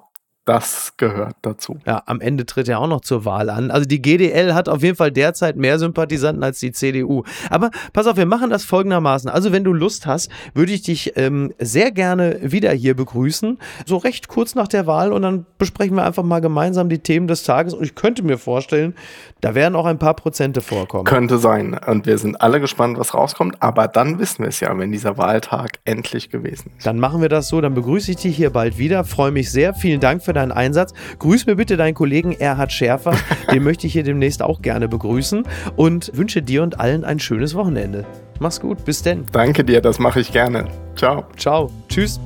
das 0.49 0.93
gehört 0.97 1.35
dazu. 1.43 1.77
Ja, 1.85 2.01
am 2.07 2.21
Ende 2.21 2.43
tritt 2.43 2.67
er 2.67 2.79
auch 2.79 2.87
noch 2.87 3.01
zur 3.01 3.23
Wahl 3.23 3.51
an. 3.51 3.69
Also 3.69 3.85
die 3.85 4.01
GDL 4.01 4.55
hat 4.55 4.67
auf 4.67 4.81
jeden 4.81 4.95
Fall 4.95 5.11
derzeit 5.11 5.57
mehr 5.57 5.77
Sympathisanten 5.77 6.43
als 6.43 6.59
die 6.59 6.71
CDU. 6.71 7.21
Aber 7.51 7.69
pass 7.93 8.07
auf, 8.07 8.17
wir 8.17 8.25
machen 8.25 8.49
das 8.49 8.63
folgendermaßen. 8.63 9.29
Also 9.29 9.51
wenn 9.51 9.63
du 9.63 9.73
Lust 9.73 10.07
hast, 10.07 10.31
würde 10.55 10.71
ich 10.71 10.81
dich 10.81 11.13
ähm, 11.17 11.53
sehr 11.59 11.91
gerne 11.91 12.39
wieder 12.41 12.71
hier 12.71 12.95
begrüßen. 12.95 13.59
So 13.85 13.97
recht 13.97 14.27
kurz 14.27 14.55
nach 14.55 14.67
der 14.67 14.87
Wahl 14.87 15.13
und 15.13 15.21
dann 15.21 15.45
besprechen 15.59 15.95
wir 15.95 16.03
einfach 16.03 16.23
mal 16.23 16.41
gemeinsam 16.41 16.89
die 16.89 16.97
Themen 16.97 17.27
des 17.27 17.43
Tages. 17.43 17.75
Und 17.75 17.83
ich 17.83 17.93
könnte 17.93 18.23
mir 18.23 18.39
vorstellen, 18.39 18.95
da 19.41 19.53
werden 19.53 19.75
auch 19.75 19.85
ein 19.85 19.99
paar 19.99 20.15
Prozente 20.15 20.61
vorkommen. 20.61 21.03
Könnte 21.03 21.37
sein. 21.37 21.79
Und 21.85 22.07
wir 22.07 22.17
sind 22.17 22.41
alle 22.41 22.59
gespannt, 22.59 22.97
was 22.97 23.13
rauskommt. 23.13 23.61
Aber 23.61 23.87
dann 23.87 24.17
wissen 24.17 24.39
wir 24.39 24.49
es 24.49 24.61
ja, 24.61 24.75
wenn 24.75 24.91
dieser 24.91 25.19
Wahltag 25.19 25.79
endlich 25.85 26.31
gewesen 26.31 26.71
ist. 26.75 26.87
Dann 26.87 26.97
machen 26.97 27.21
wir 27.21 27.29
das 27.29 27.49
so, 27.49 27.61
dann 27.61 27.75
begrüße 27.75 28.09
ich 28.09 28.17
dich 28.17 28.35
hier 28.35 28.49
bald 28.49 28.79
wieder. 28.79 29.03
Freue 29.03 29.29
mich 29.31 29.51
sehr. 29.51 29.75
Vielen 29.75 29.99
Dank 29.99 30.23
für 30.23 30.33
deinen 30.39 30.51
Einsatz. 30.51 30.93
Grüß 31.19 31.45
mir 31.45 31.55
bitte 31.55 31.77
deinen 31.77 31.93
Kollegen 31.93 32.33
Erhard 32.33 32.71
Schärfer. 32.71 33.13
Den 33.51 33.63
möchte 33.63 33.87
ich 33.87 33.93
hier 33.93 34.03
demnächst 34.03 34.41
auch 34.41 34.61
gerne 34.61 34.87
begrüßen 34.87 35.43
und 35.75 36.11
wünsche 36.15 36.41
dir 36.41 36.63
und 36.63 36.79
allen 36.79 37.03
ein 37.03 37.19
schönes 37.19 37.55
Wochenende. 37.55 38.05
Mach's 38.39 38.59
gut. 38.59 38.85
Bis 38.85 39.03
denn. 39.03 39.25
Danke 39.31 39.63
dir, 39.63 39.81
das 39.81 39.99
mache 39.99 40.19
ich 40.21 40.31
gerne. 40.31 40.65
Ciao. 40.95 41.25
Ciao. 41.37 41.69
Tschüss. 41.89 42.19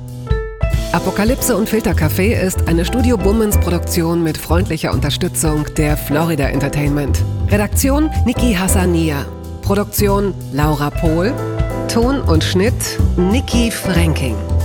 Apokalypse 0.92 1.56
und 1.56 1.68
Filtercafé 1.68 2.40
ist 2.40 2.68
eine 2.68 2.84
Studio 2.84 3.16
Bummens 3.16 3.58
Produktion 3.58 4.22
mit 4.22 4.38
freundlicher 4.38 4.92
Unterstützung 4.92 5.64
der 5.76 5.96
Florida 5.96 6.44
Entertainment. 6.44 7.20
Redaktion 7.50 8.10
Niki 8.24 8.54
Hassania. 8.54 9.26
Produktion 9.62 10.34
Laura 10.52 10.90
Pohl. 10.90 11.32
Ton 11.92 12.20
und 12.20 12.44
Schnitt 12.44 12.74
Niki 13.16 13.72
Franking. 13.72 14.36